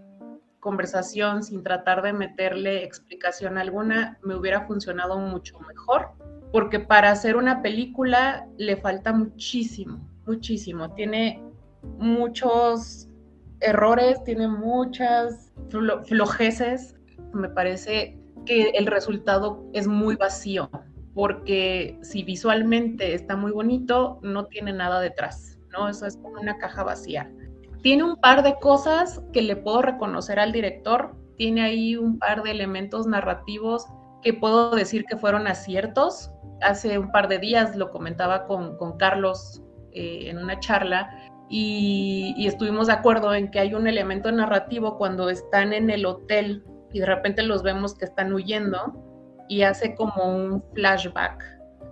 conversación, 0.60 1.42
sin 1.42 1.62
tratar 1.62 2.02
de 2.02 2.12
meterle 2.12 2.84
explicación 2.84 3.58
alguna, 3.58 4.18
me 4.22 4.34
hubiera 4.34 4.66
funcionado 4.66 5.18
mucho 5.18 5.58
mejor 5.60 6.12
porque 6.54 6.78
para 6.78 7.10
hacer 7.10 7.34
una 7.34 7.62
película 7.62 8.46
le 8.58 8.76
falta 8.76 9.12
muchísimo, 9.12 10.08
muchísimo. 10.24 10.88
Tiene 10.92 11.42
muchos 11.98 13.08
errores, 13.58 14.22
tiene 14.22 14.46
muchas 14.46 15.52
flojeces. 16.04 16.94
Me 17.32 17.48
parece 17.48 18.16
que 18.46 18.68
el 18.68 18.86
resultado 18.86 19.68
es 19.72 19.88
muy 19.88 20.14
vacío, 20.14 20.70
porque 21.12 21.98
si 22.02 22.22
visualmente 22.22 23.14
está 23.14 23.34
muy 23.34 23.50
bonito, 23.50 24.20
no 24.22 24.46
tiene 24.46 24.72
nada 24.72 25.00
detrás, 25.00 25.58
¿no? 25.72 25.88
Eso 25.88 26.06
es 26.06 26.16
como 26.18 26.40
una 26.40 26.56
caja 26.58 26.84
vacía. 26.84 27.28
Tiene 27.82 28.04
un 28.04 28.14
par 28.14 28.44
de 28.44 28.54
cosas 28.60 29.20
que 29.32 29.42
le 29.42 29.56
puedo 29.56 29.82
reconocer 29.82 30.38
al 30.38 30.52
director, 30.52 31.16
tiene 31.36 31.62
ahí 31.62 31.96
un 31.96 32.20
par 32.20 32.44
de 32.44 32.52
elementos 32.52 33.08
narrativos 33.08 33.88
que 34.22 34.32
puedo 34.32 34.70
decir 34.70 35.04
que 35.04 35.16
fueron 35.16 35.48
aciertos, 35.48 36.30
hace 36.60 36.98
un 36.98 37.10
par 37.12 37.28
de 37.28 37.38
días 37.38 37.76
lo 37.76 37.90
comentaba 37.90 38.46
con, 38.46 38.76
Carlos 38.98 39.62
eh, 39.92 40.30
en 40.30 40.38
una 40.38 40.58
charla 40.60 41.10
y, 41.48 42.46
estuvimos 42.46 42.86
de 42.86 42.94
acuerdo 42.94 43.34
en 43.34 43.50
que 43.50 43.60
hay 43.60 43.74
un 43.74 43.86
elemento 43.86 44.30
narrativo 44.32 44.96
cuando 44.96 45.28
están 45.30 45.72
en 45.72 45.90
el 45.90 46.06
hotel 46.06 46.64
y 46.92 47.00
de 47.00 47.06
repente 47.06 47.42
los 47.42 47.62
vemos 47.62 47.94
que 47.94 48.04
están 48.04 48.32
huyendo 48.32 48.94
y 49.48 49.62
hace 49.62 49.94
como 49.94 50.24
un 50.24 50.64
flashback 50.74 51.44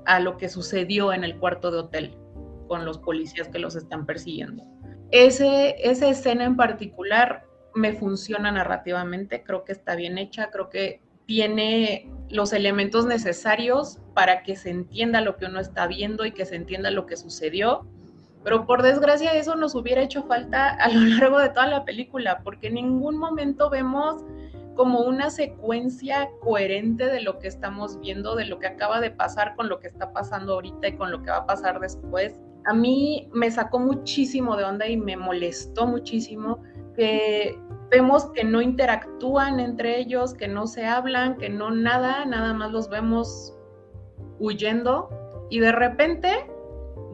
a 0.06 0.20
lo 0.20 0.36
que 0.36 0.48
sucedió 0.48 1.12
en 1.12 1.24
el 1.24 1.38
cuarto 1.38 1.70
de 1.70 1.78
hotel 1.78 2.18
con 2.66 2.84
los 2.84 2.98
policías 2.98 3.48
que 3.48 3.58
los 3.58 3.76
están 3.76 4.06
persiguiendo. 4.06 4.64
Ese, 5.10 5.74
esa 5.78 6.08
escena 6.08 6.44
en 6.44 6.56
particular 6.56 7.44
me 7.74 7.92
funciona 7.92 8.50
narrativamente, 8.50 9.42
creo 9.42 9.64
que 9.64 9.72
está 9.72 9.94
bien 9.94 10.18
hecha, 10.18 10.50
creo 10.50 10.70
que 10.70 11.02
tiene 11.26 12.10
los 12.28 12.52
elementos 12.52 13.06
necesarios 13.06 13.98
para 14.14 14.42
que 14.42 14.56
se 14.56 14.70
entienda 14.70 15.20
lo 15.20 15.36
que 15.36 15.46
uno 15.46 15.60
está 15.60 15.86
viendo 15.86 16.24
y 16.24 16.32
que 16.32 16.46
se 16.46 16.56
entienda 16.56 16.90
lo 16.90 17.06
que 17.06 17.16
sucedió. 17.16 17.86
Pero 18.42 18.66
por 18.66 18.82
desgracia 18.82 19.34
eso 19.34 19.54
nos 19.54 19.74
hubiera 19.74 20.02
hecho 20.02 20.24
falta 20.24 20.70
a 20.70 20.88
lo 20.88 21.00
largo 21.00 21.38
de 21.38 21.50
toda 21.50 21.66
la 21.66 21.84
película, 21.84 22.40
porque 22.42 22.68
en 22.68 22.74
ningún 22.74 23.16
momento 23.16 23.70
vemos 23.70 24.24
como 24.74 25.00
una 25.00 25.30
secuencia 25.30 26.30
coherente 26.40 27.06
de 27.06 27.20
lo 27.20 27.38
que 27.38 27.48
estamos 27.48 28.00
viendo, 28.00 28.34
de 28.34 28.46
lo 28.46 28.58
que 28.58 28.66
acaba 28.66 29.00
de 29.00 29.10
pasar 29.10 29.54
con 29.54 29.68
lo 29.68 29.78
que 29.80 29.88
está 29.88 30.12
pasando 30.12 30.54
ahorita 30.54 30.88
y 30.88 30.96
con 30.96 31.10
lo 31.10 31.22
que 31.22 31.30
va 31.30 31.38
a 31.38 31.46
pasar 31.46 31.78
después. 31.78 32.40
A 32.64 32.72
mí 32.72 33.28
me 33.32 33.50
sacó 33.50 33.78
muchísimo 33.78 34.56
de 34.56 34.64
onda 34.64 34.86
y 34.86 34.96
me 34.96 35.16
molestó 35.16 35.86
muchísimo 35.86 36.62
que 36.96 37.58
vemos 37.92 38.30
que 38.30 38.42
no 38.42 38.62
interactúan 38.62 39.60
entre 39.60 39.98
ellos, 39.98 40.32
que 40.32 40.48
no 40.48 40.66
se 40.66 40.86
hablan, 40.86 41.36
que 41.36 41.50
no 41.50 41.70
nada, 41.70 42.24
nada 42.24 42.54
más 42.54 42.72
los 42.72 42.88
vemos 42.88 43.54
huyendo 44.38 45.10
y 45.50 45.60
de 45.60 45.72
repente 45.72 46.50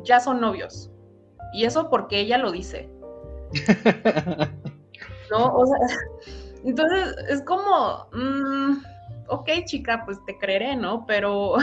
ya 0.04 0.20
son 0.20 0.40
novios. 0.40 0.90
Y 1.52 1.64
eso 1.64 1.90
porque 1.90 2.20
ella 2.20 2.38
lo 2.38 2.52
dice. 2.52 2.88
¿No? 5.30 5.52
O 5.56 5.66
sea, 5.66 5.78
entonces 6.64 7.16
es 7.28 7.42
como, 7.42 8.06
mm, 8.12 8.76
ok 9.30 9.50
chica, 9.64 10.04
pues 10.04 10.24
te 10.26 10.38
creeré, 10.38 10.76
¿no? 10.76 11.04
Pero 11.06 11.54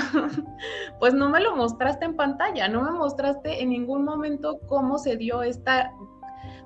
pues 1.00 1.14
no 1.14 1.30
me 1.30 1.40
lo 1.40 1.56
mostraste 1.56 2.04
en 2.04 2.18
pantalla, 2.18 2.68
no 2.68 2.82
me 2.82 2.92
mostraste 2.92 3.62
en 3.64 3.70
ningún 3.70 4.04
momento 4.04 4.60
cómo 4.68 4.98
se 4.98 5.16
dio 5.16 5.42
esta 5.42 5.94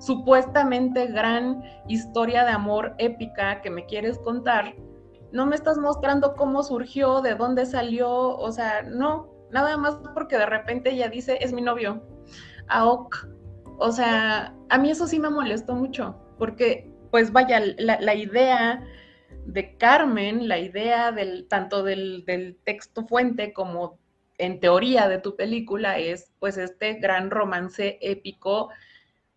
supuestamente 0.00 1.06
gran 1.06 1.62
historia 1.86 2.44
de 2.44 2.50
amor 2.50 2.94
épica 2.98 3.60
que 3.60 3.70
me 3.70 3.86
quieres 3.86 4.18
contar, 4.18 4.74
no 5.30 5.46
me 5.46 5.54
estás 5.54 5.78
mostrando 5.78 6.34
cómo 6.34 6.62
surgió, 6.62 7.20
de 7.20 7.34
dónde 7.34 7.66
salió, 7.66 8.10
o 8.10 8.50
sea, 8.50 8.82
no, 8.82 9.30
nada 9.50 9.76
más 9.76 9.98
porque 10.14 10.36
de 10.36 10.46
repente 10.46 10.90
ella 10.90 11.08
dice, 11.08 11.38
es 11.40 11.52
mi 11.52 11.62
novio, 11.62 12.02
Aok. 12.68 13.28
O 13.78 13.92
sea, 13.92 14.54
a 14.68 14.78
mí 14.78 14.90
eso 14.90 15.06
sí 15.06 15.18
me 15.18 15.30
molestó 15.30 15.74
mucho, 15.74 16.16
porque, 16.38 16.90
pues 17.10 17.32
vaya, 17.32 17.60
la, 17.78 18.14
idea 18.14 18.84
de 19.46 19.76
Carmen, 19.78 20.48
la 20.48 20.58
idea 20.58 21.12
del, 21.12 21.46
tanto 21.48 21.82
del, 21.82 22.24
del 22.26 22.58
texto 22.64 23.06
fuente 23.06 23.52
como 23.52 23.98
en 24.36 24.60
teoría 24.60 25.08
de 25.08 25.18
tu 25.18 25.36
película 25.36 25.98
es 25.98 26.32
pues 26.38 26.56
este 26.56 26.94
gran 26.94 27.30
romance 27.30 27.98
épico 28.00 28.70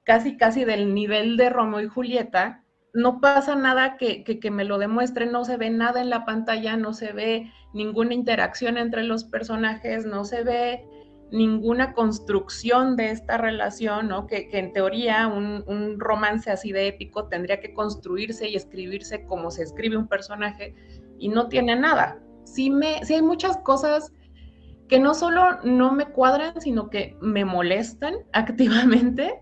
casi, 0.03 0.37
casi 0.37 0.65
del 0.65 0.93
nivel 0.93 1.37
de 1.37 1.49
Romeo 1.49 1.81
y 1.81 1.87
Julieta, 1.87 2.63
no 2.93 3.19
pasa 3.19 3.55
nada 3.55 3.97
que, 3.97 4.23
que, 4.23 4.51
me 4.51 4.65
lo 4.65 4.77
demuestre, 4.77 5.25
no 5.25 5.45
se 5.45 5.57
ve 5.57 5.71
nada 5.71 6.01
en 6.01 6.11
la 6.11 6.25
pantalla, 6.25 6.77
no 6.77 6.93
se 6.93 7.11
ve 7.11 7.51
ninguna 7.73 8.13
interacción 8.13 8.77
entre 8.77 9.03
los 9.03 9.23
personajes, 9.23 10.05
no 10.05 10.25
se 10.25 10.43
ve 10.43 10.85
ninguna 11.31 11.93
construcción 11.93 12.95
de 12.95 13.09
esta 13.09 13.37
relación, 13.37 14.09
¿no? 14.09 14.27
que, 14.27 14.47
que 14.49 14.59
en 14.59 14.73
teoría 14.73 15.27
un, 15.27 15.63
un, 15.65 15.99
romance 15.99 16.51
así 16.51 16.71
de 16.71 16.87
épico 16.87 17.27
tendría 17.27 17.59
que 17.59 17.73
construirse 17.73 18.47
y 18.47 18.55
escribirse 18.55 19.25
como 19.25 19.49
se 19.49 19.63
escribe 19.63 19.97
un 19.97 20.07
personaje 20.07 20.75
y 21.17 21.29
no 21.29 21.47
tiene 21.47 21.75
nada. 21.75 22.21
Sí, 22.45 22.69
me, 22.69 23.03
sí 23.03 23.15
hay 23.15 23.23
muchas 23.23 23.57
cosas 23.57 24.13
que 24.87 24.99
no 24.99 25.15
solo 25.15 25.59
no 25.63 25.91
me 25.91 26.05
cuadran, 26.05 26.61
sino 26.61 26.91
que 26.91 27.17
me 27.19 27.45
molestan 27.45 28.13
activamente 28.33 29.41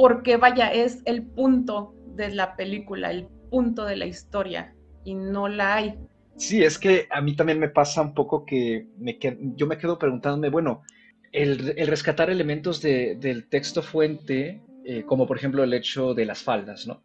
porque 0.00 0.38
vaya, 0.38 0.72
es 0.72 1.02
el 1.04 1.26
punto 1.26 1.94
de 2.16 2.30
la 2.30 2.56
película, 2.56 3.10
el 3.10 3.28
punto 3.50 3.84
de 3.84 3.96
la 3.96 4.06
historia, 4.06 4.74
y 5.04 5.14
no 5.14 5.46
la 5.46 5.74
hay. 5.74 5.94
Sí, 6.36 6.64
es 6.64 6.78
que 6.78 7.06
a 7.10 7.20
mí 7.20 7.36
también 7.36 7.58
me 7.58 7.68
pasa 7.68 8.00
un 8.00 8.14
poco 8.14 8.46
que 8.46 8.86
me 8.96 9.18
yo 9.56 9.66
me 9.66 9.76
quedo 9.76 9.98
preguntándome, 9.98 10.48
bueno, 10.48 10.84
el, 11.32 11.76
rescatar 11.86 12.30
elementos 12.30 12.80
del 12.80 13.46
texto 13.50 13.82
fuente, 13.82 14.62
eh, 14.86 15.04
como 15.04 15.26
por 15.26 15.36
ejemplo 15.36 15.62
el 15.62 15.74
hecho 15.74 16.14
de 16.14 16.24
las 16.24 16.42
faldas, 16.42 16.86
¿no? 16.86 17.02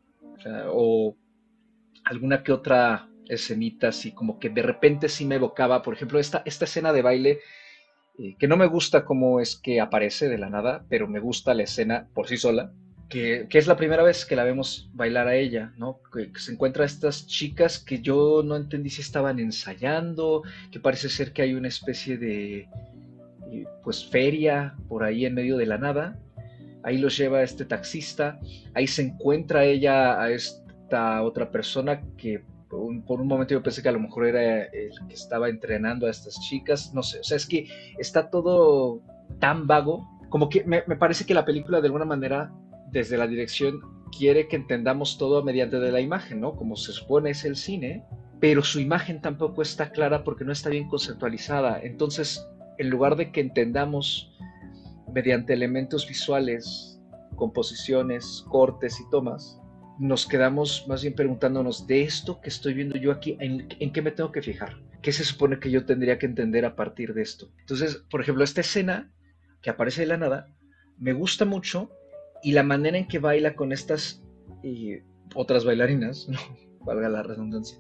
O, 0.71 1.17
alguna 2.05 2.43
que 2.43 2.53
otra 2.53 3.09
escenita 3.27 3.89
así, 3.89 4.13
como 4.13 4.39
que 4.39 4.49
de 4.49 4.61
repente 4.61 5.09
sí 5.09 5.25
me 5.25 5.35
evocaba, 5.35 5.81
por 5.81 5.95
ejemplo, 5.95 6.17
esta, 6.17 6.43
esta 6.45 6.63
escena 6.63 6.93
de 6.93 7.01
baile, 7.01 7.39
eh, 8.19 8.37
que 8.39 8.47
no 8.47 8.55
me 8.55 8.67
gusta 8.67 9.03
cómo 9.03 9.41
es 9.41 9.57
que 9.57 9.81
aparece 9.81 10.29
de 10.29 10.37
la 10.37 10.49
nada, 10.49 10.85
pero 10.87 11.09
me 11.09 11.19
gusta 11.19 11.53
la 11.53 11.63
escena 11.63 12.07
por 12.13 12.29
sí 12.29 12.37
sola, 12.37 12.71
que, 13.09 13.47
es 13.51 13.67
la 13.67 13.77
primera 13.77 14.03
vez 14.03 14.25
que 14.25 14.35
la 14.35 14.43
vemos 14.43 14.89
bailar 14.93 15.27
a 15.27 15.35
ella, 15.35 15.73
¿no? 15.77 15.99
Que, 16.11 16.31
se 16.39 16.51
encuentra 16.51 16.83
a 16.83 16.85
estas 16.85 17.27
chicas 17.27 17.79
que 17.79 18.01
yo 18.01 18.41
no 18.43 18.55
entendí 18.55 18.89
si 18.89 19.01
estaban 19.01 19.39
ensayando, 19.39 20.43
que 20.71 20.79
parece 20.79 21.09
ser 21.09 21.31
que 21.31 21.43
hay 21.43 21.53
una 21.53 21.67
especie 21.67 22.17
de, 22.17 22.67
eh, 23.51 23.65
pues, 23.83 24.05
feria 24.05 24.75
por 24.87 25.03
ahí 25.03 25.25
en 25.25 25.35
medio 25.35 25.57
de 25.57 25.65
la 25.65 25.77
nada. 25.77 26.19
Ahí 26.83 26.97
los 26.97 27.17
lleva 27.17 27.41
este 27.41 27.65
taxista, 27.65 28.39
ahí 28.73 28.87
se 28.87 29.03
encuentra 29.03 29.65
ella 29.65 30.21
a 30.21 30.29
esta 30.29 31.23
otra 31.23 31.51
persona 31.51 32.01
que 32.17 32.43
por 32.69 33.21
un, 33.21 33.27
momento 33.27 33.53
yo 33.53 33.63
pensé 33.63 33.81
que 33.81 33.89
a 33.89 33.93
lo 33.93 33.99
mejor 33.99 34.25
era 34.25 34.63
el 34.65 34.91
que 35.07 35.13
estaba 35.13 35.49
entrenando 35.49 36.07
a 36.07 36.09
estas 36.09 36.39
chicas, 36.41 36.93
no 36.93 37.03
sé, 37.03 37.19
o 37.19 37.23
sea, 37.23 37.37
es 37.37 37.45
que 37.45 37.67
está 37.97 38.29
todo 38.29 39.01
tan 39.39 39.65
vago, 39.65 40.05
como 40.29 40.49
que 40.49 40.63
me, 40.65 40.83
me 40.85 40.95
parece 40.95 41.25
que 41.25 41.33
la 41.33 41.45
película 41.45 41.79
de 41.79 41.87
alguna 41.87 42.05
manera 42.05 42.51
desde 42.95 43.17
la 43.17 43.27
dirección 43.27 43.81
quiere 44.17 44.47
que 44.47 44.55
entendamos 44.55 45.17
todo 45.17 45.43
mediante 45.43 45.81
de 45.81 45.91
la 45.91 45.99
imagen, 45.99 46.39
¿no? 46.39 46.55
Como 46.55 46.77
se 46.77 46.93
supone 46.93 47.31
es 47.31 47.43
el 47.43 47.57
cine, 47.57 48.05
pero 48.39 48.63
su 48.63 48.79
imagen 48.79 49.21
tampoco 49.21 49.61
está 49.61 49.91
clara 49.91 50.23
porque 50.23 50.45
no 50.45 50.53
está 50.53 50.69
bien 50.69 50.87
conceptualizada. 50.87 51.81
Entonces, 51.81 52.47
en 52.77 52.89
lugar 52.89 53.17
de 53.17 53.33
que 53.33 53.41
entendamos 53.41 54.33
mediante 55.13 55.51
elementos 55.51 56.07
visuales, 56.07 56.97
composiciones, 57.35 58.45
cortes 58.47 58.97
y 59.01 59.09
tomas, 59.09 59.59
nos 59.99 60.25
quedamos 60.25 60.85
más 60.87 61.01
bien 61.01 61.15
preguntándonos 61.15 61.85
de 61.87 62.03
esto 62.03 62.39
que 62.39 62.47
estoy 62.47 62.75
viendo 62.75 62.97
yo 62.97 63.11
aquí, 63.11 63.35
¿en, 63.41 63.67
¿en, 63.77 63.91
qué 63.91 64.01
me 64.01 64.11
tengo 64.11 64.31
que 64.31 64.41
fijar? 64.41 64.77
¿Qué 65.01 65.11
se 65.11 65.25
supone 65.25 65.59
que 65.59 65.69
yo 65.69 65.85
tendría 65.85 66.17
que 66.17 66.27
entender 66.27 66.63
a 66.63 66.77
partir 66.77 67.13
de 67.13 67.23
esto? 67.23 67.51
Entonces, 67.59 67.97
por 68.09 68.21
ejemplo, 68.21 68.45
esta 68.45 68.61
escena 68.61 69.11
que 69.61 69.69
aparece 69.69 70.01
de 70.01 70.07
la 70.07 70.17
nada, 70.17 70.47
me 70.97 71.11
gusta 71.11 71.43
mucho 71.43 71.91
y 72.45 72.51
la 72.51 72.61
manera 72.61 72.95
en 72.95 73.07
que 73.07 73.17
baila 73.17 73.55
con 73.55 73.71
estas 73.71 74.23
y 74.61 74.99
otras 75.33 75.65
bailarinas, 75.65 76.27
valga 76.85 77.09
la 77.09 77.23
redundancia, 77.23 77.79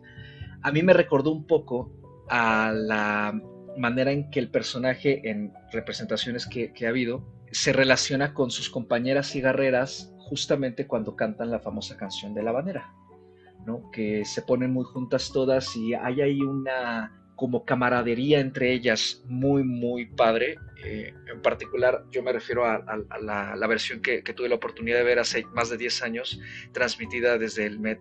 a 0.63 0.71
mí 0.71 0.81
me 0.81 0.93
recordó 0.93 1.31
un 1.31 1.45
poco 1.45 1.91
a 2.29 2.73
la 2.75 3.39
manera 3.77 4.11
en 4.11 4.31
que 4.31 4.39
el 4.39 4.49
personaje 4.49 5.29
en 5.29 5.53
representaciones 5.71 6.47
que, 6.47 6.73
que 6.73 6.87
ha 6.87 6.89
habido 6.89 7.23
se 7.51 7.73
relaciona 7.73 8.33
con 8.33 8.49
sus 8.49 8.71
compañeras 8.71 9.29
cigarreras 9.29 10.11
justamente 10.17 10.87
cuando 10.87 11.15
cantan 11.15 11.51
la 11.51 11.59
famosa 11.59 11.95
canción 11.95 12.33
de 12.33 12.41
la 12.41 12.51
banera, 12.51 12.91
¿no? 13.67 13.91
que 13.91 14.25
se 14.25 14.41
ponen 14.41 14.73
muy 14.73 14.85
juntas 14.85 15.31
todas 15.31 15.75
y 15.75 15.93
hay 15.93 16.21
ahí 16.21 16.41
una 16.41 17.11
como 17.35 17.65
camaradería 17.65 18.39
entre 18.39 18.73
ellas 18.73 19.21
muy, 19.27 19.63
muy 19.63 20.07
padre. 20.07 20.57
Eh, 20.85 21.13
en 21.31 21.41
particular, 21.41 22.05
yo 22.11 22.21
me 22.21 22.31
refiero 22.31 22.65
a, 22.65 22.83
la, 23.19 23.67
versión 23.67 24.01
que, 24.01 24.21
tuve 24.21 24.49
la 24.49 24.55
oportunidad 24.55 24.97
de 24.97 25.03
ver 25.03 25.19
hace 25.19 25.43
más 25.53 25.69
de 25.69 25.77
10 25.77 26.03
años, 26.03 26.39
transmitida 26.73 27.37
desde 27.37 27.65
el 27.65 27.79
Met 27.79 27.99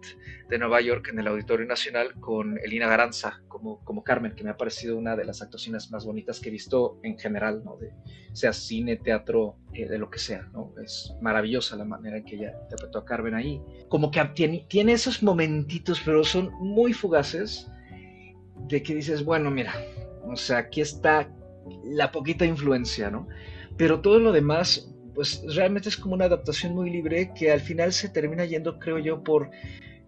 de 0.51 0.59
Nueva 0.59 0.81
York 0.83 1.09
en 1.09 1.19
el 1.19 1.27
Auditorio 1.27 1.67
Nacional 1.67 2.15
con 2.21 2.59
Elina 2.59 2.87
Garanza 2.87 3.43
como, 3.49 3.83
como 3.85 4.05
Carmen, 4.05 4.35
que 4.35 4.45
me 4.45 4.51
ha 4.51 4.57
parecido 4.57 4.99
una 4.99 5.17
de 5.17 5.25
las 5.25 5.41
actuaciones 5.41 5.91
más 5.91 6.05
bonitas 6.05 6.41
que 6.41 6.51
he 6.51 6.53
visto 6.53 6.99
en 7.03 7.19
general, 7.19 7.63
¿no? 7.65 7.77
de, 7.77 7.91
sea 8.35 8.53
cine, 8.53 8.97
teatro, 8.97 9.57
eh, 9.73 9.89
de 9.89 9.99
lo 9.99 10.11
que 10.11 10.19
sea. 10.19 10.49
¿no? 10.53 10.75
Es 10.85 11.15
maravillosa 11.23 11.77
la 11.77 11.85
manera 11.85 12.19
en 12.19 12.25
que 12.25 12.37
ella 12.37 12.53
interpretó 12.65 12.99
a 12.99 13.05
Carmen 13.05 13.35
ahí. 13.35 13.63
Como 13.89 14.11
que 14.11 14.23
tiene, 14.35 14.67
tiene 14.69 14.93
esos 14.93 15.23
momentitos, 15.23 16.03
pero 16.05 16.23
son 16.25 16.53
muy 16.61 16.93
fugaces 16.93 17.71
de 18.69 18.83
que 18.83 18.95
dices, 18.95 19.25
bueno, 19.25 19.51
mira, 19.51 19.75
o 20.25 20.37
sea, 20.37 20.59
aquí 20.59 20.81
está 20.81 21.31
la 21.85 22.13
poquita 22.13 22.45
influencia, 22.45 23.11
¿no? 23.11 23.29
Pero 23.77 24.01
todo 24.01 24.19
lo 24.19 24.33
demás, 24.33 24.93
pues 25.15 25.43
realmente 25.55 25.89
es 25.89 25.97
como 25.97 26.15
una 26.15 26.27
adaptación 26.27 26.75
muy 26.75 26.91
libre 26.91 27.33
que 27.35 27.53
al 27.53 27.61
final 27.61 27.93
se 27.93 28.09
termina 28.09 28.45
yendo, 28.45 28.79
creo 28.79 28.99
yo, 28.99 29.23
por, 29.23 29.51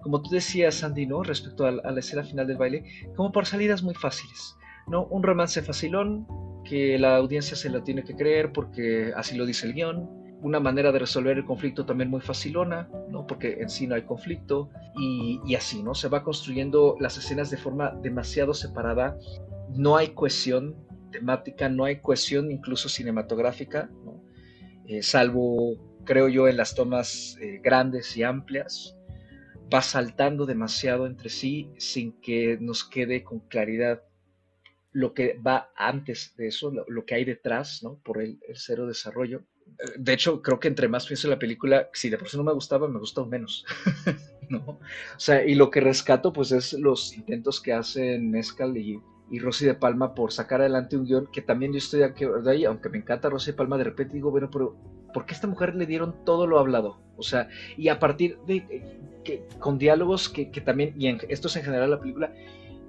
como 0.01 0.23
tú 0.23 0.31
decías, 0.31 0.77
Sandy, 0.77 1.07
¿no? 1.07 1.23
Respecto 1.23 1.67
a, 1.67 1.73
la 1.73 2.01
escena 2.01 2.25
final 2.25 2.47
del 2.47 2.57
baile, 2.57 2.85
como 3.17 3.33
por 3.33 3.47
salidas 3.47 3.83
muy 3.83 3.95
fáciles, 3.95 4.57
¿no? 4.87 5.07
Un 5.07 5.23
romance 5.23 5.63
facilón 5.63 6.27
que 6.65 6.99
la 6.99 7.17
audiencia 7.17 7.57
se 7.57 7.71
lo 7.71 7.83
tiene 7.83 8.05
que 8.05 8.17
creer 8.17 8.53
porque 8.53 9.13
así 9.17 9.37
lo 9.37 9.47
dice 9.47 9.67
el 9.67 9.75
guion, 9.75 10.27
una 10.43 10.61
manera 10.61 10.93
de 10.93 10.99
resolver 10.99 11.37
el 11.37 11.45
conflicto 11.45 11.87
también 11.87 12.11
muy 12.11 12.21
facilona, 12.21 12.89
¿no? 13.09 13.27
porque 13.27 13.59
en 13.61 13.69
sí 13.69 13.87
no 13.87 13.95
hay 13.95 14.03
conflicto, 14.03 14.71
y, 14.99 15.55
así, 15.55 15.83
¿no? 15.83 15.95
Se 15.95 16.09
va 16.09 16.23
construyendo 16.23 16.97
las 17.01 17.19
escenas 17.19 17.51
de 17.51 17.57
forma 17.57 17.91
demasiado 18.03 18.55
separada, 18.55 19.17
no 19.75 19.97
hay 19.97 20.09
cohesión 20.09 20.75
temática, 21.19 21.69
no 21.69 21.85
hay 21.85 22.01
cohesión 22.01 22.51
incluso 22.51 22.89
cinematográfica, 22.89 23.91
eh, 24.87 25.03
salvo, 25.03 25.77
creo 26.05 26.29
yo, 26.29 26.47
en 26.49 26.57
las 26.57 26.75
tomas 26.75 27.37
eh, 27.41 27.61
grandes 27.63 28.17
y 28.17 28.23
amplias, 28.23 28.97
va 29.73 29.83
saltando 29.83 30.47
demasiado 30.47 31.07
entre 31.07 31.29
sí 31.29 31.71
sin 31.79 32.13
que 32.21 32.59
nos 32.61 32.85
quede 32.85 33.25
con 33.25 33.41
claridad 33.41 34.03
lo 34.93 35.13
que 35.13 35.39
va 35.45 35.71
antes 35.77 36.35
de 36.37 36.49
eso, 36.49 36.73
lo, 36.87 37.05
que 37.05 37.15
hay 37.15 37.25
detrás, 37.25 37.83
¿no? 37.83 37.99
Por 38.03 38.23
el, 38.23 38.39
cero 38.55 38.87
desarrollo 38.87 39.43
de 39.99 40.13
hecho, 40.13 40.43
creo 40.43 40.61
que 40.61 40.69
entre 40.69 40.89
más 40.89 41.07
pienso 41.07 41.27
en 41.27 41.33
la 41.33 41.39
película, 41.39 41.91
si 41.93 42.09
de 42.09 42.19
por 42.19 42.29
sí 42.29 42.37
no 42.37 42.45
me 42.45 42.53
gustaba, 42.53 42.89
me 42.89 42.99
gusta 42.99 43.25
menos. 43.25 43.65
¿no? 44.49 44.59
O 44.59 44.81
sea, 45.19 45.45
y 45.45 45.55
lo 45.55 45.71
que 45.71 45.81
rescato, 45.81 46.33
pues, 46.33 46.53
es 46.53 46.73
los 46.73 47.15
intentos 47.15 47.61
que 47.61 47.73
hacen 47.73 48.31
Mescal 48.31 48.77
y, 48.77 49.01
y 49.31 49.39
Rosy 49.39 49.67
de 49.67 49.75
Palma 49.75 50.15
por 50.15 50.33
sacar 50.33 50.61
adelante 50.61 50.97
un 50.97 51.05
guion 51.05 51.29
que 51.33 51.43
también 51.43 51.73
yo 51.73 51.79
estoy 51.79 52.01
de 52.01 52.51
ahí, 52.51 52.65
aunque 52.65 52.89
me 52.89 52.99
encanta 52.99 53.29
Rosy 53.29 53.51
de 53.51 53.57
Palma, 53.57 53.79
de 53.79 53.85
repente 53.85 54.15
digo, 54.15 54.31
bueno, 54.31 54.51
pero 54.51 54.77
¿por 55.13 55.27
qué 55.27 55.35
esta 55.35 55.47
mujer 55.47 55.75
le 55.75 55.87
dieron 55.87 56.15
todo 56.25 56.47
lo 56.47 56.59
hablado? 56.59 57.01
O 57.17 57.23
sea, 57.23 57.49
y 57.77 57.89
a 57.89 57.99
partir 57.99 58.39
de 58.47 58.95
que, 59.25 59.45
con 59.59 59.79
diálogos 59.79 60.29
que, 60.29 60.51
que 60.51 60.61
también, 60.61 60.95
y 60.97 61.09
en, 61.09 61.19
esto 61.29 61.49
es 61.49 61.57
en 61.57 61.65
general 61.65 61.91
la 61.91 62.01
película, 62.01 62.33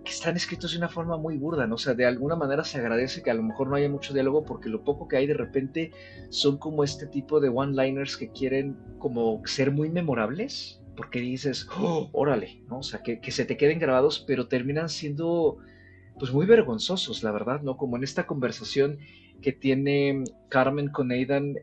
que 0.04 0.12
están 0.12 0.38
escritos 0.38 0.72
de 0.72 0.78
una 0.78 0.88
forma 0.88 1.18
muy 1.18 1.38
burda, 1.38 1.68
¿no? 1.68 1.76
O 1.76 1.78
sea, 1.78 1.94
de 1.94 2.06
alguna 2.06 2.36
manera 2.38 2.64
se 2.64 2.78
agradece 2.78 3.22
que 3.22 3.32
a 3.32 3.34
lo 3.34 3.44
mejor 3.44 3.68
no 3.68 3.76
haya 3.76 3.90
mucho 3.90 4.14
diálogo 4.14 4.46
porque 4.46 4.70
lo 4.70 4.84
poco 4.84 5.08
que 5.08 5.18
hay 5.18 5.28
de 5.28 5.34
repente 5.34 5.92
son 6.30 6.58
como 6.58 6.86
este 6.86 7.08
tipo 7.08 7.42
de 7.42 7.50
one-liners 7.50 8.16
que 8.16 8.30
quieren 8.32 8.78
como 9.00 9.42
ser 9.46 9.72
muy 9.72 9.90
memorables, 9.90 10.82
porque 10.96 11.20
dices, 11.20 11.68
oh, 11.78 12.10
órale, 12.14 12.64
¿no? 12.70 12.80
O 12.80 12.84
sea, 12.84 13.04
que, 13.04 13.20
que 13.20 13.32
se 13.32 13.44
te 13.44 13.58
queden 13.58 13.80
grabados, 13.80 14.24
pero 14.26 14.48
terminan 14.48 14.88
siendo 14.88 15.58
pues 16.20 16.32
muy 16.32 16.46
vergonzosos, 16.46 17.24
la 17.24 17.32
verdad, 17.32 17.62
¿no? 17.62 17.78
Como 17.78 17.98
en 17.98 18.04
esta 18.04 18.26
conversación 18.28 19.00
que 19.42 19.52
tiene 19.52 20.24
Carmen 20.50 20.90
con 20.90 21.12
Aidan, 21.12 21.56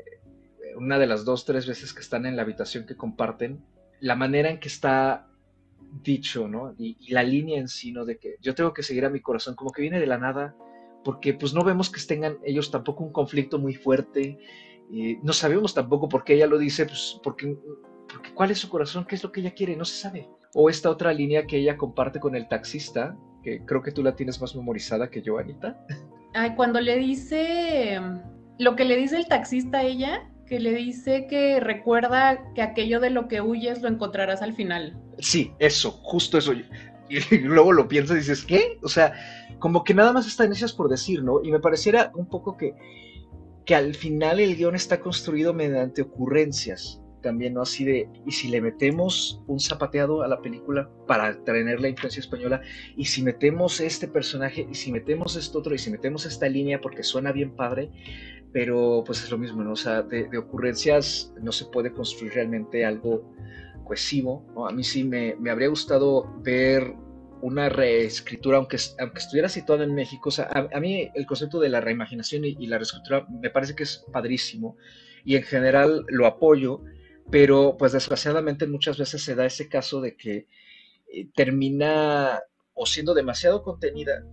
una 0.77 0.99
de 0.99 1.07
las 1.07 1.25
dos, 1.25 1.45
tres 1.45 1.67
veces 1.67 1.93
que 1.93 2.01
están 2.01 2.27
en 2.27 2.37
la 2.37 2.43
habitación 2.43 2.87
que 2.87 2.97
comparten, 2.97 3.65
la 4.01 4.17
manera 4.17 4.51
en 4.51 4.61
que 4.61 4.69
está 4.69 5.29
dicho, 6.03 6.49
¿no? 6.49 6.75
Y, 6.79 7.13
la 7.13 7.23
línea 7.23 7.59
en 7.59 7.69
sí, 7.69 7.93
¿no? 7.93 8.05
De 8.05 8.19
que 8.19 8.37
yo 8.41 8.55
tengo 8.55 8.73
que 8.73 8.83
seguir 8.83 9.05
a 9.05 9.11
mi 9.11 9.21
corazón, 9.21 9.55
como 9.55 9.73
que 9.73 9.83
viene 9.83 10.01
de 10.01 10.07
la 10.07 10.19
nada, 10.19 10.55
porque 11.05 11.35
pues 11.35 11.55
no 11.55 11.65
vemos 11.65 11.91
que 11.91 12.01
tengan 12.01 12.39
ellos 12.45 12.71
tampoco 12.71 13.05
un 13.05 13.13
conflicto 13.13 13.59
muy 13.59 13.75
fuerte, 13.75 14.39
no 15.23 15.33
sabemos 15.33 15.75
tampoco 15.75 16.09
por 16.09 16.25
qué 16.25 16.35
ella 16.35 16.47
lo 16.47 16.59
dice, 16.59 16.87
pues 16.87 17.19
porque, 17.23 17.57
porque 18.09 18.33
cuál 18.35 18.51
es 18.51 18.59
su 18.59 18.69
corazón, 18.69 19.05
qué 19.07 19.15
es 19.15 19.23
lo 19.23 19.33
que 19.33 19.41
ella 19.41 19.55
quiere, 19.55 19.77
no 19.77 19.85
se 19.85 19.97
sabe. 19.97 20.29
O 20.55 20.71
esta 20.71 20.89
otra 20.89 21.13
línea 21.13 21.47
que 21.47 21.59
ella 21.59 21.77
comparte 21.77 22.21
con 22.21 22.35
el 22.35 22.49
taxista, 22.49 23.17
que 23.43 23.65
creo 23.65 23.83
que 23.83 23.93
tú 23.93 24.03
la 24.03 24.17
tienes 24.17 24.41
más 24.41 24.57
memorizada 24.57 25.11
que 25.11 25.21
yo, 25.21 25.39
Anita. 25.39 25.85
Ay, 26.35 26.55
cuando 26.55 26.81
le 26.81 26.97
dice 26.97 28.01
lo 28.59 28.77
que 28.77 28.85
le 28.85 28.97
dice 28.97 29.17
el 29.17 29.27
taxista 29.27 29.79
a 29.79 29.83
ella, 29.83 30.31
que 30.47 30.61
le 30.61 30.73
dice 30.73 31.27
que 31.29 31.61
recuerda 31.61 32.53
que 32.55 32.63
aquello 32.63 33.01
de 33.01 33.11
lo 33.11 33.29
que 33.29 33.41
huyes 33.41 33.83
lo 33.83 33.89
encontrarás 33.89 34.43
al 34.43 34.53
final. 34.53 34.97
Sí, 35.19 35.53
eso, 35.59 35.91
justo 35.91 36.39
eso. 36.39 36.53
Y 37.09 37.39
luego 37.39 37.73
lo 37.73 37.87
piensas 37.89 38.17
y 38.17 38.21
dices, 38.21 38.45
¿qué? 38.45 38.79
O 38.83 38.89
sea, 38.89 39.13
como 39.59 39.85
que 39.85 39.95
nada 39.95 40.13
más 40.13 40.27
está 40.27 40.45
inicias 40.45 40.73
por 40.73 40.89
decir, 40.89 41.23
¿no? 41.23 41.43
Y 41.43 41.51
me 41.51 41.61
pareciera 41.61 42.11
un 42.15 42.27
poco 42.27 42.57
que, 42.57 42.75
que 43.65 43.75
al 43.75 43.95
final 43.95 44.41
el 44.41 44.57
guion 44.57 44.75
está 44.75 45.01
construido 45.01 45.53
mediante 45.53 46.03
ocurrencias 46.03 47.01
también, 47.25 47.55
¿no? 47.55 47.63
Así 47.63 47.85
de, 47.85 48.09
y 48.25 48.31
si 48.31 48.47
le 48.49 48.61
metemos 48.61 49.43
un 49.49 49.59
zapateado 49.59 50.23
a 50.23 50.29
la 50.29 50.41
película 50.41 50.89
para 51.09 51.43
tener 51.43 51.81
la 51.81 51.89
influencia 51.89 52.21
española, 52.21 52.61
y 52.97 53.07
si 53.07 53.23
metemos 53.23 53.81
este 53.81 54.07
personaje, 54.07 54.69
y 54.71 54.75
si 54.75 54.93
metemos 54.93 55.35
esto 55.35 55.59
otro, 55.59 55.75
y 55.75 55.79
si 55.79 55.91
metemos 55.91 56.25
esta 56.27 56.49
línea 56.49 56.81
porque 56.81 57.03
suena 57.03 57.33
bien 57.33 57.57
padre, 57.57 57.91
pero 58.53 59.03
pues 59.05 59.25
es 59.25 59.31
lo 59.33 59.39
mismo, 59.39 59.65
¿no? 59.65 59.73
O 59.73 59.77
sea, 59.77 60.03
de, 60.03 60.39
ocurrencias 60.39 61.35
no 61.43 61.51
se 61.51 61.65
puede 61.65 61.93
construir 61.93 62.35
realmente 62.35 62.85
algo 62.85 63.35
cohesivo, 63.85 64.47
¿no? 64.55 64.69
A 64.69 64.73
mí 64.73 64.85
sí 64.85 65.03
me, 65.03 65.35
me 65.41 65.51
habría 65.51 65.69
gustado 65.69 66.33
ver 66.43 66.95
una 67.45 67.69
reescritura, 67.69 68.57
aunque, 68.57 68.79
aunque 68.99 69.19
estuviera 69.19 69.51
situado 69.51 69.83
en 69.83 69.95
México, 69.95 70.31
o 70.31 70.33
sea, 70.33 70.49
a, 70.51 70.81
mí 70.81 71.11
el 71.15 71.27
concepto 71.27 71.61
de 71.61 71.69
la 71.69 71.83
reimaginación 71.83 72.47
y, 72.47 72.67
la 72.67 72.79
reescritura 72.79 73.27
me 73.29 73.51
parece 73.51 73.75
que 73.75 73.83
es 73.83 74.03
padrísimo 74.11 74.79
y 75.27 75.37
en 75.37 75.43
general 75.43 76.07
lo 76.09 76.25
apoyo, 76.27 76.81
pero 77.31 77.77
pues 77.79 77.93
desgraciadamente 77.93 78.67
muchas 78.67 78.99
veces 78.99 79.23
se 79.23 79.35
da 79.35 79.47
ese 79.47 79.69
caso 79.69 80.01
de 80.01 80.17
que 80.17 80.47
eh, 81.13 81.29
termina 81.35 82.41
o 82.75 82.87
siendo 82.87 83.15
demasiado 83.15 83.63
contenida 83.63 84.25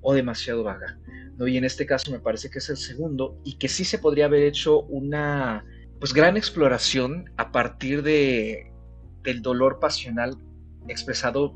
o 0.00 0.14
demasiado 0.14 0.62
vaga. 0.62 0.98
Y 1.38 1.56
en 1.56 1.64
este 1.64 1.84
caso 1.84 2.10
me 2.10 2.20
parece 2.20 2.50
que 2.50 2.58
es 2.58 2.70
el 2.70 2.76
segundo 2.76 3.38
y 3.44 3.58
que 3.58 3.68
sí 3.68 3.84
se 3.84 3.98
podría 3.98 4.26
haber 4.26 4.42
hecho 4.42 4.82
una 4.82 5.64
pues 5.98 6.14
gran 6.14 6.36
exploración 6.36 7.30
a 7.36 7.52
partir 7.52 8.02
de 8.02 8.72
del 9.22 9.42
dolor 9.42 9.80
pasional 9.80 10.36
expresado 10.88 11.54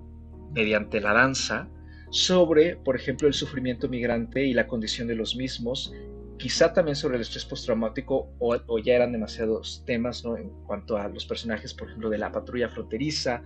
mediante 0.53 1.01
la 1.01 1.13
danza 1.13 1.69
sobre, 2.11 2.77
por 2.77 2.97
ejemplo, 2.97 3.29
el 3.29 3.35
sufrimiento 3.35 3.89
migrante 3.89 4.45
y 4.45 4.53
la 4.53 4.67
condición 4.67 5.07
de 5.07 5.15
los 5.15 5.37
mismos, 5.37 5.93
quizá 6.41 6.73
también 6.73 6.97
sobre 6.97 7.17
el 7.17 7.23
estrés 7.23 7.45
postraumático 7.45 8.33
o, 8.39 8.79
ya 8.79 8.95
eran 8.95 9.13
demasiados 9.13 9.83
temas 9.85 10.25
¿no? 10.25 10.39
en 10.39 10.49
cuanto 10.67 10.97
a 10.97 11.07
los 11.09 11.27
personajes, 11.27 11.75
por 11.75 11.89
ejemplo, 11.89 12.09
de 12.09 12.17
la 12.17 12.33
patrulla 12.33 12.71
fronteriza, 12.71 13.43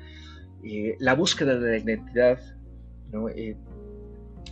eh, 0.62 0.96
la 1.00 1.14
búsqueda 1.14 1.58
de 1.58 1.70
la 1.70 1.76
identidad, 1.78 2.38
¿no? 3.10 3.28
Eh, 3.28 3.56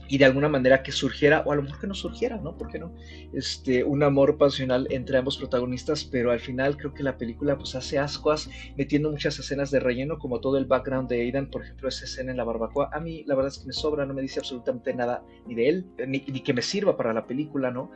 y 0.09 0.19
de 0.19 0.25
alguna 0.25 0.49
manera 0.49 0.83
que 0.83 0.93
surgiera, 0.93 1.43
o 1.47 1.53
a 1.53 1.57
lo 1.57 1.63
mejor 1.63 1.81
que 1.81 1.87
no 1.87 1.95
surgiera, 1.95 2.37
¿no? 2.37 2.59
¿Por 2.59 2.69
qué 2.69 2.79
no? 2.79 2.93
Este, 3.33 3.85
un 3.85 4.03
amor 4.03 4.37
pasional 4.37 4.87
entre 4.91 5.17
ambos 5.17 5.39
protagonistas, 5.39 6.05
pero 6.05 6.33
al 6.33 6.41
final 6.41 6.77
creo 6.77 6.93
que 6.93 7.03
la 7.03 7.17
película 7.17 7.57
pues 7.57 7.75
hace 7.75 7.99
ascuas 7.99 8.51
metiendo 8.77 9.11
muchas 9.11 9.39
escenas 9.39 9.71
de 9.71 9.81
relleno, 9.81 10.19
como 10.19 10.41
todo 10.41 10.59
el 10.59 10.67
background 10.67 11.09
de 11.09 11.23
Aidan, 11.23 11.47
por 11.47 11.63
ejemplo, 11.63 11.89
esa 11.89 12.05
escena 12.05 12.33
en 12.33 12.37
la 12.37 12.45
barbacoa, 12.45 12.91
a 12.93 13.01
mí 13.01 13.25
la 13.27 13.37
verdad 13.37 13.53
es 13.53 13.59
que 13.61 13.67
me 13.67 13.73
sobra, 13.73 14.05
no 14.05 14.13
me 14.13 14.21
dice 14.21 14.41
absolutamente 14.41 14.93
nada 14.93 15.23
ni 15.47 15.55
de 15.55 15.69
él, 15.69 15.87
ni, 16.07 16.21
que 16.21 16.53
me 16.53 16.63
sirva 16.63 16.97
para 16.97 17.15
la 17.15 17.27
película, 17.27 17.71
¿no? 17.71 17.91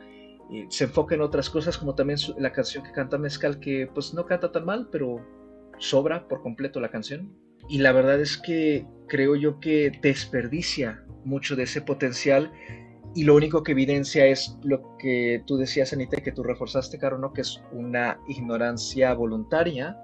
Se 0.69 0.85
enfoca 0.85 1.15
en 1.15 1.21
otras 1.21 1.49
cosas, 1.49 1.77
como 1.77 1.95
también 1.95 2.19
la 2.37 2.51
canción 2.51 2.83
que 2.83 2.91
canta 2.91 3.17
Mezcal, 3.17 3.59
que 3.59 3.89
pues 3.93 4.13
no 4.13 4.25
canta 4.25 4.51
tan 4.51 4.65
mal, 4.65 4.87
pero 4.91 5.25
sobra 5.77 6.27
por 6.27 6.41
completo 6.41 6.79
la 6.79 6.89
canción. 6.89 7.33
Y 7.69 7.79
la 7.79 7.91
verdad 7.91 8.19
es 8.21 8.37
que 8.37 8.85
creo 9.07 9.35
yo 9.35 9.59
que 9.59 9.91
desperdicia 10.01 11.03
mucho 11.25 11.55
de 11.55 11.63
ese 11.63 11.81
potencial 11.81 12.51
y 13.13 13.23
lo 13.23 13.35
único 13.35 13.63
que 13.63 13.71
evidencia 13.71 14.25
es 14.27 14.57
lo 14.63 14.95
que 14.97 15.43
tú 15.47 15.57
decías, 15.57 15.91
Anita, 15.91 16.21
que 16.21 16.31
tú 16.31 16.43
reforzaste, 16.43 16.99
Caro, 16.99 17.17
¿no? 17.17 17.33
que 17.33 17.41
es 17.41 17.61
una 17.71 18.19
ignorancia 18.27 19.13
voluntaria, 19.13 19.97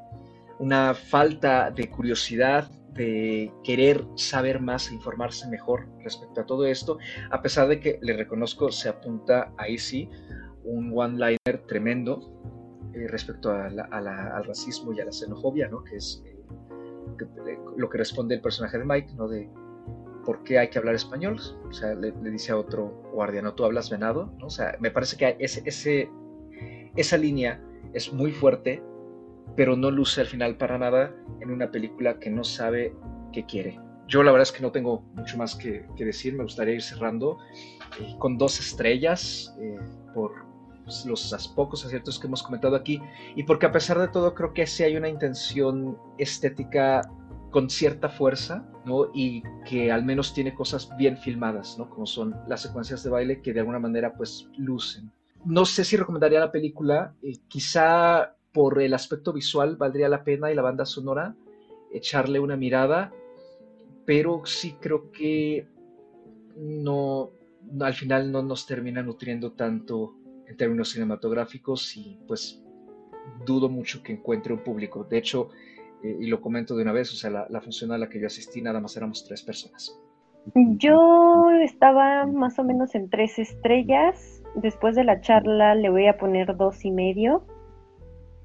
una 0.59 0.93
falta 0.93 1.69
de 1.69 1.89
curiosidad, 1.89 2.71
de 2.93 3.51
querer 3.63 4.05
saber 4.15 4.59
más 4.59 4.89
e 4.89 4.95
informarse 4.95 5.47
mejor 5.47 5.87
respecto 6.03 6.41
a 6.41 6.45
todo 6.45 6.65
esto, 6.65 6.97
a 7.31 7.41
pesar 7.41 7.67
de 7.67 7.79
que 7.79 7.99
le 8.01 8.13
reconozco, 8.13 8.71
se 8.71 8.89
apunta 8.89 9.51
ahí 9.57 9.77
sí 9.77 10.09
un 10.63 10.91
one-liner 10.95 11.65
tremendo 11.67 12.33
eh, 12.93 13.07
respecto 13.07 13.51
al 13.51 14.45
racismo 14.45 14.93
y 14.93 15.01
a 15.01 15.05
la 15.05 15.11
xenofobia, 15.11 15.67
¿no? 15.67 15.83
que 15.83 15.95
es 15.95 16.23
eh, 16.25 16.37
eh, 17.47 17.59
lo 17.75 17.89
que 17.89 17.97
responde 17.97 18.35
el 18.35 18.41
personaje 18.41 18.77
de 18.77 18.85
Mike, 18.85 19.13
¿no? 19.15 19.27
de 19.27 19.49
por 20.25 20.43
qué 20.43 20.59
hay 20.59 20.69
que 20.69 20.77
hablar 20.77 20.93
español. 20.93 21.39
O 21.67 21.73
sea, 21.73 21.95
le, 21.95 22.11
dice 22.11 22.51
a 22.51 22.57
otro 22.57 23.01
guardia, 23.11 23.41
no, 23.41 23.55
tú 23.55 23.65
hablas 23.65 23.89
venado. 23.89 24.31
O 24.43 24.49
sea, 24.49 24.77
me 24.79 24.91
parece 24.91 25.17
que 25.17 25.35
ese, 25.39 26.09
esa 26.95 27.17
línea 27.17 27.61
es 27.93 28.13
muy 28.13 28.31
fuerte 28.31 28.83
pero 29.55 29.75
no 29.75 29.91
luce 29.91 30.21
al 30.21 30.27
final 30.27 30.55
para 30.57 30.77
nada 30.77 31.15
en 31.41 31.51
una 31.51 31.69
película 31.69 32.19
que 32.19 32.29
no 32.29 32.43
sabe 32.43 32.95
qué 33.31 33.45
quiere. 33.45 33.79
Yo 34.07 34.23
la 34.23 34.31
verdad 34.31 34.47
es 34.47 34.51
que 34.51 34.61
no 34.61 34.71
tengo 34.71 35.01
mucho 35.13 35.37
más 35.37 35.55
que, 35.55 35.85
decir, 35.97 36.33
me 36.33 36.43
gustaría 36.43 36.75
ir 36.75 36.81
cerrando 36.81 37.37
con 38.19 38.37
dos 38.37 38.59
estrellas 38.59 39.55
por 40.13 40.52
los 41.05 41.47
pocos 41.55 41.85
aciertos 41.85 42.19
que 42.19 42.27
hemos 42.27 42.43
comentado 42.43 42.75
aquí 42.75 43.01
y 43.35 43.43
porque 43.43 43.65
a 43.65 43.71
pesar 43.71 43.99
de 43.99 44.07
todo 44.07 44.33
creo 44.33 44.53
que 44.53 44.67
sí 44.67 44.83
hay 44.83 44.95
una 44.95 45.09
intención 45.09 45.97
estética 46.17 47.01
con 47.51 47.69
cierta 47.69 48.09
fuerza, 48.09 48.67
¿no? 48.83 49.09
Y 49.13 49.43
que 49.65 49.91
al 49.91 50.03
menos 50.03 50.33
tiene 50.33 50.55
cosas 50.55 50.89
bien 50.97 51.17
filmadas, 51.17 51.77
¿no? 51.77 51.89
Como 51.89 52.05
son 52.05 52.35
las 52.47 52.61
secuencias 52.61 53.03
de 53.03 53.11
baile 53.11 53.41
que 53.41 53.53
de 53.53 53.59
alguna 53.59 53.79
manera 53.79 54.13
pues 54.13 54.49
lucen. 54.57 55.11
No 55.45 55.63
sé 55.65 55.83
si 55.85 55.95
recomendaría 55.95 56.39
la 56.39 56.51
película, 56.51 57.13
eh, 57.21 57.37
quizá 57.47 58.35
por 58.51 58.81
el 58.81 58.93
aspecto 58.93 59.33
visual 59.33 59.75
valdría 59.75 60.09
la 60.09 60.23
pena 60.23 60.51
y 60.51 60.55
la 60.55 60.61
banda 60.61 60.85
sonora 60.85 61.35
echarle 61.91 62.39
una 62.39 62.57
mirada, 62.57 63.13
pero 64.05 64.41
sí 64.45 64.75
creo 64.79 65.11
que 65.11 65.67
no, 66.57 67.29
al 67.79 67.93
final 67.93 68.31
no 68.31 68.41
nos 68.41 68.65
termina 68.65 69.03
nutriendo 69.03 69.51
tanto 69.51 70.15
en 70.47 70.57
términos 70.57 70.89
cinematográficos 70.91 71.95
y 71.95 72.19
pues 72.27 72.63
dudo 73.45 73.69
mucho 73.69 74.03
que 74.03 74.13
encuentre 74.13 74.53
un 74.53 74.63
público. 74.63 75.03
De 75.03 75.17
hecho, 75.17 75.49
eh, 76.03 76.17
y 76.19 76.27
lo 76.27 76.41
comento 76.41 76.75
de 76.75 76.83
una 76.83 76.91
vez, 76.91 77.11
o 77.13 77.15
sea, 77.15 77.29
la, 77.29 77.47
la 77.49 77.61
función 77.61 77.91
a 77.91 77.97
la 77.97 78.09
que 78.09 78.19
yo 78.19 78.27
asistí 78.27 78.61
nada 78.61 78.79
más 78.79 78.95
éramos 78.97 79.25
tres 79.25 79.41
personas. 79.41 79.99
Yo 80.55 81.51
estaba 81.61 82.25
más 82.25 82.59
o 82.59 82.63
menos 82.63 82.95
en 82.95 83.09
tres 83.09 83.39
estrellas. 83.39 84.43
Después 84.55 84.95
de 84.95 85.03
la 85.03 85.21
charla 85.21 85.73
le 85.75 85.89
voy 85.89 86.07
a 86.07 86.17
poner 86.17 86.55
dos 86.57 86.83
y 86.83 86.91
medio. 86.91 87.45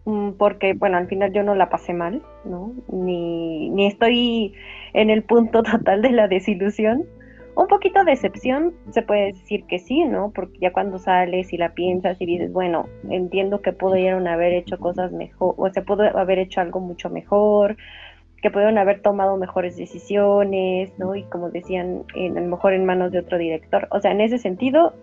Mm, 0.05 0.33
porque, 0.39 0.73
bueno, 0.75 0.97
al 0.97 1.07
final 1.07 1.33
yo 1.33 1.43
no 1.43 1.55
la 1.55 1.69
pasé 1.69 1.93
mal, 1.93 2.23
¿no? 2.45 2.73
Ni, 2.91 3.69
ni 3.71 3.87
estoy 3.87 4.55
en 4.95 5.11
el 5.11 5.23
punto 5.23 5.63
total 5.71 6.03
de 6.03 6.13
la 6.13 6.29
desilusión. 6.29 7.05
Un 7.59 7.67
poquito 7.67 8.05
de 8.05 8.13
decepción, 8.13 8.73
se 8.91 9.03
puede 9.03 9.33
decir 9.33 9.65
que 9.65 9.81
sí, 9.81 10.05
¿no? 10.05 10.31
Porque 10.31 10.61
ya 10.61 10.73
cuando 10.73 10.97
sales 11.01 11.53
y 11.53 11.57
la 11.57 11.75
piensas 11.75 12.17
y 12.21 12.25
dices, 12.25 12.53
bueno, 12.53 12.87
entiendo 13.11 13.63
que 13.63 13.73
pudieron 13.73 14.29
haber 14.29 14.53
hecho 14.53 14.79
cosas 14.79 15.11
mejor, 15.11 15.57
o 15.59 15.69
se 15.69 15.83
pudo 15.83 16.05
haber 16.17 16.39
hecho 16.39 16.61
algo 16.61 16.79
mucho 16.79 17.11
mejor, 17.11 17.77
que 18.41 18.53
pudieron 18.53 18.79
haber 18.79 19.03
tomado 19.03 19.37
mejores 19.37 19.77
decisiones, 19.77 20.97
¿no? 21.01 21.17
Y 21.17 21.25
como 21.25 21.51
decían, 21.51 22.05
en, 22.15 22.39
a 22.39 22.43
lo 22.43 22.47
mejor 22.47 22.75
en 22.75 22.85
manos 22.85 23.11
de 23.11 23.19
otro 23.19 23.39
director. 23.39 23.89
O 23.91 23.99
sea, 23.99 24.13
en 24.13 24.21
ese 24.21 24.39
sentido, 24.39 24.95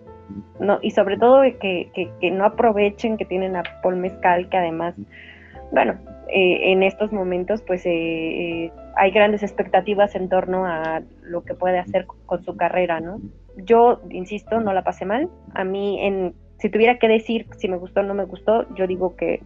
no, 0.58 0.78
y 0.80 0.92
sobre 0.92 1.18
todo 1.18 1.42
que, 1.60 1.90
que, 1.94 2.30
no 2.30 2.46
aprovechen 2.46 3.18
que 3.18 3.26
tienen 3.26 3.56
a 3.56 3.64
Paul 3.82 3.96
Mezcal, 3.96 4.48
que 4.48 4.56
además, 4.56 4.94
bueno, 5.72 5.98
eh, 6.28 6.72
en 6.72 6.82
estos 6.82 7.12
momentos 7.12 7.62
pues 7.62 7.86
eh, 7.86 7.90
eh, 7.90 8.72
hay 8.96 9.10
grandes 9.10 9.42
expectativas 9.42 10.14
en 10.14 10.28
torno 10.28 10.66
a 10.66 11.02
lo 11.22 11.44
que 11.44 11.54
puede 11.54 11.78
hacer 11.78 12.06
con 12.06 12.42
su 12.44 12.56
carrera, 12.56 13.00
¿no? 13.00 13.20
Yo, 13.56 14.00
insisto, 14.10 14.60
no 14.60 14.72
la 14.72 14.84
pasé 14.84 15.04
mal. 15.04 15.28
A 15.54 15.64
mí, 15.64 16.04
en, 16.04 16.34
si 16.58 16.68
tuviera 16.68 16.98
que 16.98 17.08
decir 17.08 17.46
si 17.56 17.68
me 17.68 17.76
gustó 17.76 18.00
o 18.00 18.02
no 18.02 18.14
me 18.14 18.24
gustó, 18.24 18.66
yo 18.74 18.86
digo 18.86 19.16
que 19.16 19.42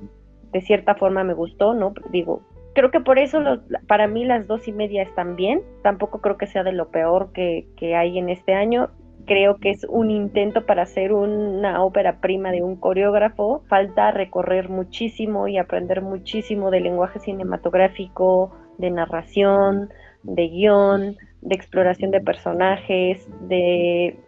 de 0.52 0.60
cierta 0.62 0.94
forma 0.94 1.22
me 1.22 1.34
gustó, 1.34 1.74
¿no? 1.74 1.94
Digo, 2.10 2.42
creo 2.74 2.90
que 2.90 3.00
por 3.00 3.18
eso 3.18 3.40
para 3.86 4.06
mí 4.06 4.24
las 4.24 4.46
dos 4.46 4.66
y 4.66 4.72
media 4.72 5.02
están 5.02 5.36
bien. 5.36 5.62
Tampoco 5.82 6.20
creo 6.20 6.38
que 6.38 6.46
sea 6.46 6.64
de 6.64 6.72
lo 6.72 6.88
peor 6.88 7.32
que, 7.32 7.68
que 7.76 7.94
hay 7.94 8.18
en 8.18 8.30
este 8.30 8.54
año 8.54 8.90
creo 9.30 9.58
que 9.58 9.70
es 9.70 9.86
un 9.88 10.10
intento 10.10 10.66
para 10.66 10.82
hacer 10.82 11.12
una 11.12 11.84
ópera 11.84 12.20
prima 12.20 12.50
de 12.50 12.64
un 12.64 12.74
coreógrafo. 12.74 13.62
Falta 13.68 14.10
recorrer 14.10 14.68
muchísimo 14.68 15.46
y 15.46 15.56
aprender 15.56 16.02
muchísimo 16.02 16.72
del 16.72 16.82
lenguaje 16.82 17.20
cinematográfico, 17.20 18.50
de 18.78 18.90
narración, 18.90 19.90
de 20.24 20.48
guion, 20.48 21.16
de 21.42 21.54
exploración 21.54 22.10
de 22.10 22.20
personajes, 22.20 23.24
de 23.42 24.18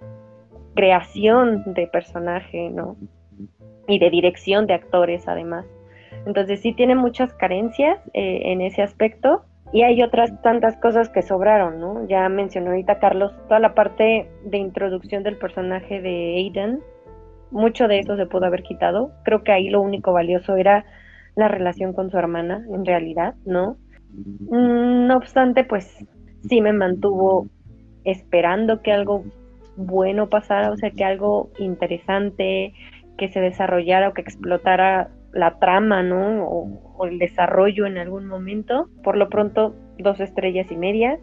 creación 0.77 1.65
de 1.75 1.89
personaje, 1.89 2.71
¿no? 2.71 2.97
Y 3.89 3.99
de 3.99 4.09
dirección 4.09 4.69
de 4.69 4.75
actores, 4.75 5.27
además. 5.27 5.67
Entonces 6.27 6.61
sí 6.61 6.75
tiene 6.75 6.95
muchas 6.95 7.35
carencias 7.35 7.99
eh, 8.15 8.53
en 8.53 8.61
ese 8.61 8.83
aspecto, 8.83 9.43
y 9.73 9.83
hay 9.83 10.03
otras 10.03 10.31
tantas 10.43 10.77
cosas 10.77 11.09
que 11.09 11.23
sobraron, 11.23 11.81
¿no? 11.81 12.07
Ya 12.07 12.29
mencionó 12.29 12.71
ahorita 12.71 12.99
Carlos 12.99 13.33
toda 13.49 13.59
la 13.59 13.75
parte 13.75 14.29
de 14.45 14.59
introducción 14.59 15.23
del 15.23 15.39
personaje 15.39 16.01
de 16.01 16.37
Aiden. 16.37 16.81
Mucho 17.51 17.89
de 17.89 18.01
eso 18.01 18.17
se 18.17 18.27
pudo 18.27 18.47
haber 18.47 18.63
quitado. 18.63 19.13
Creo 19.25 19.43
que 19.43 19.53
ahí 19.53 19.71
lo 19.71 19.81
único 19.81 20.13
valioso 20.13 20.57
era 20.57 20.85
la 21.37 21.49
relación 21.49 21.95
con 21.95 22.11
su 22.11 22.19
hermana, 22.19 22.65
en 22.71 22.85
realidad, 22.85 23.35
¿no? 23.47 23.77
Mm, 24.11 25.07
no 25.07 25.17
obstante, 25.17 25.65
pues 25.65 26.05
sí 26.47 26.61
me 26.61 26.75
mantuvo 26.75 27.47
esperando 28.05 28.83
que 28.83 28.93
algo 28.93 29.25
bueno 29.77 30.29
pasara, 30.29 30.71
o 30.71 30.77
sea, 30.77 30.91
que 30.91 31.05
algo 31.05 31.51
interesante, 31.59 32.75
que 33.17 33.29
se 33.29 33.41
desarrollara 33.41 34.09
o 34.09 34.13
que 34.13 34.21
explotara 34.21 35.09
la 35.33 35.59
trama, 35.59 36.03
¿no? 36.03 36.45
O, 36.45 37.07
el 37.07 37.19
desarrollo 37.19 37.87
en 37.87 37.99
algún 37.99 38.27
momento. 38.27 38.89
Por 39.03 39.17
lo 39.17 39.29
pronto, 39.29 39.75
dos 39.99 40.21
estrellas 40.21 40.71
y 40.71 40.77
media. 40.77 41.19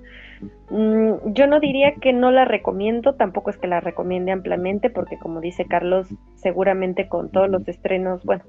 Mm, 0.70 1.34
yo 1.34 1.48
no 1.48 1.60
diría 1.60 1.96
que 1.96 2.12
no 2.14 2.32
la 2.32 2.46
recomiendo, 2.46 3.16
tampoco 3.16 3.50
es 3.50 3.58
que 3.58 3.68
la 3.68 3.80
recomiende 3.80 4.32
ampliamente, 4.32 4.90
porque 4.90 5.18
como 5.18 5.42
dice 5.42 5.66
Carlos, 5.66 6.08
seguramente 6.36 7.08
con 7.08 7.32
todos 7.32 7.50
los 7.50 7.68
estrenos, 7.68 8.26
bueno, 8.26 8.44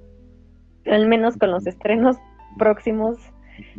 al 0.86 1.06
menos 1.06 1.36
con 1.36 1.50
los 1.50 1.66
estrenos 1.66 2.16
próximos, 2.58 3.18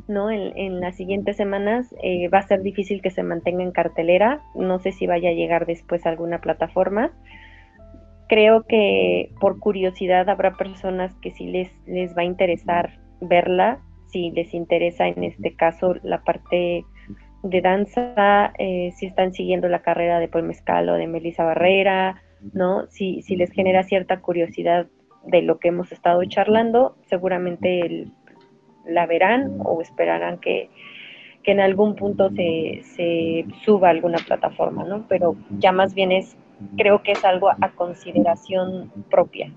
¿no? 0.08 0.30
En, 0.30 0.80
las 0.80 0.96
siguientes 0.96 1.38
semanas 1.38 1.94
eh, 2.04 2.30
va 2.30 2.40
a 2.40 2.48
ser 2.48 2.62
difícil 2.62 3.02
que 3.02 3.10
se 3.10 3.24
mantenga 3.24 3.64
en 3.64 3.72
cartelera. 3.72 4.42
No 4.56 4.80
sé 4.80 4.92
si 4.92 5.08
vaya 5.08 5.30
a 5.30 5.34
llegar 5.34 5.66
después 5.66 6.06
a 6.06 6.10
alguna 6.10 6.40
plataforma 6.40 7.12
creo 8.32 8.64
que 8.64 9.30
por 9.42 9.60
curiosidad 9.60 10.30
habrá 10.30 10.56
personas 10.56 11.14
que 11.16 11.32
sí 11.32 11.48
les, 11.48 11.70
les 11.86 12.16
va 12.16 12.22
a 12.22 12.24
interesar 12.24 12.98
verla, 13.20 13.82
si 14.08 14.32
les 14.32 14.54
interesa 14.54 15.10
en 15.10 15.26
este 15.26 15.54
caso 15.54 15.96
la 16.02 16.24
parte 16.24 16.86
de 17.44 17.62
danza, 17.62 18.54
eh, 18.58 18.94
si 18.96 19.08
están 19.08 19.34
siguiendo 19.34 19.68
la 19.68 19.82
carrera 19.82 20.20
de 20.20 20.30
Paul 20.30 20.46
Mezcal 20.46 20.88
o 20.88 20.94
de 20.94 21.08
Melissa 21.08 21.44
Barrera, 21.44 22.22
¿no? 22.54 22.88
Si, 22.88 23.22
si 23.22 23.36
les 23.36 23.52
genera 23.52 23.84
cierta 23.84 24.22
curiosidad 24.22 24.88
de 25.26 25.42
lo 25.42 25.60
que 25.60 25.68
hemos 25.68 25.92
estado 25.92 26.24
charlando, 26.24 26.96
seguramente 27.08 28.08
la 28.86 29.08
verán 29.08 29.58
o 29.66 29.82
esperarán 29.82 30.40
que, 30.40 30.70
que 31.44 31.52
en 31.52 31.60
algún 31.60 31.96
punto 31.96 32.30
se, 32.30 32.80
se 32.96 33.46
suba 33.66 33.90
a 33.90 33.92
alguna 33.92 34.20
plataforma, 34.20 34.86
¿no? 34.86 35.06
Pero 35.10 35.36
ya 35.60 35.74
más 35.74 35.94
bien 35.94 36.14
es 36.14 36.38
creo 36.78 37.02
que 37.04 37.14
es 37.14 37.24
algo 37.24 37.50
a 37.50 37.72
consideración 37.76 38.92
propia. 39.10 39.54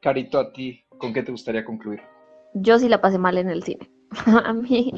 Carito, 0.00 0.38
a 0.38 0.52
ti, 0.52 0.84
¿con 0.98 1.12
qué 1.12 1.22
te 1.22 1.32
gustaría 1.32 1.64
concluir? 1.64 2.00
Yo 2.54 2.78
sí 2.78 2.88
la 2.88 3.00
pasé 3.00 3.18
mal 3.18 3.38
en 3.38 3.48
el 3.48 3.62
cine. 3.62 3.90
a 4.44 4.52
mí 4.52 4.92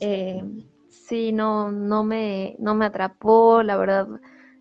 eh, 0.00 0.42
sí, 0.88 1.32
no, 1.32 1.72
no, 1.72 2.04
me, 2.04 2.56
no 2.58 2.74
me 2.74 2.86
atrapó, 2.86 3.62
la 3.62 3.76
verdad 3.76 4.06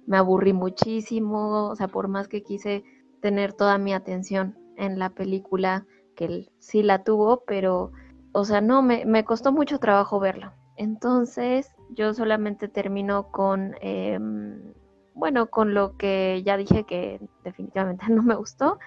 me 0.08 0.18
aburrí 0.18 0.54
muchísimo, 0.54 1.70
o 1.70 1.76
sea, 1.76 1.88
por 1.88 2.08
más 2.08 2.28
que 2.28 2.42
quise 2.42 2.84
tener 3.22 3.54
toda 3.54 3.78
mi 3.78 3.94
atención 3.94 4.58
en 4.78 4.98
la 4.98 5.12
película, 5.12 5.86
que 6.16 6.26
él 6.26 6.52
sí 6.58 6.82
la 6.82 7.04
tuvo, 7.04 7.44
pero, 7.46 7.92
o 8.32 8.44
sea, 8.44 8.62
no, 8.62 8.82
me, 8.82 9.06
me 9.06 9.24
costó 9.24 9.52
mucho 9.52 9.78
trabajo 9.80 10.20
verla. 10.20 10.56
Entonces, 10.78 11.70
yo 11.92 12.14
solamente 12.14 12.68
termino 12.68 13.32
con 13.32 13.76
em, 13.82 14.74
bueno, 15.20 15.50
con 15.50 15.74
lo 15.74 15.98
que 15.98 16.42
ya 16.46 16.58
dije 16.58 16.86
que 16.86 17.20
definitivamente 17.44 18.06
no 18.10 18.24
me 18.24 18.36
gustó, 18.36 18.80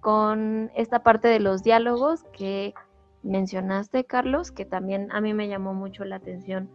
con 0.00 0.70
esta 0.74 1.02
parte 1.02 1.28
de 1.28 1.40
los 1.40 1.62
diálogos 1.62 2.24
que 2.32 2.74
mencionaste, 3.22 4.04
Carlos, 4.04 4.50
que 4.52 4.64
también 4.64 5.10
a 5.12 5.20
mí 5.20 5.34
me 5.34 5.48
llamó 5.48 5.74
mucho 5.74 6.04
la 6.04 6.16
atención, 6.16 6.70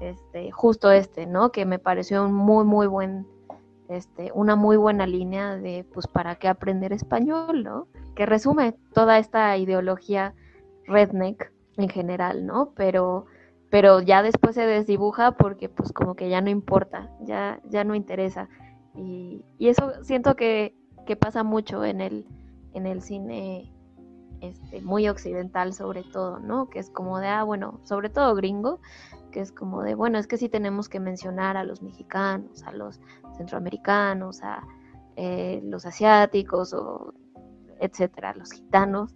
este, 0.00 0.50
justo 0.50 0.90
este, 0.90 1.26
¿no? 1.26 1.52
Que 1.52 1.66
me 1.66 1.78
pareció 1.78 2.24
un 2.24 2.34
muy, 2.34 2.64
muy 2.64 2.86
buen, 2.86 3.26
este, 3.88 4.30
una 4.34 4.56
muy 4.56 4.76
buena 4.76 5.06
línea 5.06 5.56
de, 5.56 5.86
pues, 5.94 6.06
¿para 6.06 6.34
qué 6.34 6.48
aprender 6.48 6.92
español, 6.92 7.62
no? 7.62 7.86
Que 8.16 8.26
resume 8.26 8.74
toda 8.92 9.18
esta 9.18 9.56
ideología 9.56 10.34
redneck 10.86 11.52
en 11.76 11.88
general, 11.88 12.44
¿no? 12.44 12.72
Pero 12.74 13.26
pero 13.70 14.00
ya 14.00 14.22
después 14.22 14.54
se 14.54 14.66
desdibuja 14.66 15.32
porque 15.32 15.68
pues 15.68 15.92
como 15.92 16.14
que 16.14 16.28
ya 16.28 16.40
no 16.40 16.50
importa, 16.50 17.10
ya, 17.20 17.60
ya 17.68 17.84
no 17.84 17.94
interesa. 17.94 18.48
Y, 18.94 19.44
eso 19.58 19.92
siento 20.02 20.36
que, 20.36 20.76
que, 21.06 21.16
pasa 21.16 21.42
mucho 21.42 21.84
en 21.84 22.00
el, 22.00 22.26
en 22.74 22.86
el 22.86 23.02
cine 23.02 23.72
este, 24.40 24.80
muy 24.82 25.08
occidental 25.08 25.72
sobre 25.72 26.02
todo, 26.02 26.38
¿no? 26.38 26.68
Que 26.68 26.78
es 26.78 26.90
como 26.90 27.18
de, 27.18 27.28
ah, 27.28 27.42
bueno, 27.42 27.80
sobre 27.84 28.10
todo 28.10 28.34
gringo, 28.34 28.80
que 29.32 29.40
es 29.40 29.50
como 29.50 29.82
de, 29.82 29.94
bueno, 29.94 30.18
es 30.18 30.26
que 30.26 30.36
sí 30.36 30.48
tenemos 30.48 30.88
que 30.88 31.00
mencionar 31.00 31.56
a 31.56 31.64
los 31.64 31.82
mexicanos, 31.82 32.62
a 32.62 32.72
los 32.72 33.00
centroamericanos, 33.36 34.42
a 34.42 34.62
eh, 35.16 35.60
los 35.64 35.86
asiáticos, 35.86 36.72
o 36.74 37.14
etcétera, 37.80 38.34
los 38.34 38.52
gitanos, 38.52 39.14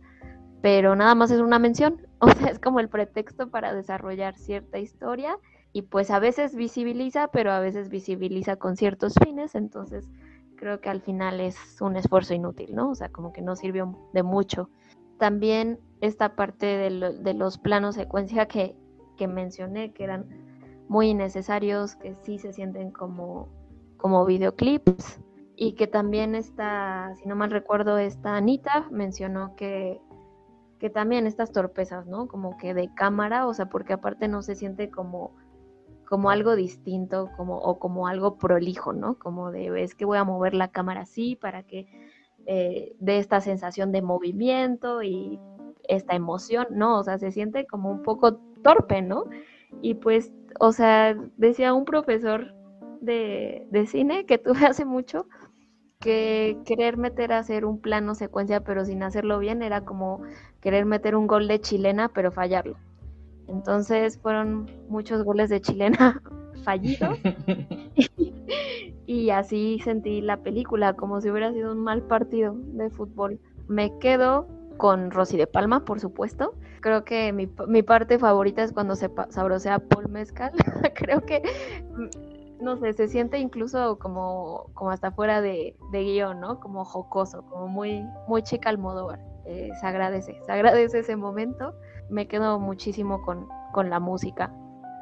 pero 0.61 0.97
nada 0.97 1.15
más 1.15 1.31
es 1.31 1.41
una 1.41 1.59
mención, 1.59 2.07
o 2.21 2.31
sea, 2.31 2.49
es 2.49 2.59
como 2.59 2.81
el 2.81 2.89
pretexto 2.89 3.51
para 3.51 3.75
desarrollar 3.75 4.37
cierta 4.37 4.79
historia 4.79 5.39
y 5.73 5.83
pues 5.83 6.11
a 6.11 6.19
veces 6.19 6.55
visibiliza, 6.55 7.29
pero 7.29 7.53
a 7.53 7.61
veces 7.61 7.89
visibiliza 7.89 8.57
con 8.57 8.77
ciertos 8.77 9.15
fines, 9.23 9.55
entonces 9.55 10.09
creo 10.57 10.81
que 10.81 10.89
al 10.89 11.01
final 11.01 11.41
es 11.41 11.81
un 11.81 11.97
esfuerzo 11.97 12.35
inútil, 12.35 12.75
¿no? 12.75 12.91
O 12.91 12.95
sea, 12.95 13.11
como 13.11 13.33
que 13.33 13.43
no 13.43 13.55
sirvió 13.55 13.97
de 14.13 14.23
mucho. 14.23 14.71
También 15.19 15.79
esta 16.01 16.35
parte 16.35 16.67
de, 16.67 17.35
los 17.35 17.59
planos 17.59 17.95
secuencia 17.95 18.47
que, 18.47 18.77
que, 19.17 19.29
mencioné, 19.29 19.93
que 19.93 20.05
eran 20.05 20.27
muy 20.89 21.11
innecesarios, 21.11 21.97
que 21.97 22.15
sí 22.23 22.39
se 22.39 22.53
sienten 22.53 22.91
como, 22.91 23.49
como 23.97 24.25
videoclips, 24.25 25.21
y 25.55 25.73
que 25.73 25.87
también 25.87 26.35
está, 26.35 27.13
si 27.17 27.29
no 27.29 27.35
mal 27.35 27.51
recuerdo, 27.51 27.99
esta 27.99 28.37
Anita 28.37 28.87
mencionó 28.91 29.57
que 29.57 30.01
que 30.79 30.91
también 30.91 31.27
estas 31.27 31.53
torpezas, 31.53 32.07
¿no? 32.07 32.29
Como 32.29 32.57
que 32.57 32.75
de 32.75 32.93
cámara, 32.95 33.47
o 33.47 33.55
sea, 33.55 33.67
porque 33.67 33.93
aparte 33.93 34.29
no 34.29 34.43
se 34.43 34.55
siente 34.55 34.91
como, 34.91 35.35
como 36.07 36.31
algo 36.31 36.57
distinto, 36.57 37.31
como, 37.37 37.59
o 37.59 37.79
como 37.79 38.07
algo 38.07 38.39
prolijo, 38.39 38.93
¿no? 38.93 39.19
Como 39.19 39.51
de, 39.51 39.83
es 39.83 39.95
que 39.95 40.05
voy 40.05 40.19
a 40.19 40.25
mover 40.25 40.55
la 40.55 40.69
cámara 40.69 41.03
así 41.03 41.37
para 41.37 41.63
que 41.65 41.87
eh, 42.47 42.97
dé 43.01 43.19
esta 43.19 43.41
sensación 43.41 43.93
de 43.93 44.03
movimiento 44.03 45.03
y 45.03 45.39
esta 45.89 46.15
emoción, 46.15 46.67
¿no? 46.71 46.99
O 46.99 47.05
sea, 47.05 47.19
se 47.19 47.31
siente 47.33 47.67
como 47.67 47.91
un 47.91 48.03
poco 48.03 48.37
torpe, 48.63 49.03
¿no? 49.03 49.25
Y 49.83 49.95
pues, 49.95 50.33
o 50.61 50.73
sea, 50.73 51.15
decía 51.37 51.75
un 51.75 51.85
profesor 51.85 52.55
de, 53.01 53.67
de 53.71 53.87
cine 53.87 54.27
que 54.27 54.39
tuve 54.39 54.67
hace 54.67 54.85
mucho, 54.85 55.27
que 56.01 56.57
querer 56.65 56.97
meter 56.97 57.33
a 57.33 57.39
hacer 57.39 57.65
un 57.65 57.81
plano 57.81 58.15
secuencia 58.15 58.61
pero 58.61 58.85
sin 58.85 59.03
hacerlo 59.03 59.39
bien 59.41 59.63
era 59.63 59.85
como 59.85 60.23
querer 60.61 60.85
meter 60.85 61.17
un 61.17 61.27
gol 61.27 61.49
de 61.49 61.61
chilena 61.61 62.09
pero 62.09 62.31
fallarlo. 62.31 62.77
Entonces 63.49 64.19
fueron 64.19 64.71
muchos 64.89 65.25
goles 65.25 65.51
de 65.51 65.61
chilena 65.61 66.23
fallidos 66.65 67.19
y, 69.07 69.31
así 69.31 69.81
sentí 69.83 70.21
la 70.21 70.37
película 70.39 70.93
como 70.93 71.21
si 71.21 71.31
hubiera 71.31 71.53
sido 71.53 71.73
un 71.73 71.83
mal 71.83 72.03
partido 72.03 72.55
de 72.57 72.91
fútbol. 72.91 73.41
Me 73.67 73.99
quedo 73.99 74.47
con 74.77 75.11
Rosy 75.11 75.37
de 75.37 75.49
Palma, 75.49 75.85
por 75.85 75.99
supuesto. 75.99 76.55
Creo 76.81 77.05
que 77.05 77.33
mi, 77.33 77.49
mi 77.67 77.83
parte 77.83 78.19
favorita 78.19 78.63
es 78.63 78.73
cuando 78.73 78.95
se 78.95 79.11
sabrosea 79.31 79.81
Paul 79.81 80.09
Mezcal. 80.09 80.53
Creo 80.95 81.23
que 81.23 81.43
no 82.61 82.77
sé, 82.79 82.93
se 82.93 83.09
siente 83.09 83.39
incluso 83.39 83.99
como, 83.99 84.71
como 84.75 84.91
hasta 84.91 85.11
fuera 85.13 85.41
de, 85.41 85.77
guion, 85.93 86.41
¿no? 86.41 86.61
Como 86.61 86.85
jocoso, 86.85 87.43
como 87.47 87.69
muy, 87.69 88.05
muy 88.27 88.43
chica 88.43 88.71
Almodóvar. 88.71 89.21
Eh, 89.47 89.71
se 89.81 89.87
agradece, 89.87 90.39
se 90.45 90.53
agradece 90.53 91.01
ese 91.01 91.17
momento. 91.17 91.75
Me 92.11 92.27
quedo 92.29 92.59
muchísimo 92.59 93.23
con, 93.23 93.49
con 93.73 93.91
la 93.91 94.01
música, 94.01 94.53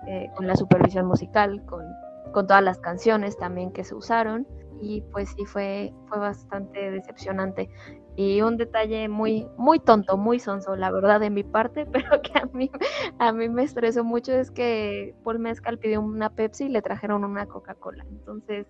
eh, 0.06 0.30
con 0.36 0.46
la 0.46 0.56
supervisión 0.56 1.06
musical, 1.06 1.64
con, 1.66 1.84
con 2.32 2.46
todas 2.46 2.62
las 2.62 2.78
canciones 2.78 3.36
también 3.36 3.72
que 3.72 3.84
se 3.84 3.94
usaron 3.94 4.46
y 4.80 5.02
pues 5.12 5.30
sí 5.30 5.44
fue, 5.46 5.92
fue 6.06 6.18
bastante 6.18 6.90
decepcionante. 6.90 7.70
Y 8.16 8.40
un 8.40 8.56
detalle 8.56 9.08
muy, 9.08 9.46
muy 9.58 9.78
tonto, 9.78 10.16
muy 10.16 10.40
sonso, 10.40 10.74
la 10.74 10.90
verdad, 10.90 11.20
de 11.20 11.30
mi 11.30 11.44
parte, 11.44 11.86
pero 11.92 12.22
que 12.22 12.38
a 12.38 12.46
mí, 12.46 12.70
a 13.18 13.32
mí 13.32 13.48
me 13.48 13.62
estresó 13.62 14.04
mucho 14.04 14.32
es 14.32 14.50
que 14.50 15.14
Paul 15.22 15.38
Mezcal 15.38 15.78
pidió 15.78 16.00
una 16.00 16.30
Pepsi 16.30 16.64
y 16.64 16.68
le 16.70 16.82
trajeron 16.82 17.24
una 17.24 17.46
Coca-Cola. 17.46 18.04
Entonces, 18.10 18.66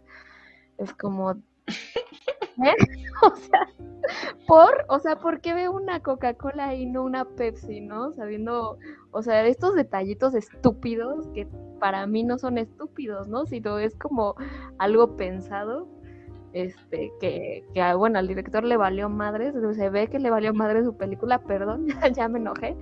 es 0.78 0.92
como, 0.94 1.32
¿eh? 1.32 1.36
O 3.22 3.34
sea, 3.34 3.66
por, 4.46 4.84
o 4.88 4.98
sea, 4.98 5.18
¿por 5.18 5.40
qué 5.40 5.54
veo 5.54 5.72
una 5.72 6.00
Coca-Cola 6.00 6.74
y 6.74 6.84
no 6.84 7.02
una 7.02 7.24
Pepsi, 7.24 7.80
no? 7.80 8.12
Sabiendo, 8.12 8.78
o 9.10 9.22
sea, 9.22 9.46
estos 9.46 9.74
detallitos 9.74 10.34
estúpidos 10.34 11.28
que 11.28 11.48
para 11.80 12.06
mí 12.06 12.24
no 12.24 12.36
son 12.38 12.58
estúpidos, 12.58 13.28
¿no? 13.28 13.46
Sino 13.46 13.78
es 13.78 13.96
como 13.96 14.34
algo 14.78 15.16
pensado 15.16 15.88
este, 16.56 17.12
que, 17.20 17.62
bueno, 17.96 18.18
al 18.18 18.28
director 18.28 18.64
le 18.64 18.78
valió 18.78 19.10
madre, 19.10 19.52
se 19.74 19.90
ve 19.90 20.08
que 20.08 20.18
le 20.18 20.30
valió 20.30 20.54
madre 20.54 20.82
su 20.82 20.96
película, 20.96 21.38
perdón, 21.42 21.86
ya 22.14 22.28
me 22.28 22.38
enojé, 22.38 22.74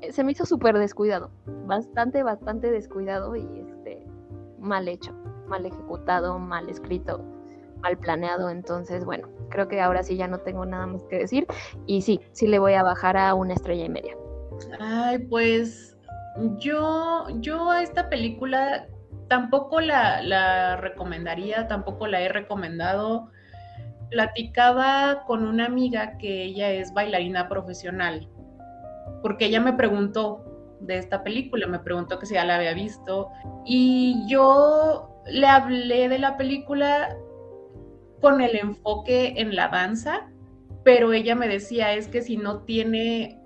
eh, 0.00 0.10
se 0.10 0.24
me 0.24 0.32
hizo 0.32 0.44
súper 0.44 0.76
descuidado, 0.76 1.30
bastante, 1.64 2.24
bastante 2.24 2.72
descuidado 2.72 3.36
y 3.36 3.46
este, 3.60 4.04
mal 4.58 4.88
hecho, 4.88 5.12
mal 5.46 5.64
ejecutado, 5.64 6.40
mal 6.40 6.68
escrito, 6.68 7.24
mal 7.80 7.96
planeado, 7.98 8.50
entonces, 8.50 9.04
bueno, 9.04 9.28
creo 9.48 9.68
que 9.68 9.80
ahora 9.80 10.02
sí 10.02 10.16
ya 10.16 10.26
no 10.26 10.38
tengo 10.38 10.66
nada 10.66 10.86
más 10.86 11.04
que 11.04 11.18
decir 11.18 11.46
y 11.86 12.02
sí, 12.02 12.20
sí 12.32 12.48
le 12.48 12.58
voy 12.58 12.72
a 12.72 12.82
bajar 12.82 13.16
a 13.16 13.34
una 13.34 13.54
estrella 13.54 13.84
y 13.84 13.90
media. 13.90 14.16
Ay, 14.80 15.18
pues 15.18 15.96
yo, 16.58 17.28
yo 17.38 17.70
a 17.70 17.84
esta 17.84 18.08
película 18.08 18.88
tampoco 19.30 19.80
la, 19.80 20.76
recomendaría, 20.76 21.68
tampoco 21.68 22.08
la 22.08 22.20
he 22.20 22.28
recomendado. 22.28 23.30
Platicaba 24.10 25.22
con 25.24 25.44
una 25.44 25.66
amiga 25.66 26.18
que 26.18 26.42
ella 26.42 26.72
es 26.72 26.92
bailarina 26.92 27.48
profesional, 27.48 28.28
porque 29.22 29.46
ella 29.46 29.60
me 29.60 29.72
preguntó 29.72 30.44
de 30.80 30.98
esta 30.98 31.22
película, 31.22 31.68
me 31.68 31.78
preguntó 31.78 32.18
que 32.18 32.26
si 32.26 32.34
ya 32.34 32.44
la 32.44 32.56
había 32.56 32.74
visto, 32.74 33.28
y 33.64 34.24
yo 34.28 35.22
le 35.26 35.46
hablé 35.46 36.08
de 36.08 36.18
la 36.18 36.36
película 36.36 37.16
con 38.20 38.40
el 38.40 38.56
enfoque 38.56 39.34
en 39.36 39.54
la 39.54 39.68
danza, 39.68 40.28
pero 40.82 41.12
ella 41.12 41.36
me 41.36 41.46
decía, 41.46 41.94
es 41.94 42.08
que 42.08 42.22
si 42.22 42.36
no 42.36 42.62
tiene 42.62 43.38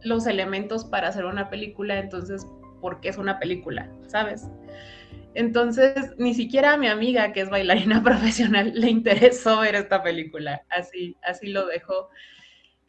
los 0.00 0.26
elementos 0.26 0.84
para 0.84 1.08
hacer 1.08 1.26
una 1.26 1.48
película, 1.48 1.96
entonces, 1.98 2.44
¿por 2.86 3.00
qué 3.00 3.08
es 3.08 3.18
una 3.18 3.40
película? 3.40 3.90
¿Sabes? 4.06 4.48
Entonces, 5.34 6.14
ni 6.18 6.34
siquiera 6.34 6.74
a 6.74 6.76
mi 6.76 6.86
amiga, 6.86 7.32
que 7.32 7.40
es 7.40 7.50
bailarina 7.50 8.00
profesional, 8.04 8.70
le 8.76 8.88
interesó 8.88 9.58
ver 9.58 9.74
esta 9.74 10.04
película. 10.04 10.62
Así, 10.70 11.16
así 11.24 11.48
lo 11.48 11.66
dejó. 11.66 12.10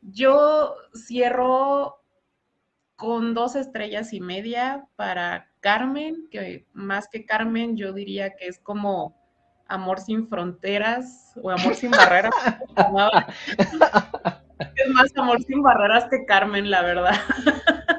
Yo 0.04 0.76
cierro 0.94 2.04
con 2.96 3.34
dos 3.34 3.56
estrellas 3.56 4.14
y 4.14 4.22
media 4.22 4.86
para 4.98 5.50
Carmen, 5.62 6.28
que 6.30 6.68
más 6.74 7.08
que 7.10 7.26
Carmen, 7.26 7.76
yo 7.76 7.92
diría 7.92 8.36
que 8.36 8.46
es 8.46 8.60
como 8.60 9.18
Amor 9.66 10.00
sin 10.00 10.28
fronteras 10.28 11.34
o 11.42 11.50
Amor 11.50 11.74
sin 11.74 11.90
barreras. 11.90 12.36
es 14.76 14.90
más 14.90 15.12
Amor 15.18 15.42
sin 15.42 15.64
barreras 15.64 16.06
que 16.12 16.24
Carmen, 16.28 16.70
la 16.70 16.84
verdad 16.84 17.16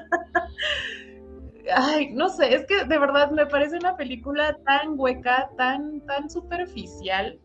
ay, 1.74 2.12
no 2.12 2.28
sé, 2.28 2.54
es 2.54 2.66
que 2.66 2.84
de 2.84 2.98
verdad 2.98 3.30
me 3.30 3.46
parece 3.46 3.76
una 3.76 3.96
película 3.96 4.56
tan 4.64 4.98
hueca, 4.98 5.50
tan, 5.56 6.00
tan 6.06 6.28
superficial. 6.30 7.38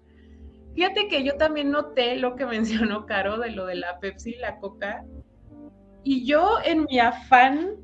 Fíjate 0.76 1.08
que 1.08 1.24
yo 1.24 1.36
también 1.38 1.72
noté 1.72 2.16
lo 2.16 2.36
que 2.36 2.46
mencionó 2.46 3.06
Caro 3.06 3.38
de 3.38 3.52
lo 3.52 3.66
de 3.66 3.76
la 3.76 4.00
Pepsi 4.00 4.32
y 4.32 4.40
la 4.40 4.58
Coca. 4.60 5.06
Y 6.04 6.26
yo 6.26 6.58
en 6.66 6.84
mi 6.84 7.00
afán, 7.00 7.76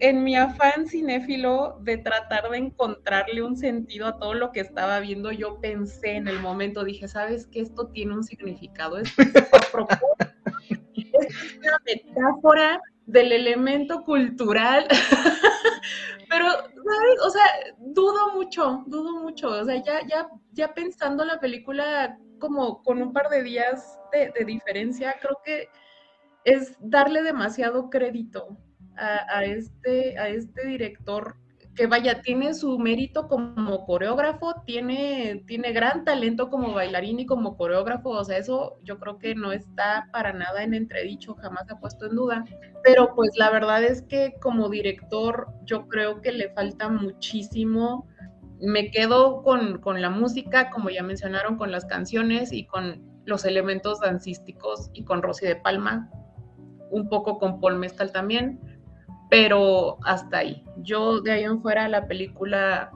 en 0.00 0.24
mi 0.24 0.36
afán 0.36 0.86
cinéfilo 0.86 1.78
de 1.82 1.98
tratar 1.98 2.48
de 2.50 2.58
encontrarle 2.58 3.42
un 3.42 3.56
sentido 3.56 4.06
a 4.06 4.18
todo 4.18 4.32
lo 4.34 4.52
que 4.52 4.60
estaba 4.60 5.00
viendo, 5.00 5.32
yo 5.32 5.60
pensé 5.60 6.16
en 6.16 6.28
el 6.28 6.40
momento, 6.40 6.84
dije, 6.84 7.08
¿sabes 7.08 7.46
qué? 7.46 7.60
Esto 7.60 7.88
tiene 7.88 8.14
un 8.14 8.24
significado, 8.24 8.98
esto 8.98 9.22
es 9.22 9.34
es 11.12 11.58
una 11.58 11.78
metáfora 11.84 12.80
del 13.08 13.32
elemento 13.32 14.04
cultural. 14.04 14.86
Pero, 16.28 16.46
¿sabes? 16.50 17.20
O 17.24 17.30
sea, 17.30 17.42
dudo 17.78 18.34
mucho, 18.34 18.84
dudo 18.86 19.22
mucho. 19.22 19.48
O 19.48 19.64
sea, 19.64 19.82
ya, 19.82 20.06
ya, 20.06 20.28
ya 20.52 20.74
pensando 20.74 21.24
la 21.24 21.40
película 21.40 22.18
como 22.38 22.82
con 22.82 23.02
un 23.02 23.12
par 23.12 23.30
de 23.30 23.42
días 23.42 23.98
de, 24.12 24.44
diferencia, 24.44 25.16
creo 25.20 25.40
que 25.44 25.68
es 26.44 26.76
darle 26.80 27.22
demasiado 27.22 27.90
crédito 27.90 28.56
a, 28.96 29.44
este, 29.44 30.18
a 30.18 30.28
este 30.28 30.66
director 30.66 31.36
que 31.78 31.86
vaya, 31.86 32.22
tiene 32.22 32.54
su 32.54 32.76
mérito 32.76 33.28
como 33.28 33.86
coreógrafo, 33.86 34.62
tiene, 34.66 35.44
tiene 35.46 35.70
gran 35.70 36.04
talento 36.04 36.50
como 36.50 36.74
bailarín 36.74 37.20
y 37.20 37.26
como 37.26 37.56
coreógrafo, 37.56 38.10
o 38.10 38.24
sea, 38.24 38.36
eso 38.36 38.80
yo 38.82 38.98
creo 38.98 39.18
que 39.18 39.36
no 39.36 39.52
está 39.52 40.08
para 40.12 40.32
nada 40.32 40.64
en 40.64 40.74
entredicho, 40.74 41.36
jamás 41.36 41.68
se 41.68 41.74
ha 41.74 41.78
puesto 41.78 42.06
en 42.06 42.16
duda, 42.16 42.44
pero 42.82 43.14
pues 43.14 43.30
la 43.36 43.50
verdad 43.50 43.84
es 43.84 44.02
que 44.02 44.34
como 44.40 44.68
director 44.68 45.52
yo 45.66 45.86
creo 45.86 46.20
que 46.20 46.32
le 46.32 46.50
falta 46.50 46.88
muchísimo. 46.88 48.08
Me 48.60 48.90
quedo 48.90 49.44
con, 49.44 49.78
con 49.78 50.02
la 50.02 50.10
música, 50.10 50.70
como 50.70 50.90
ya 50.90 51.04
mencionaron, 51.04 51.56
con 51.58 51.70
las 51.70 51.84
canciones 51.84 52.52
y 52.52 52.66
con 52.66 53.04
los 53.24 53.44
elementos 53.44 54.00
dancísticos 54.00 54.90
y 54.94 55.04
con 55.04 55.22
Rosy 55.22 55.46
de 55.46 55.54
Palma, 55.54 56.10
un 56.90 57.08
poco 57.08 57.38
con 57.38 57.60
Paul 57.60 57.76
Mescal 57.76 58.10
también, 58.10 58.77
pero 59.30 59.98
hasta 60.04 60.38
ahí. 60.38 60.64
Yo 60.78 61.20
de 61.20 61.32
ahí 61.32 61.44
en 61.44 61.60
fuera 61.60 61.88
la 61.88 62.06
película, 62.06 62.90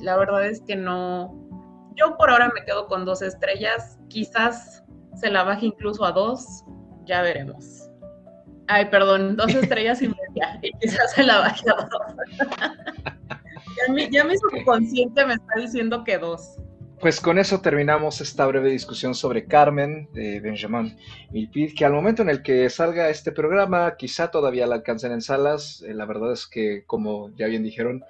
la 0.00 0.16
verdad 0.16 0.46
es 0.46 0.62
que 0.62 0.76
no, 0.76 1.34
yo 1.94 2.16
por 2.16 2.30
ahora 2.30 2.50
me 2.54 2.64
quedo 2.64 2.86
con 2.86 3.04
dos 3.04 3.22
estrellas, 3.22 3.98
quizás 4.08 4.84
se 5.14 5.30
la 5.30 5.44
baje 5.44 5.66
incluso 5.66 6.04
a 6.04 6.12
dos, 6.12 6.64
ya 7.04 7.22
veremos. 7.22 7.88
Ay, 8.66 8.86
perdón, 8.86 9.36
dos 9.36 9.54
estrellas 9.54 10.00
y 10.02 10.08
media, 10.08 10.58
y 10.62 10.72
quizás 10.80 11.12
se 11.12 11.22
la 11.22 11.40
baje 11.40 11.64
a 11.70 11.74
dos. 11.74 12.14
ya, 13.86 13.92
mi, 13.92 14.10
ya 14.10 14.24
mi 14.24 14.36
subconsciente 14.38 15.24
me 15.26 15.34
está 15.34 15.54
diciendo 15.56 16.02
que 16.04 16.18
dos. 16.18 16.56
Pues 17.00 17.20
con 17.20 17.38
eso 17.38 17.60
terminamos 17.60 18.20
esta 18.20 18.46
breve 18.46 18.70
discusión 18.70 19.14
sobre 19.14 19.46
Carmen 19.46 20.08
de 20.12 20.40
Benjamin 20.40 20.96
Milpid, 21.30 21.74
que 21.76 21.84
al 21.84 21.92
momento 21.92 22.22
en 22.22 22.30
el 22.30 22.42
que 22.42 22.70
salga 22.70 23.10
este 23.10 23.32
programa 23.32 23.96
quizá 23.96 24.30
todavía 24.30 24.66
la 24.66 24.76
alcancen 24.76 25.12
en 25.12 25.20
salas. 25.20 25.82
Eh, 25.86 25.92
la 25.92 26.06
verdad 26.06 26.32
es 26.32 26.46
que, 26.46 26.84
como 26.86 27.30
ya 27.36 27.46
bien 27.46 27.62
dijeron, 27.62 28.04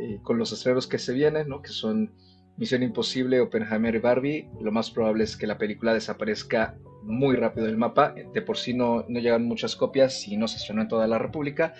eh, 0.00 0.20
con 0.22 0.38
los 0.38 0.52
estrenos 0.52 0.86
que 0.86 0.98
se 0.98 1.12
vienen, 1.12 1.48
¿no? 1.48 1.60
que 1.60 1.70
son 1.70 2.14
Misión 2.56 2.82
Imposible, 2.82 3.40
Oppenheimer 3.40 3.94
y 3.94 3.98
Barbie, 3.98 4.48
lo 4.60 4.70
más 4.70 4.90
probable 4.90 5.24
es 5.24 5.36
que 5.36 5.46
la 5.46 5.58
película 5.58 5.92
desaparezca 5.92 6.76
muy 7.02 7.36
rápido 7.36 7.66
del 7.66 7.76
mapa. 7.76 8.14
De 8.32 8.42
por 8.42 8.56
sí 8.56 8.72
no, 8.72 9.04
no 9.08 9.20
llegan 9.20 9.44
muchas 9.44 9.76
copias 9.76 10.26
y 10.28 10.36
no 10.36 10.46
se 10.46 10.58
estrenó 10.58 10.82
en 10.82 10.88
toda 10.88 11.06
la 11.06 11.18
República 11.18 11.74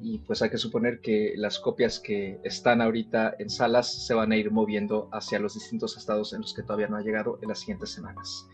y 0.00 0.18
pues 0.18 0.42
hay 0.42 0.50
que 0.50 0.58
suponer 0.58 1.00
que 1.00 1.34
las 1.36 1.58
copias 1.58 1.98
que 1.98 2.38
están 2.44 2.80
ahorita 2.80 3.34
en 3.38 3.50
salas 3.50 4.06
se 4.06 4.14
van 4.14 4.32
a 4.32 4.36
ir 4.36 4.50
moviendo 4.50 5.08
hacia 5.12 5.38
los 5.38 5.54
distintos 5.54 5.96
estados 5.96 6.32
en 6.32 6.42
los 6.42 6.54
que 6.54 6.62
todavía 6.62 6.88
no 6.88 6.96
ha 6.96 7.02
llegado 7.02 7.38
en 7.42 7.48
las 7.48 7.60
siguientes 7.60 7.90
semanas. 7.90 8.48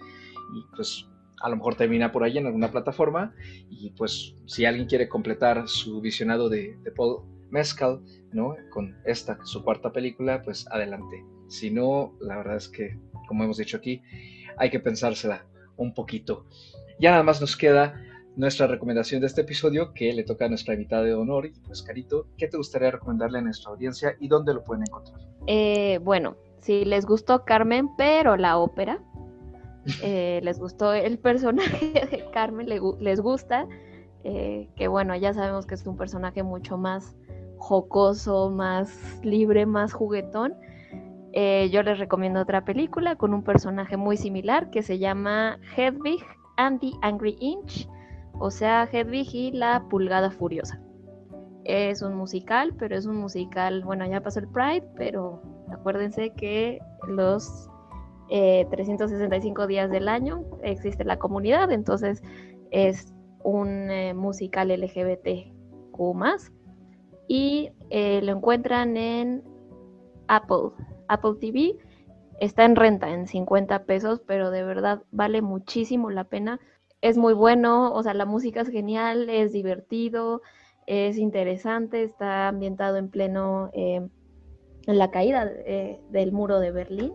Y 0.55 0.65
pues 0.75 1.07
a 1.43 1.49
lo 1.51 1.57
mejor 1.57 1.75
termina 1.75 2.13
por 2.13 2.25
ahí 2.25 2.39
en 2.39 2.47
alguna 2.47 2.71
plataforma 2.71 3.35
y 3.69 3.91
pues 3.91 4.35
si 4.47 4.65
alguien 4.65 4.89
quiere 4.89 5.09
completar 5.09 5.69
su 5.69 6.01
visionado 6.01 6.49
de, 6.49 6.79
Paul 6.97 7.25
Mescal, 7.51 8.01
¿no? 8.33 8.57
Con 8.71 8.97
esta, 9.05 9.39
su 9.45 9.63
cuarta 9.63 9.93
película, 9.93 10.43
pues 10.43 10.67
adelante. 10.71 11.25
Si 11.49 11.71
no, 11.71 12.17
la 12.21 12.39
verdad 12.39 12.57
es 12.57 12.69
que, 12.69 12.99
como 13.29 13.45
hemos 13.45 13.59
dicho 13.59 13.77
aquí, 13.77 14.03
hay 14.57 14.71
que 14.71 14.81
pensársela 14.81 15.47
un 15.77 15.93
poquito. 15.93 16.47
Ya 16.99 17.11
nada 17.11 17.23
más 17.23 17.41
nos 17.41 17.57
queda 17.57 18.01
nuestra 18.37 18.67
recomendación 18.67 19.21
de 19.21 19.29
este 19.29 19.43
episodio 19.43 19.93
que 19.93 20.13
le 20.13 20.25
toca 20.25 20.47
a 20.47 20.49
nuestra 20.49 20.75
invitada 20.75 21.03
de 21.03 21.15
honor. 21.15 21.47
Y 21.47 21.53
pues, 21.67 21.83
Carito, 21.83 22.27
¿qué 22.37 22.49
te 22.49 22.57
gustaría 22.57 22.91
recomendarle 22.91 23.39
a 23.39 23.43
nuestra 23.43 23.71
audiencia 23.71 24.17
y 24.21 24.29
dónde 24.29 24.55
lo 24.55 24.65
pueden 24.65 24.85
encontrar? 24.87 25.21
Eh, 25.47 26.01
bueno, 26.03 26.37
si 26.61 26.85
les 26.85 27.07
gustó 27.07 27.45
Carmen, 27.45 27.89
pero 27.97 28.37
la 28.37 28.59
ópera, 28.59 29.01
eh, 30.03 30.41
les 30.43 30.59
gustó 30.59 30.93
el 30.93 31.19
personaje 31.19 31.93
de 32.11 32.25
Carmen, 32.33 32.67
les 33.01 33.21
gusta, 33.21 33.67
eh, 34.25 34.69
que 34.77 34.89
bueno, 34.89 35.15
ya 35.17 35.33
sabemos 35.33 35.67
que 35.67 35.75
es 35.75 35.87
un 35.87 35.97
personaje 35.97 36.43
mucho 36.43 36.77
más 36.77 37.17
jocoso, 37.59 38.51
más 38.51 39.21
libre, 39.23 39.65
más 39.65 39.93
juguetón. 39.93 40.55
yo 41.33 41.83
les 41.83 41.99
recomiendo 41.99 42.41
otra 42.41 42.65
película 42.65 43.17
con 43.17 43.33
un 43.33 43.43
personaje 43.43 43.97
muy 43.97 44.17
similar 44.17 44.71
que 44.71 44.83
se 44.83 44.99
llama 44.99 45.59
Hedwig 45.77 46.23
and 46.57 46.81
the 46.81 46.91
Angry 47.03 47.37
Inch 47.41 47.89
o 48.39 48.51
sea, 48.51 48.89
Hedwig 48.91 49.35
y 49.35 49.53
la 49.53 49.85
Pulgada 49.89 50.31
Furiosa. 50.31 50.81
Es 51.65 52.03
un 52.03 52.15
musical, 52.15 52.75
pero 52.79 52.97
es 52.97 53.07
un 53.07 53.17
musical, 53.17 53.85
bueno, 53.85 54.07
ya 54.07 54.21
pasó 54.21 54.41
el 54.41 54.49
Pride, 54.49 54.87
pero 54.97 55.43
acuérdense 55.73 56.31
que 56.35 56.81
los 57.09 57.69
365 58.29 59.63
eh, 59.63 59.67
días 59.67 59.91
del 59.91 60.09
año 60.09 60.45
existe 60.63 61.05
la 61.05 61.19
comunidad, 61.19 61.71
entonces 61.73 62.23
es 62.71 63.15
un 63.43 63.91
eh, 63.91 64.15
musical 64.15 64.69
LGBTQ 64.69 65.95
y 67.29 67.71
eh, 67.91 68.21
lo 68.23 68.33
encuentran 68.33 68.97
en 68.97 69.43
Apple, 70.29 70.71
Apple 71.09 71.35
TV. 71.41 71.77
Está 72.41 72.65
en 72.65 72.77
renta 72.77 73.11
en 73.11 73.27
50 73.27 73.85
pesos, 73.85 74.21
pero 74.27 74.51
de 74.51 74.65
verdad 74.65 75.03
vale 75.13 75.41
muchísimo 75.41 76.11
la 76.11 76.25
pena 76.25 76.59
es 77.05 77.19
muy 77.19 77.35
bueno, 77.35 77.93
o 77.93 78.03
sea, 78.03 78.15
la 78.15 78.25
música 78.25 78.63
es 78.63 78.71
genial, 78.71 79.29
es 79.29 79.53
divertido, 79.53 80.41
es 80.87 81.19
interesante, 81.19 82.03
está 82.03 82.49
ambientado 82.49 82.97
en 82.97 83.11
pleno, 83.11 83.69
eh, 83.75 84.09
en 84.87 84.99
la 84.99 85.11
caída 85.11 85.53
eh, 85.67 86.01
del 86.09 86.33
muro 86.33 86.61
de 86.61 86.71
Berlín 86.71 87.13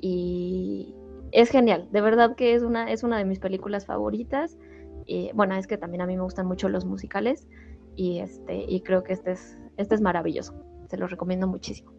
y 0.00 0.96
es 1.30 1.48
genial, 1.50 1.88
de 1.92 2.00
verdad 2.00 2.34
que 2.34 2.54
es 2.54 2.64
una, 2.64 2.90
es 2.90 3.04
una 3.04 3.16
de 3.16 3.24
mis 3.24 3.38
películas 3.38 3.86
favoritas. 3.86 4.58
Y, 5.06 5.30
bueno, 5.32 5.54
es 5.54 5.68
que 5.68 5.76
también 5.76 6.00
a 6.00 6.06
mí 6.06 6.16
me 6.16 6.22
gustan 6.24 6.46
mucho 6.46 6.68
los 6.68 6.84
musicales 6.84 7.46
y, 7.94 8.18
este, 8.18 8.64
y 8.66 8.80
creo 8.80 9.04
que 9.04 9.12
este 9.12 9.32
es, 9.32 9.60
este 9.76 9.94
es 9.94 10.00
maravilloso, 10.00 10.54
se 10.88 10.96
los 10.96 11.08
recomiendo 11.08 11.46
muchísimo. 11.46 11.92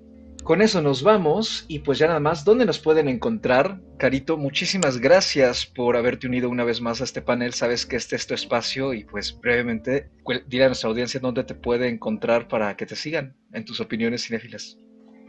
Con 0.46 0.62
eso 0.62 0.80
nos 0.80 1.02
vamos 1.02 1.66
y 1.68 1.80
pues 1.80 1.98
ya 1.98 2.06
nada 2.06 2.20
más, 2.20 2.46
¿dónde 2.46 2.68
nos 2.68 2.78
pueden 2.78 3.10
encontrar? 3.10 3.82
Carito, 3.98 4.38
muchísimas 4.38 5.00
gracias 5.00 5.66
por 5.66 5.98
haberte 5.98 6.28
unido 6.28 6.52
una 6.52 6.64
vez 6.64 6.82
más 6.82 7.02
a 7.02 7.04
este 7.04 7.24
panel. 7.24 7.54
Sabes 7.54 7.88
que 7.88 7.96
este 7.96 8.16
es 8.16 8.28
tu 8.28 8.36
espacio 8.36 8.94
y 8.94 9.06
pues 9.06 9.40
brevemente 9.42 10.12
dile 10.46 10.66
a 10.66 10.68
nuestra 10.68 10.92
audiencia 10.92 11.20
dónde 11.20 11.46
te 11.46 11.56
puede 11.56 11.90
encontrar 11.90 12.48
para 12.48 12.78
que 12.78 12.86
te 12.86 12.96
sigan 12.96 13.36
en 13.54 13.66
tus 13.66 13.80
opiniones 13.80 14.28
cinéfilas. 14.28 14.78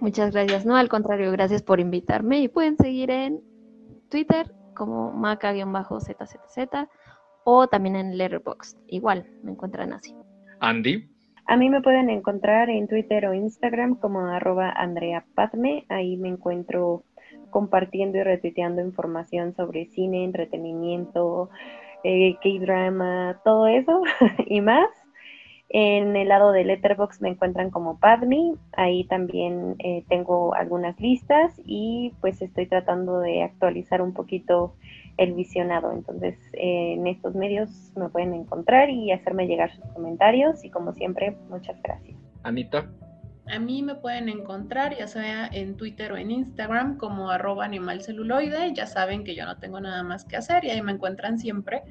Muchas 0.00 0.34
gracias. 0.34 0.66
No, 0.66 0.76
al 0.76 0.90
contrario, 0.90 1.32
gracias 1.32 1.62
por 1.62 1.80
invitarme 1.80 2.42
y 2.42 2.48
pueden 2.48 2.76
seguir 2.76 3.10
en 3.10 3.40
Twitter 4.10 4.54
como 4.74 5.12
maca-zzz 5.12 6.90
o 7.46 7.66
también 7.68 7.96
en 7.96 8.18
Letterboxd. 8.18 8.76
Igual, 8.88 9.26
me 9.42 9.52
encuentran 9.52 9.94
así. 9.94 10.14
Andy. 10.60 11.15
A 11.48 11.56
mí 11.56 11.70
me 11.70 11.80
pueden 11.80 12.10
encontrar 12.10 12.70
en 12.70 12.88
Twitter 12.88 13.26
o 13.26 13.34
Instagram 13.34 13.94
como 13.96 14.26
arroba 14.26 14.70
Andrea 14.70 15.24
Ahí 15.88 16.16
me 16.16 16.28
encuentro 16.28 17.04
compartiendo 17.50 18.18
y 18.18 18.22
retuiteando 18.24 18.82
información 18.82 19.54
sobre 19.54 19.86
cine, 19.86 20.24
entretenimiento, 20.24 21.50
eh, 22.02 22.36
K-drama, 22.42 23.40
todo 23.44 23.68
eso 23.68 24.02
y 24.46 24.60
más. 24.60 24.88
En 25.68 26.14
el 26.14 26.28
lado 26.28 26.52
de 26.52 26.64
Letterbox 26.64 27.20
me 27.20 27.30
encuentran 27.30 27.70
como 27.70 27.98
Padme, 27.98 28.54
ahí 28.72 29.04
también 29.04 29.74
eh, 29.80 30.04
tengo 30.08 30.54
algunas 30.54 30.98
listas 31.00 31.52
y 31.64 32.14
pues 32.20 32.40
estoy 32.40 32.66
tratando 32.66 33.18
de 33.18 33.42
actualizar 33.42 34.00
un 34.00 34.12
poquito 34.12 34.74
el 35.16 35.32
visionado. 35.32 35.92
Entonces, 35.92 36.38
en 36.52 37.06
estos 37.08 37.34
medios 37.34 37.92
me 37.96 38.08
pueden 38.08 38.34
encontrar 38.34 38.90
y 38.90 39.10
hacerme 39.10 39.48
llegar 39.48 39.74
sus 39.74 39.84
comentarios 39.86 40.64
y 40.64 40.70
como 40.70 40.92
siempre, 40.92 41.36
muchas 41.50 41.80
gracias. 41.82 42.16
Anita. 42.44 42.88
A 43.48 43.58
mí 43.60 43.82
me 43.82 43.94
pueden 43.94 44.28
encontrar 44.28 44.96
ya 44.96 45.06
sea 45.06 45.46
en 45.46 45.76
Twitter 45.76 46.12
o 46.12 46.16
en 46.16 46.32
Instagram 46.32 46.96
como 46.96 47.30
arroba 47.30 47.64
animalceluloide. 47.64 48.72
Ya 48.74 48.86
saben 48.86 49.24
que 49.24 49.34
yo 49.34 49.46
no 49.46 49.58
tengo 49.58 49.80
nada 49.80 50.02
más 50.02 50.24
que 50.24 50.36
hacer 50.36 50.64
y 50.64 50.70
ahí 50.70 50.82
me 50.82 50.92
encuentran 50.92 51.38
siempre. 51.38 51.82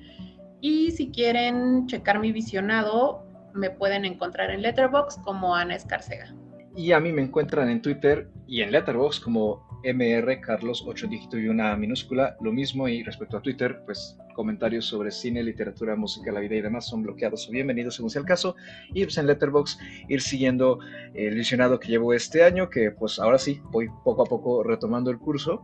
Y 0.59 0.91
si 0.91 1.11
quieren 1.11 1.87
checar 1.87 2.19
mi 2.19 2.31
visionado, 2.31 3.25
me 3.55 3.69
pueden 3.69 4.05
encontrar 4.05 4.51
en 4.51 4.61
Letterboxd 4.61 5.21
como 5.23 5.55
Ana 5.55 5.75
Escarcega. 5.75 6.35
Y 6.75 6.91
a 6.91 6.99
mí 6.99 7.11
me 7.13 7.21
encuentran 7.21 7.69
en 7.69 7.81
Twitter 7.81 8.29
y 8.47 8.61
en 8.61 8.71
Letterboxd 8.71 9.23
como 9.23 9.65
MR 9.83 10.41
Carlos 10.41 10.83
8 10.85 11.07
dígito 11.07 11.37
y 11.37 11.47
una 11.47 11.75
minúscula. 11.77 12.35
Lo 12.41 12.51
mismo 12.51 12.87
y 12.87 13.01
respecto 13.03 13.37
a 13.37 13.41
Twitter, 13.41 13.81
pues 13.85 14.17
comentarios 14.33 14.85
sobre 14.85 15.11
cine, 15.11 15.41
literatura, 15.41 15.95
música, 15.95 16.31
la 16.31 16.41
vida 16.41 16.55
y 16.55 16.61
demás 16.61 16.87
son 16.87 17.03
bloqueados 17.03 17.47
o 17.47 17.51
bienvenidos 17.51 17.95
según 17.95 18.09
sea 18.09 18.19
el 18.21 18.25
caso. 18.27 18.55
Y 18.93 19.03
pues 19.03 19.17
en 19.17 19.27
Letterbox 19.27 19.79
ir 20.09 20.21
siguiendo 20.21 20.79
el 21.13 21.35
visionado 21.35 21.79
que 21.79 21.87
llevo 21.87 22.13
este 22.13 22.43
año, 22.43 22.69
que 22.69 22.91
pues 22.91 23.19
ahora 23.19 23.37
sí 23.37 23.61
voy 23.71 23.87
poco 24.03 24.23
a 24.23 24.25
poco 24.25 24.63
retomando 24.63 25.11
el 25.11 25.19
curso 25.19 25.63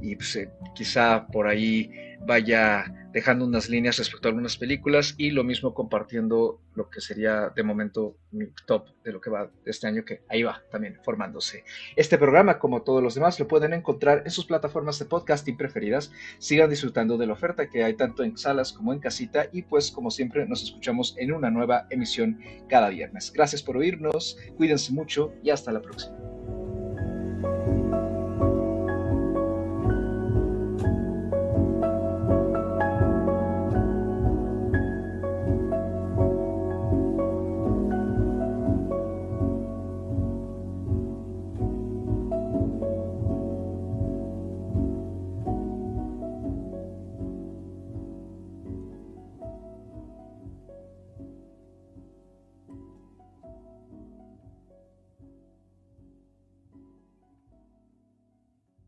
y 0.00 0.16
pues 0.16 0.36
eh, 0.36 0.50
quizá 0.74 1.26
por 1.26 1.46
ahí 1.46 1.90
vaya 2.24 2.84
dejando 3.12 3.44
unas 3.44 3.68
líneas 3.68 3.98
respecto 3.98 4.28
a 4.28 4.30
algunas 4.30 4.56
películas 4.56 5.14
y 5.18 5.30
lo 5.30 5.44
mismo 5.44 5.74
compartiendo 5.74 6.60
lo 6.74 6.88
que 6.88 7.00
sería 7.00 7.50
de 7.50 7.62
momento 7.62 8.16
mi 8.30 8.46
top 8.66 8.88
de 9.04 9.12
lo 9.12 9.20
que 9.20 9.28
va 9.28 9.50
este 9.66 9.86
año, 9.86 10.04
que 10.04 10.22
ahí 10.28 10.42
va 10.42 10.62
también 10.70 10.98
formándose. 11.04 11.64
Este 11.96 12.16
programa, 12.16 12.58
como 12.58 12.82
todos 12.82 13.02
los 13.02 13.14
demás, 13.14 13.38
lo 13.38 13.46
pueden 13.46 13.74
encontrar 13.74 14.22
en 14.24 14.30
sus 14.30 14.46
plataformas 14.46 14.98
de 14.98 15.04
podcasting 15.04 15.56
preferidas. 15.56 16.10
Sigan 16.38 16.70
disfrutando 16.70 17.18
de 17.18 17.26
la 17.26 17.34
oferta 17.34 17.68
que 17.68 17.84
hay 17.84 17.94
tanto 17.94 18.22
en 18.22 18.38
salas 18.38 18.72
como 18.72 18.92
en 18.92 19.00
casita 19.00 19.46
y 19.52 19.62
pues 19.62 19.90
como 19.90 20.10
siempre 20.10 20.46
nos 20.46 20.62
escuchamos 20.62 21.14
en 21.18 21.32
una 21.32 21.50
nueva 21.50 21.86
emisión 21.90 22.38
cada 22.68 22.88
viernes. 22.88 23.32
Gracias 23.32 23.62
por 23.62 23.76
oírnos, 23.76 24.38
cuídense 24.56 24.92
mucho 24.92 25.34
y 25.42 25.50
hasta 25.50 25.72
la 25.72 25.82
próxima. 25.82 26.31